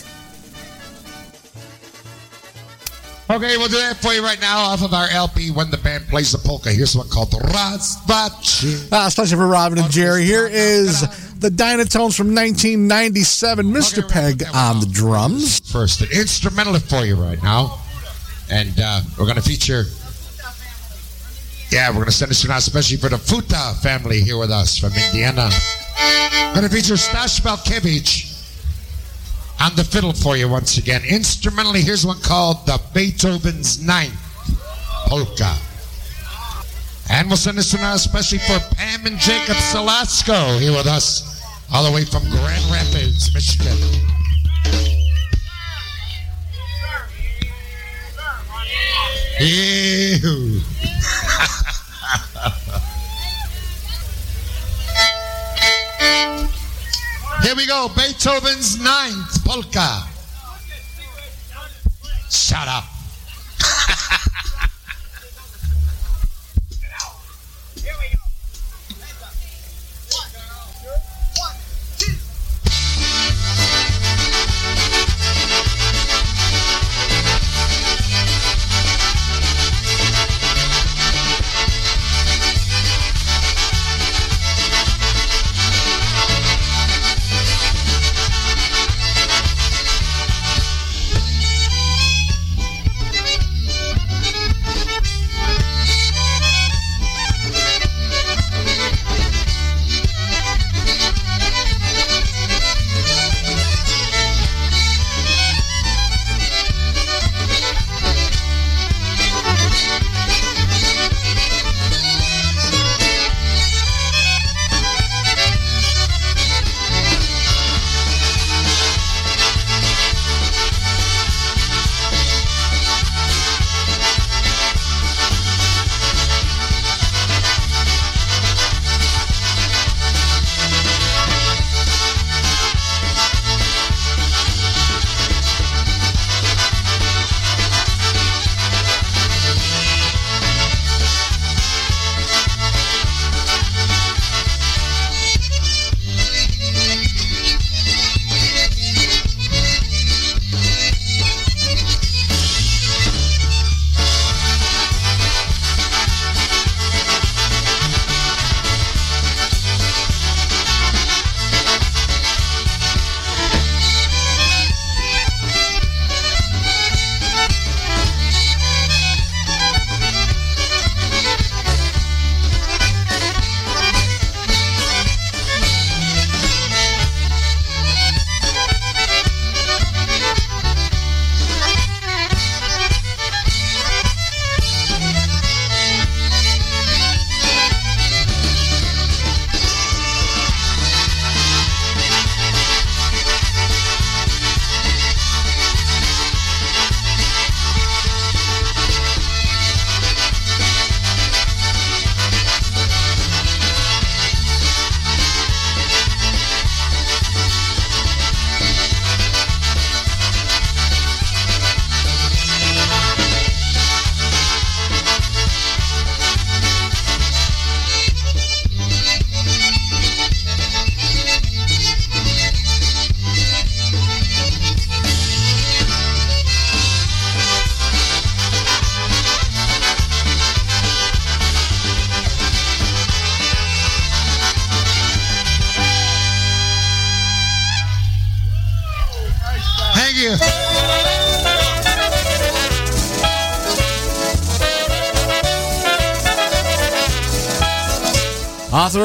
Okay, 3.27 3.57
we'll 3.57 3.67
do 3.67 3.77
that 3.77 3.97
for 3.97 4.13
you 4.13 4.23
right 4.23 4.39
now 4.39 4.59
off 4.59 4.83
of 4.83 4.93
our 4.93 5.09
LP 5.09 5.49
when 5.49 5.71
the 5.71 5.77
band 5.77 6.05
plays 6.07 6.31
the 6.31 6.37
polka. 6.37 6.71
Here's 6.71 6.95
one 6.95 7.09
called 7.09 7.31
Razvachi. 7.31 8.91
Uh, 8.93 9.07
especially 9.07 9.37
for 9.37 9.47
Robin 9.47 9.79
and 9.79 9.89
Jerry. 9.89 10.23
Here 10.25 10.45
is 10.45 11.01
the 11.39 11.49
Dynatones 11.49 12.15
from 12.15 12.35
1997. 12.35 13.65
Mr. 13.65 14.07
Peg 14.07 14.43
on 14.53 14.79
the 14.79 14.85
drums. 14.85 15.59
First, 15.71 16.01
an 16.01 16.09
instrumental 16.13 16.79
for 16.79 17.03
you 17.03 17.15
right 17.15 17.41
now. 17.41 17.79
And 18.51 18.79
uh, 18.79 19.01
we're 19.17 19.25
going 19.25 19.37
to 19.37 19.41
feature, 19.41 19.85
yeah, 21.71 21.89
we're 21.89 21.95
going 21.95 22.05
to 22.05 22.11
send 22.11 22.29
this 22.29 22.43
one 22.45 22.51
out 22.51 22.59
especially 22.59 22.97
for 22.97 23.09
the 23.09 23.17
Futa 23.17 23.81
family 23.81 24.21
here 24.21 24.37
with 24.37 24.51
us 24.51 24.77
from 24.77 24.93
Indiana. 24.93 25.49
We're 26.49 26.61
going 26.61 26.69
to 26.69 26.75
feature 26.75 26.95
Stash 26.95 27.41
Balkevich 27.41 28.34
on 29.59 29.75
the 29.75 29.83
fiddle 29.83 30.13
for 30.13 30.37
you 30.37 30.49
once 30.49 30.77
again. 30.77 31.01
Instrumentally, 31.07 31.81
here's 31.81 32.05
one 32.05 32.19
called 32.21 32.65
the 32.65 32.81
Beethoven's 32.93 33.81
Ninth 33.83 34.13
Polka. 35.07 35.55
And 37.09 37.27
we'll 37.27 37.37
send 37.37 37.57
this 37.57 37.73
one 37.73 37.83
out 37.83 37.95
especially 37.95 38.39
for 38.39 38.59
Pam 38.75 39.05
and 39.05 39.17
Jacob 39.19 39.55
Salasco 39.57 40.59
here 40.59 40.71
with 40.71 40.87
us, 40.87 41.43
all 41.71 41.83
the 41.83 41.91
way 41.91 42.03
from 42.03 42.23
Grand 42.29 42.63
Rapids, 42.71 43.33
Michigan. 43.33 43.77
Ew. 49.39 50.61
Here 57.45 57.55
we 57.55 57.67
go, 57.67 57.89
Beethoven's 57.95 58.81
Ninth 58.81 59.45
Polka. 59.45 60.01
Shut 62.31 62.67
up. 62.67 62.85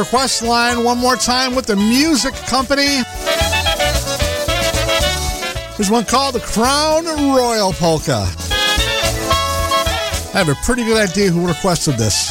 request 0.00 0.42
line 0.42 0.82
one 0.82 0.96
more 0.96 1.14
time 1.14 1.54
with 1.54 1.66
the 1.66 1.76
music 1.76 2.32
company. 2.46 3.02
There's 5.76 5.90
one 5.90 6.06
called 6.06 6.34
the 6.36 6.40
Crown 6.40 7.04
Royal 7.04 7.74
Polka. 7.74 8.26
I 10.32 10.38
have 10.38 10.48
a 10.48 10.54
pretty 10.64 10.84
good 10.84 10.96
idea 10.96 11.30
who 11.30 11.46
requested 11.46 11.96
this. 11.96 12.30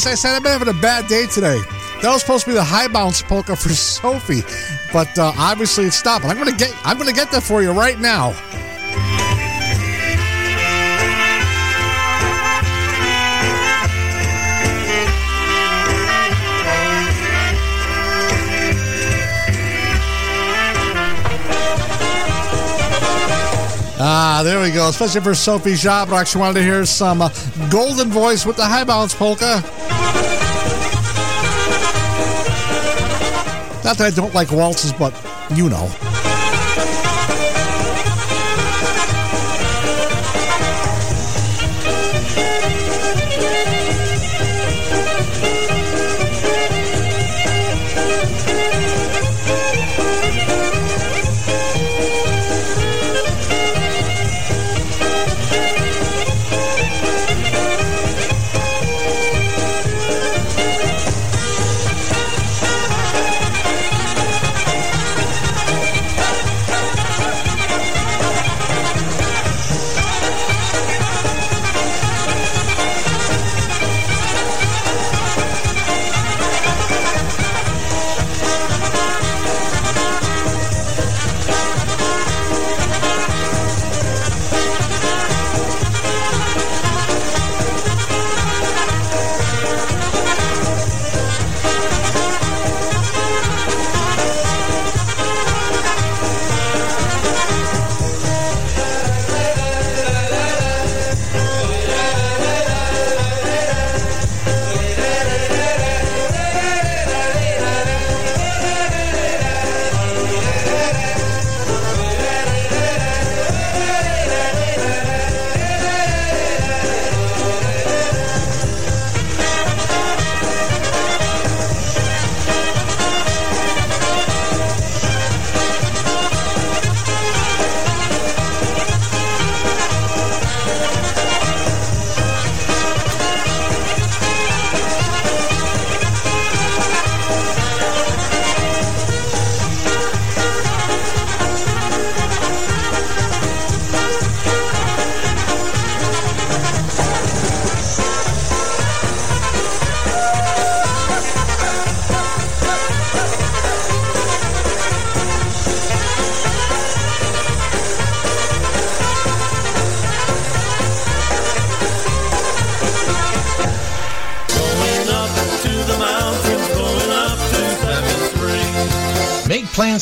As 0.00 0.06
I 0.06 0.14
said, 0.14 0.34
I've 0.34 0.42
been 0.42 0.52
having 0.52 0.68
a 0.68 0.80
bad 0.80 1.08
day 1.08 1.26
today. 1.26 1.60
That 2.00 2.10
was 2.10 2.22
supposed 2.22 2.44
to 2.44 2.50
be 2.52 2.54
the 2.54 2.64
high 2.64 2.88
bounce 2.88 3.20
polka 3.20 3.54
for 3.54 3.68
Sophie, 3.74 4.40
but 4.94 5.18
uh, 5.18 5.30
obviously 5.36 5.84
it 5.84 5.92
stopped. 5.92 6.24
I'm 6.24 6.38
gonna 6.38 6.56
get 6.56 6.74
I'm 6.86 6.96
gonna 6.96 7.12
get 7.12 7.30
that 7.32 7.42
for 7.42 7.60
you 7.60 7.72
right 7.72 8.00
now. 8.00 8.32
Ah, 24.02 24.40
there 24.42 24.62
we 24.62 24.70
go. 24.70 24.88
Especially 24.88 25.20
for 25.20 25.34
Sophie 25.34 25.72
Jabrock. 25.74 26.26
She 26.26 26.38
wanted 26.38 26.54
to 26.54 26.62
hear 26.62 26.86
some 26.86 27.20
uh, 27.20 27.28
golden 27.68 28.08
voice 28.08 28.46
with 28.46 28.56
the 28.56 28.64
high 28.64 28.84
bounce 28.84 29.14
polka. 29.14 29.62
Not 33.82 33.96
that 33.96 34.06
I 34.06 34.10
don't 34.10 34.34
like 34.34 34.52
waltzes, 34.52 34.92
but 34.92 35.14
you 35.54 35.70
know. 35.70 35.90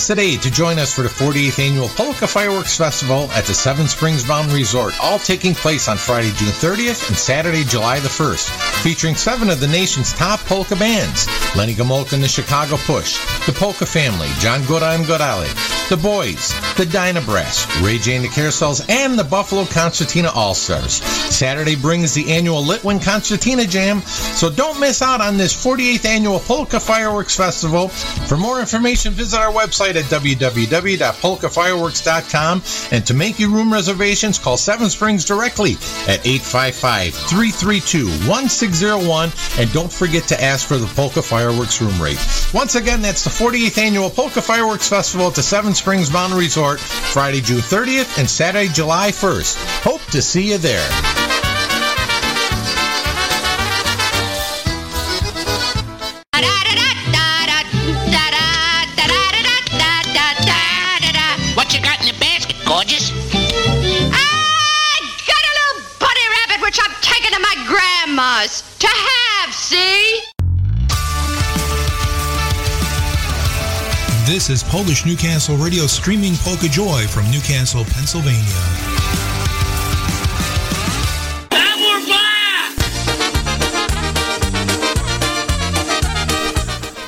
Today 0.08 0.38
to 0.38 0.50
join 0.50 0.78
us 0.78 0.90
for 0.90 1.02
the 1.02 1.10
48th 1.10 1.58
annual 1.58 1.88
Polka 1.88 2.26
Fireworks 2.26 2.74
Festival 2.74 3.30
at 3.32 3.44
the 3.44 3.52
Seven 3.52 3.86
Springs 3.86 4.26
Mountain 4.26 4.54
Resort, 4.54 4.94
all 5.02 5.18
taking 5.18 5.54
place 5.54 5.86
on 5.86 5.98
Friday, 5.98 6.30
June 6.30 6.48
30th 6.48 7.08
and 7.08 7.18
Saturday, 7.18 7.62
July 7.62 8.00
the 8.00 8.08
1st, 8.08 8.48
featuring 8.82 9.14
seven 9.14 9.50
of 9.50 9.60
the 9.60 9.66
nation's 9.66 10.14
top 10.14 10.40
polka 10.46 10.76
bands 10.76 11.26
Lenny 11.54 11.74
Gomolka 11.74 12.14
and 12.14 12.24
the 12.24 12.28
Chicago 12.28 12.78
Push, 12.78 13.18
the 13.44 13.52
Polka 13.52 13.84
Family, 13.84 14.28
John 14.38 14.64
Gora 14.64 14.92
and 14.92 15.04
Gorale, 15.04 15.77
the 15.88 15.96
Boys, 15.96 16.52
the 16.76 16.84
Dyna 16.84 17.22
Brass, 17.22 17.66
Ray 17.80 17.96
J 17.98 18.16
and 18.16 18.24
the 18.24 18.28
Carousels, 18.28 18.86
and 18.90 19.18
the 19.18 19.24
Buffalo 19.24 19.64
Concertina 19.64 20.30
All 20.34 20.54
Stars. 20.54 21.02
Saturday 21.02 21.76
brings 21.76 22.12
the 22.12 22.30
annual 22.30 22.62
Litwin 22.62 23.02
Concertina 23.02 23.64
Jam, 23.64 24.02
so 24.02 24.50
don't 24.50 24.78
miss 24.78 25.00
out 25.00 25.22
on 25.22 25.38
this 25.38 25.54
48th 25.54 26.04
annual 26.04 26.40
Polka 26.40 26.78
Fireworks 26.78 27.34
Festival. 27.36 27.88
For 27.88 28.36
more 28.36 28.60
information, 28.60 29.14
visit 29.14 29.40
our 29.40 29.50
website 29.50 29.96
at 29.96 30.04
www.polkafireworks.com. 30.04 32.62
And 32.92 33.06
to 33.06 33.14
make 33.14 33.38
your 33.38 33.48
room 33.50 33.72
reservations, 33.72 34.38
call 34.38 34.58
Seven 34.58 34.90
Springs 34.90 35.24
directly 35.24 35.72
at 36.06 36.26
855 36.26 37.14
332 37.14 38.08
1601. 38.28 39.32
And 39.58 39.72
don't 39.72 39.92
forget 39.92 40.24
to 40.24 40.42
ask 40.42 40.68
for 40.68 40.76
the 40.76 40.86
Polka 40.88 41.22
Fireworks 41.22 41.80
room 41.80 41.98
rate. 42.02 42.18
Once 42.52 42.74
again, 42.74 43.00
that's 43.00 43.24
the 43.24 43.30
48th 43.30 43.78
annual 43.78 44.10
Polka 44.10 44.42
Fireworks 44.42 44.86
Festival 44.88 45.28
at 45.28 45.34
the 45.34 45.42
Seven 45.42 45.72
Springs 45.78 46.12
Mountain 46.12 46.36
Resort, 46.36 46.80
Friday, 46.80 47.40
June 47.40 47.60
30th 47.60 48.18
and 48.18 48.28
Saturday, 48.28 48.68
July 48.68 49.12
1st. 49.12 49.82
Hope 49.82 50.02
to 50.06 50.20
see 50.20 50.50
you 50.50 50.58
there. 50.58 51.07
Polish 74.68 75.06
Newcastle 75.06 75.56
Radio 75.56 75.86
streaming 75.86 76.34
Polka 76.36 76.68
Joy 76.68 77.06
from 77.06 77.24
Newcastle, 77.30 77.84
Pennsylvania. 77.86 78.42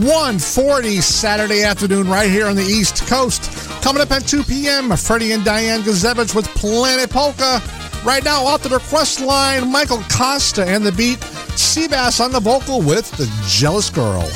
One 0.00 0.38
forty 0.38 1.02
Saturday 1.02 1.62
afternoon, 1.62 2.08
right 2.08 2.30
here 2.30 2.46
on 2.46 2.56
the 2.56 2.62
East 2.62 3.06
Coast. 3.06 3.52
Coming 3.82 4.00
up 4.00 4.10
at 4.10 4.26
2 4.26 4.42
p.m., 4.44 4.96
Freddie 4.96 5.32
and 5.32 5.44
Diane 5.44 5.80
Gazevich 5.82 6.34
with 6.34 6.46
Planet 6.48 7.10
Polka. 7.10 7.60
Right 8.04 8.24
now, 8.24 8.42
off 8.46 8.62
the 8.62 8.70
request 8.70 9.20
line, 9.20 9.70
Michael 9.70 10.02
Costa 10.10 10.64
and 10.64 10.84
the 10.84 10.92
beat, 10.92 11.18
Seabass 11.56 12.24
on 12.24 12.32
the 12.32 12.40
vocal 12.40 12.80
with 12.80 13.10
The 13.12 13.30
Jealous 13.46 13.90
Girl. 13.90 14.26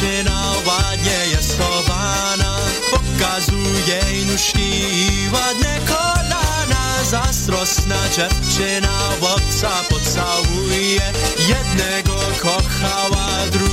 Dziewczyna 0.00 0.52
ładnie 0.66 1.26
jest 1.30 1.58
chowana 1.58 2.56
Pokazuje 2.90 4.24
nóżki 4.26 4.70
i 4.70 5.28
ładne 5.32 5.78
kolana. 5.86 7.04
Zazdrosna 7.10 7.96
dziewczyna 8.16 8.98
chłopca 9.20 9.70
pocałuje. 9.88 11.12
Jednego 11.48 12.14
kochała, 12.42 13.28
drugi 13.52 13.69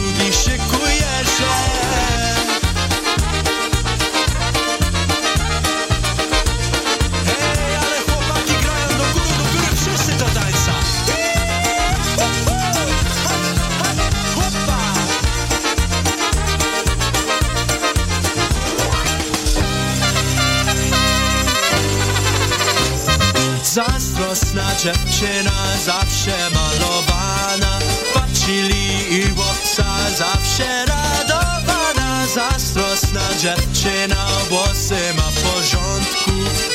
dziewczyna 24.88 25.77
zawsze 25.85 26.49
malowana. 26.49 27.80
Patrzyli 28.14 29.15
i 29.15 29.35
chłopca 29.35 29.85
zawsze 30.18 30.85
radowana. 30.85 32.27
Zazdrosna 32.27 33.22
dziewczyna 33.41 34.27
włosy 34.49 35.14
ma 35.18 35.31
w 35.31 35.41
porządku. 35.41 36.31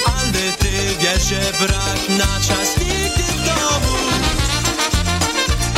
Ale 0.06 0.52
ty 0.58 0.70
wiesz, 1.00 1.22
że 1.22 1.40
brak 1.66 2.08
na 2.08 2.40
czas 2.40 2.76
nigdy 2.78 3.22
w 3.22 3.44
domu. 3.44 3.96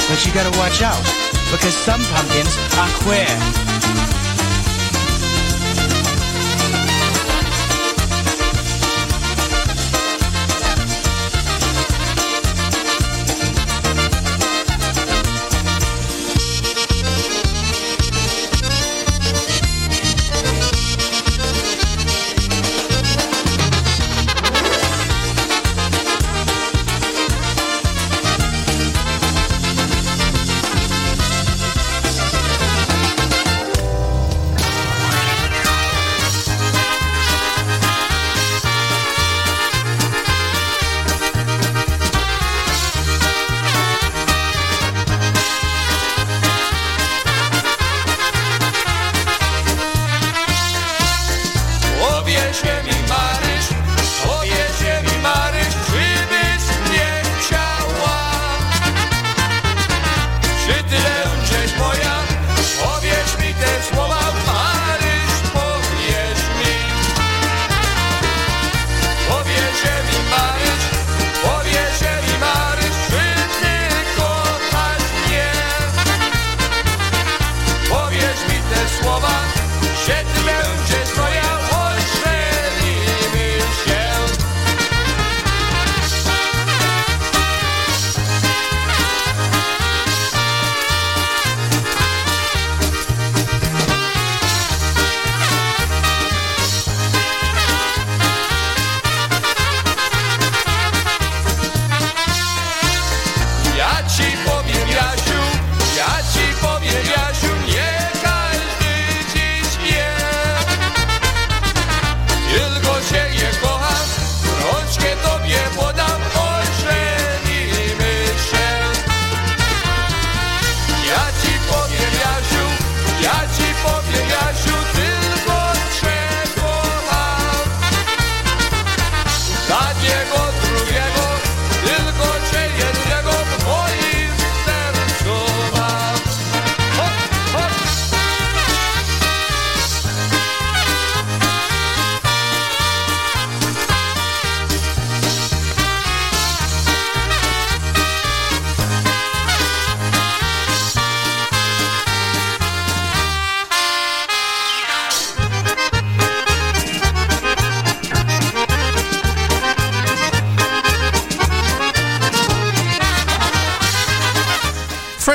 But 0.09 0.27
you 0.27 0.33
gotta 0.33 0.59
watch 0.59 0.83
out, 0.83 1.05
because 1.53 1.77
some 1.85 2.05
pumpkins 2.05 2.59
are 2.79 2.93
queer. 3.05 3.64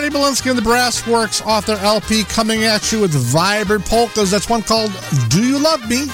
Belinsky 0.10 0.50
and 0.50 0.58
the 0.58 0.62
Brass 0.64 1.06
Works 1.08 1.42
off 1.42 1.66
their 1.66 1.78
LP 1.78 2.24
coming 2.24 2.64
at 2.64 2.92
you 2.92 3.02
with 3.02 3.12
vibrant 3.12 3.86
polkas. 3.86 4.32
That's 4.32 4.50
one 4.50 4.62
called 4.62 4.92
Do 5.30 5.44
You 5.46 5.60
Love 5.60 5.88
Me? 5.90 6.08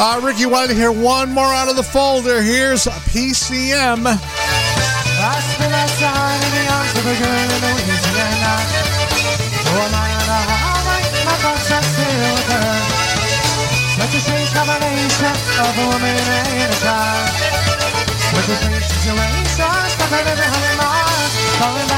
Uh, 0.00 0.20
Ricky 0.22 0.46
wanted 0.46 0.68
to 0.68 0.74
hear 0.74 0.92
one 0.92 1.32
more 1.32 1.52
out 1.52 1.68
of 1.68 1.76
the 1.76 1.82
folder. 1.82 2.40
Here's 2.40 2.84
PCM. 3.10 4.04
Such 13.98 14.14
a 14.14 14.20
strange 14.20 14.50
combination 14.54 15.34
of 15.58 15.78
a 15.78 15.86
woman 15.90 16.14
and 16.14 16.72
a 16.72 16.76
child. 16.76 17.67
Situation, 18.38 19.18
stuck 19.90 20.10
right 20.12 20.26
in 20.26 20.38
a 20.38 20.46
hundred 20.46 20.76
miles, 20.78 21.32
the 21.34 21.88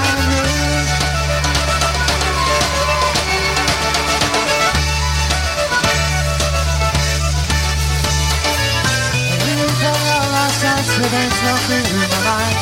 so 10.80 11.02
there's 11.12 11.38
in 11.70 11.84
my 11.96 12.18
mind. 12.24 12.56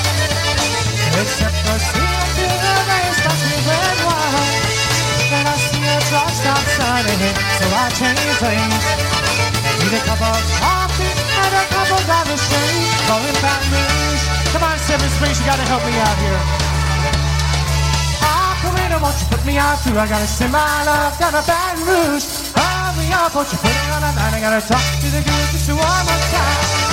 Except 1.20 1.56
for 1.64 1.78
seeing 1.78 2.28
through 2.34 2.58
the 2.58 2.74
rain 2.90 3.12
I 5.30 5.56
see 5.56 5.84
a 5.86 5.98
sign 6.76 7.04
ahead 7.06 7.36
So 7.58 7.64
I 7.68 7.86
change 7.98 8.38
lanes 8.42 8.86
Need 9.78 9.94
a 9.94 10.02
cup 10.04 10.20
of 10.20 10.42
coffee 10.60 10.97
couple 11.98 12.14
dollars 12.14 12.40
straight 12.40 12.94
Going 13.10 13.38
back 13.42 13.62
Rouge 13.72 14.24
Come 14.52 14.62
on, 14.62 14.78
Seven 14.78 15.08
Springs, 15.10 15.38
you 15.40 15.46
gotta 15.46 15.62
help 15.68 15.84
me 15.84 15.92
out 16.00 16.16
here. 16.24 16.40
Ah, 18.24 18.56
Karina, 18.62 18.98
won't 19.02 19.14
you 19.20 19.26
put 19.28 19.44
me 19.44 19.58
out 19.58 19.76
too? 19.82 19.96
I 19.98 20.06
gotta 20.08 20.26
send 20.26 20.52
my 20.52 20.84
love 20.84 21.18
down 21.18 21.32
to 21.32 21.42
Baton 21.46 21.84
Rouge 21.86 22.26
Hurry 22.54 23.12
up, 23.12 23.34
won't 23.34 23.50
you 23.52 23.58
put 23.58 23.70
it 23.70 23.90
on 23.92 24.02
a 24.02 24.10
line? 24.16 24.34
I 24.34 24.40
gotta 24.40 24.66
talk 24.66 24.84
to 25.00 25.06
the 25.10 25.22
girl 25.22 25.44
just 25.52 25.68
one 25.68 25.78
more 25.78 26.22
time 26.32 26.87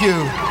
Thank 0.00 0.42
you. 0.42 0.47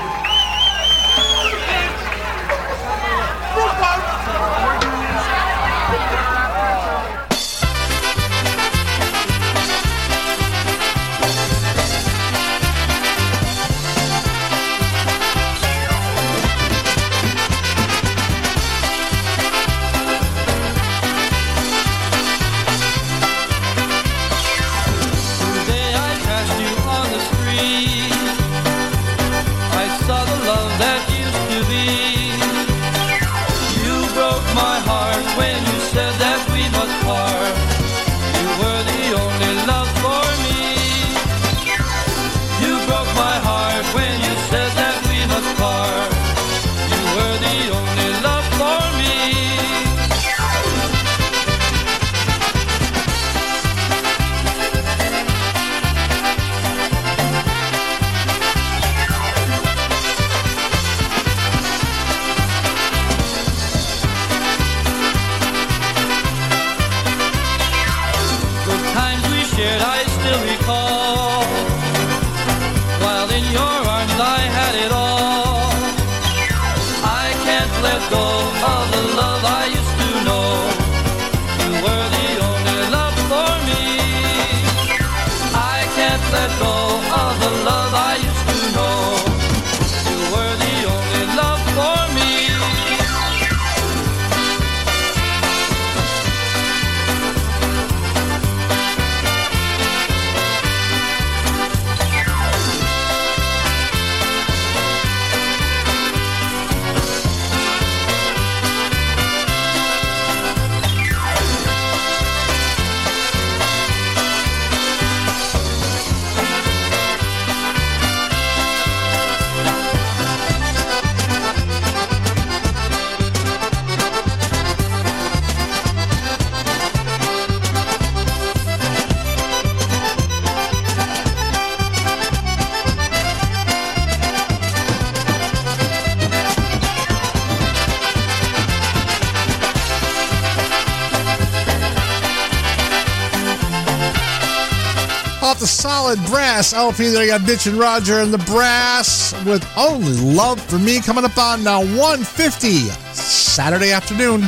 LP 146.77 147.09
there. 147.09 147.23
You 147.23 147.31
got 147.31 147.41
Bitch 147.41 147.65
and 147.65 147.75
Roger 147.75 148.19
and 148.19 148.31
the 148.31 148.37
Brass 148.37 149.33
with 149.45 149.67
Only 149.75 150.13
Love 150.13 150.61
for 150.61 150.77
Me 150.77 151.01
coming 151.01 151.25
up 151.25 151.35
on 151.35 151.63
now 151.63 151.79
150 151.79 152.81
Saturday 153.13 153.91
afternoon. 153.91 154.41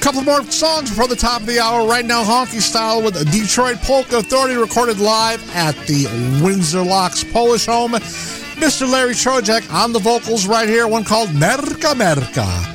Couple 0.00 0.22
more 0.22 0.44
songs 0.52 0.90
before 0.90 1.08
the 1.08 1.16
top 1.16 1.40
of 1.40 1.48
the 1.48 1.58
hour. 1.58 1.84
Right 1.84 2.04
now, 2.04 2.22
Honky 2.22 2.60
Style 2.60 3.02
with 3.02 3.14
Detroit 3.32 3.78
Polka 3.78 4.18
Authority 4.18 4.54
recorded 4.54 5.00
live 5.00 5.42
at 5.56 5.74
the 5.88 6.06
Windsor 6.44 6.82
Locks 6.82 7.24
Polish 7.24 7.66
Home. 7.66 7.90
Mr. 7.90 8.88
Larry 8.88 9.14
Trojak 9.14 9.68
on 9.74 9.92
the 9.92 9.98
vocals 9.98 10.46
right 10.46 10.68
here, 10.68 10.86
one 10.86 11.02
called 11.02 11.30
Merka 11.30 11.94
Merka. 11.94 12.65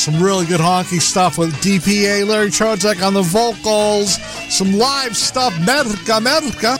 some 0.00 0.22
really 0.22 0.46
good 0.46 0.60
honky 0.60 0.98
stuff 0.98 1.36
with 1.36 1.52
DPA, 1.56 2.26
Larry 2.26 2.48
Trojak 2.48 3.06
on 3.06 3.12
the 3.12 3.20
vocals, 3.20 4.14
some 4.48 4.72
live 4.72 5.14
stuff, 5.14 5.52
Merca, 5.54 6.18
Merca. 6.20 6.78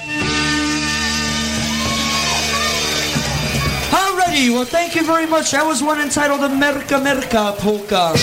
Alrighty, 3.90 4.51
well, 4.51 4.64
thank 4.64 4.94
you 4.94 5.05
very 5.05 5.26
much. 5.26 5.51
That 5.51 5.66
was 5.66 5.82
one 5.82 6.01
entitled 6.01 6.42
America 6.44 6.94
Merca 6.94 7.59
Polka. 7.59 8.14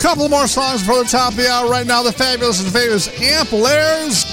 Couple 0.00 0.28
more 0.28 0.48
songs 0.48 0.84
for 0.84 0.96
the 0.96 1.04
top 1.04 1.30
of 1.30 1.36
the 1.36 1.48
hour 1.48 1.70
right 1.70 1.86
now. 1.86 2.02
The 2.02 2.10
fabulous 2.10 2.60
and 2.60 2.72
famous 2.72 3.06
Amp 3.20 3.52
Lairs. 3.52 4.24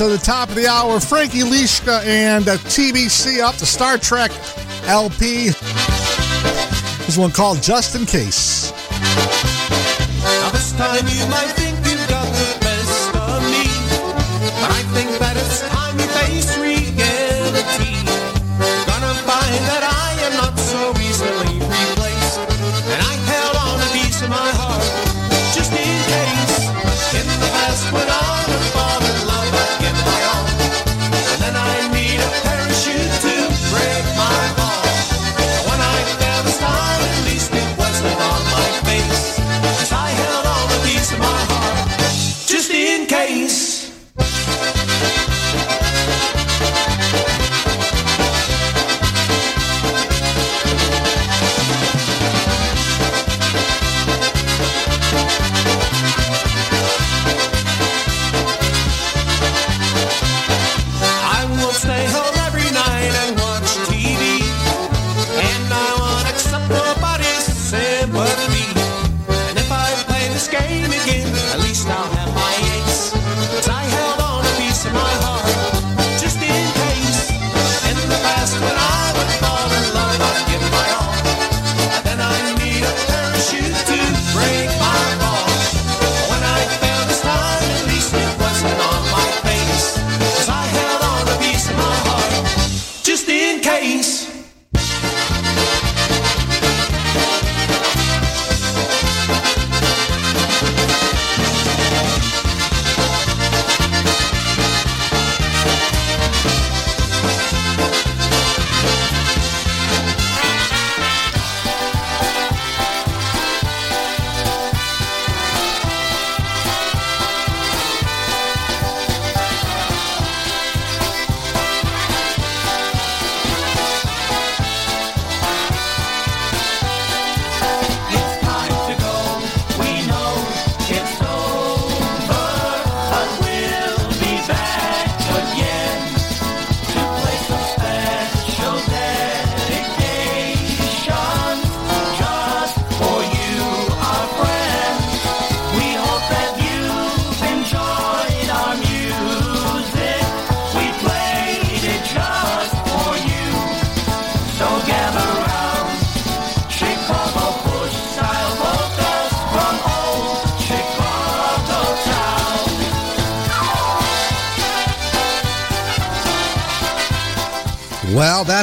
to 0.00 0.08
the 0.08 0.16
top 0.16 0.48
of 0.48 0.54
the 0.54 0.66
hour. 0.66 0.98
Frankie 0.98 1.40
Lishka 1.40 2.02
and 2.06 2.48
uh, 2.48 2.56
TBC 2.56 3.44
off 3.44 3.58
the 3.58 3.66
Star 3.66 3.98
Trek 3.98 4.30
LP. 4.84 5.50
This 7.04 7.18
one 7.18 7.30
called 7.30 7.62
Just 7.62 7.94
in 7.94 8.06
Case. 8.06 8.72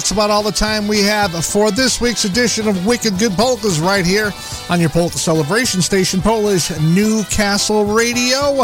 That's 0.07 0.13
about 0.13 0.29
all 0.29 0.43
the 0.43 0.53
time 0.53 0.88
we 0.88 1.01
have 1.01 1.43
for 1.43 1.69
this 1.69 1.99
week's 1.99 2.23
edition 2.23 2.65
of 2.69 2.85
Wicked 2.85 3.19
Good 3.19 3.34
Polkas 3.34 3.77
right 3.81 4.05
here 4.05 4.31
on 4.69 4.79
your 4.79 4.89
Polka 4.89 5.17
Celebration 5.17 5.81
Station, 5.81 6.21
Polish 6.21 6.69
Newcastle 6.79 7.84
Radio, 7.84 8.63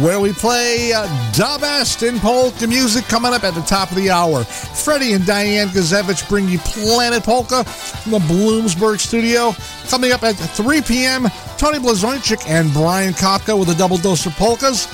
where 0.00 0.20
we 0.20 0.32
play 0.32 0.92
uh, 0.92 1.02
the 1.32 1.58
best 1.60 2.04
in 2.04 2.20
polka 2.20 2.68
music 2.68 3.06
coming 3.06 3.32
up 3.32 3.42
at 3.42 3.54
the 3.54 3.60
top 3.62 3.90
of 3.90 3.96
the 3.96 4.08
hour. 4.08 4.44
Freddie 4.44 5.14
and 5.14 5.26
Diane 5.26 5.66
Gazevich 5.66 6.28
bring 6.28 6.48
you 6.48 6.60
Planet 6.60 7.24
Polka 7.24 7.64
from 7.64 8.12
the 8.12 8.20
Bloomsburg 8.20 9.00
studio. 9.00 9.50
Coming 9.88 10.12
up 10.12 10.22
at 10.22 10.34
3 10.34 10.80
p.m., 10.82 11.26
Tony 11.56 11.78
Blazonczyk 11.78 12.46
and 12.46 12.72
Brian 12.72 13.14
Kopka 13.14 13.58
with 13.58 13.68
a 13.70 13.74
double 13.74 13.96
dose 13.96 14.26
of 14.26 14.32
polkas. 14.34 14.86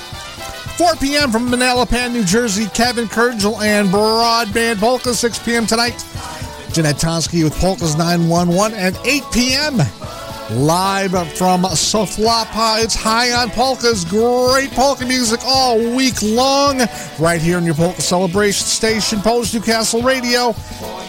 4 0.77 0.95
p.m. 0.97 1.31
from 1.31 1.47
Manalapan, 1.47 2.11
New 2.11 2.25
Jersey, 2.25 2.65
Kevin 2.73 3.05
Kurgel 3.05 3.61
and 3.61 3.87
Broadband 3.87 4.77
Polka. 4.77 5.13
6 5.13 5.39
p.m. 5.39 5.65
tonight, 5.65 6.05
Jeanette 6.73 6.97
Tonsky 6.97 7.45
with 7.45 7.55
Polkas 7.55 7.95
911. 7.95 8.77
And 8.77 8.97
8 9.05 9.23
p.m. 9.31 9.77
live 10.51 11.11
from 11.37 11.63
Soflapa, 11.63 12.83
it's 12.83 12.93
High 12.93 13.31
on 13.31 13.51
Polkas. 13.51 14.03
Great 14.03 14.69
polka 14.71 15.05
music 15.05 15.39
all 15.45 15.77
week 15.95 16.21
long, 16.21 16.81
right 17.19 17.39
here 17.39 17.55
on 17.55 17.63
your 17.63 17.75
Polka 17.75 18.01
Celebration 18.01 18.65
Station, 18.65 19.21
Polish 19.21 19.53
Newcastle 19.53 20.01
Radio. 20.01 20.53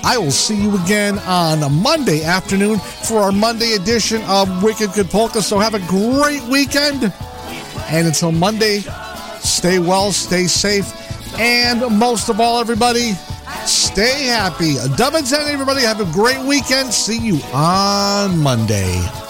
I 0.04 0.16
will 0.16 0.30
see 0.30 0.62
you 0.62 0.80
again 0.84 1.18
on 1.20 1.72
Monday 1.82 2.22
afternoon 2.22 2.78
for 2.78 3.18
our 3.18 3.32
Monday 3.32 3.72
edition 3.72 4.22
of 4.28 4.62
Wicked 4.62 4.92
Good 4.92 5.10
Polka. 5.10 5.42
So 5.42 5.58
have 5.58 5.74
a 5.74 5.80
great 5.88 6.44
weekend. 6.44 7.12
And 7.88 8.06
until 8.06 8.30
Monday, 8.30 8.84
stay 9.46 9.78
well, 9.78 10.12
stay 10.12 10.46
safe, 10.46 10.92
and 11.38 11.98
most 11.98 12.28
of 12.28 12.40
all, 12.40 12.60
everybody, 12.60 13.12
stay 13.64 14.24
happy. 14.24 14.74
Dub 14.96 15.14
and 15.14 15.32
everybody. 15.32 15.82
Have 15.82 16.00
a 16.00 16.12
great 16.12 16.40
weekend. 16.40 16.92
See 16.92 17.18
you 17.18 17.40
on 17.52 18.38
Monday. 18.38 19.25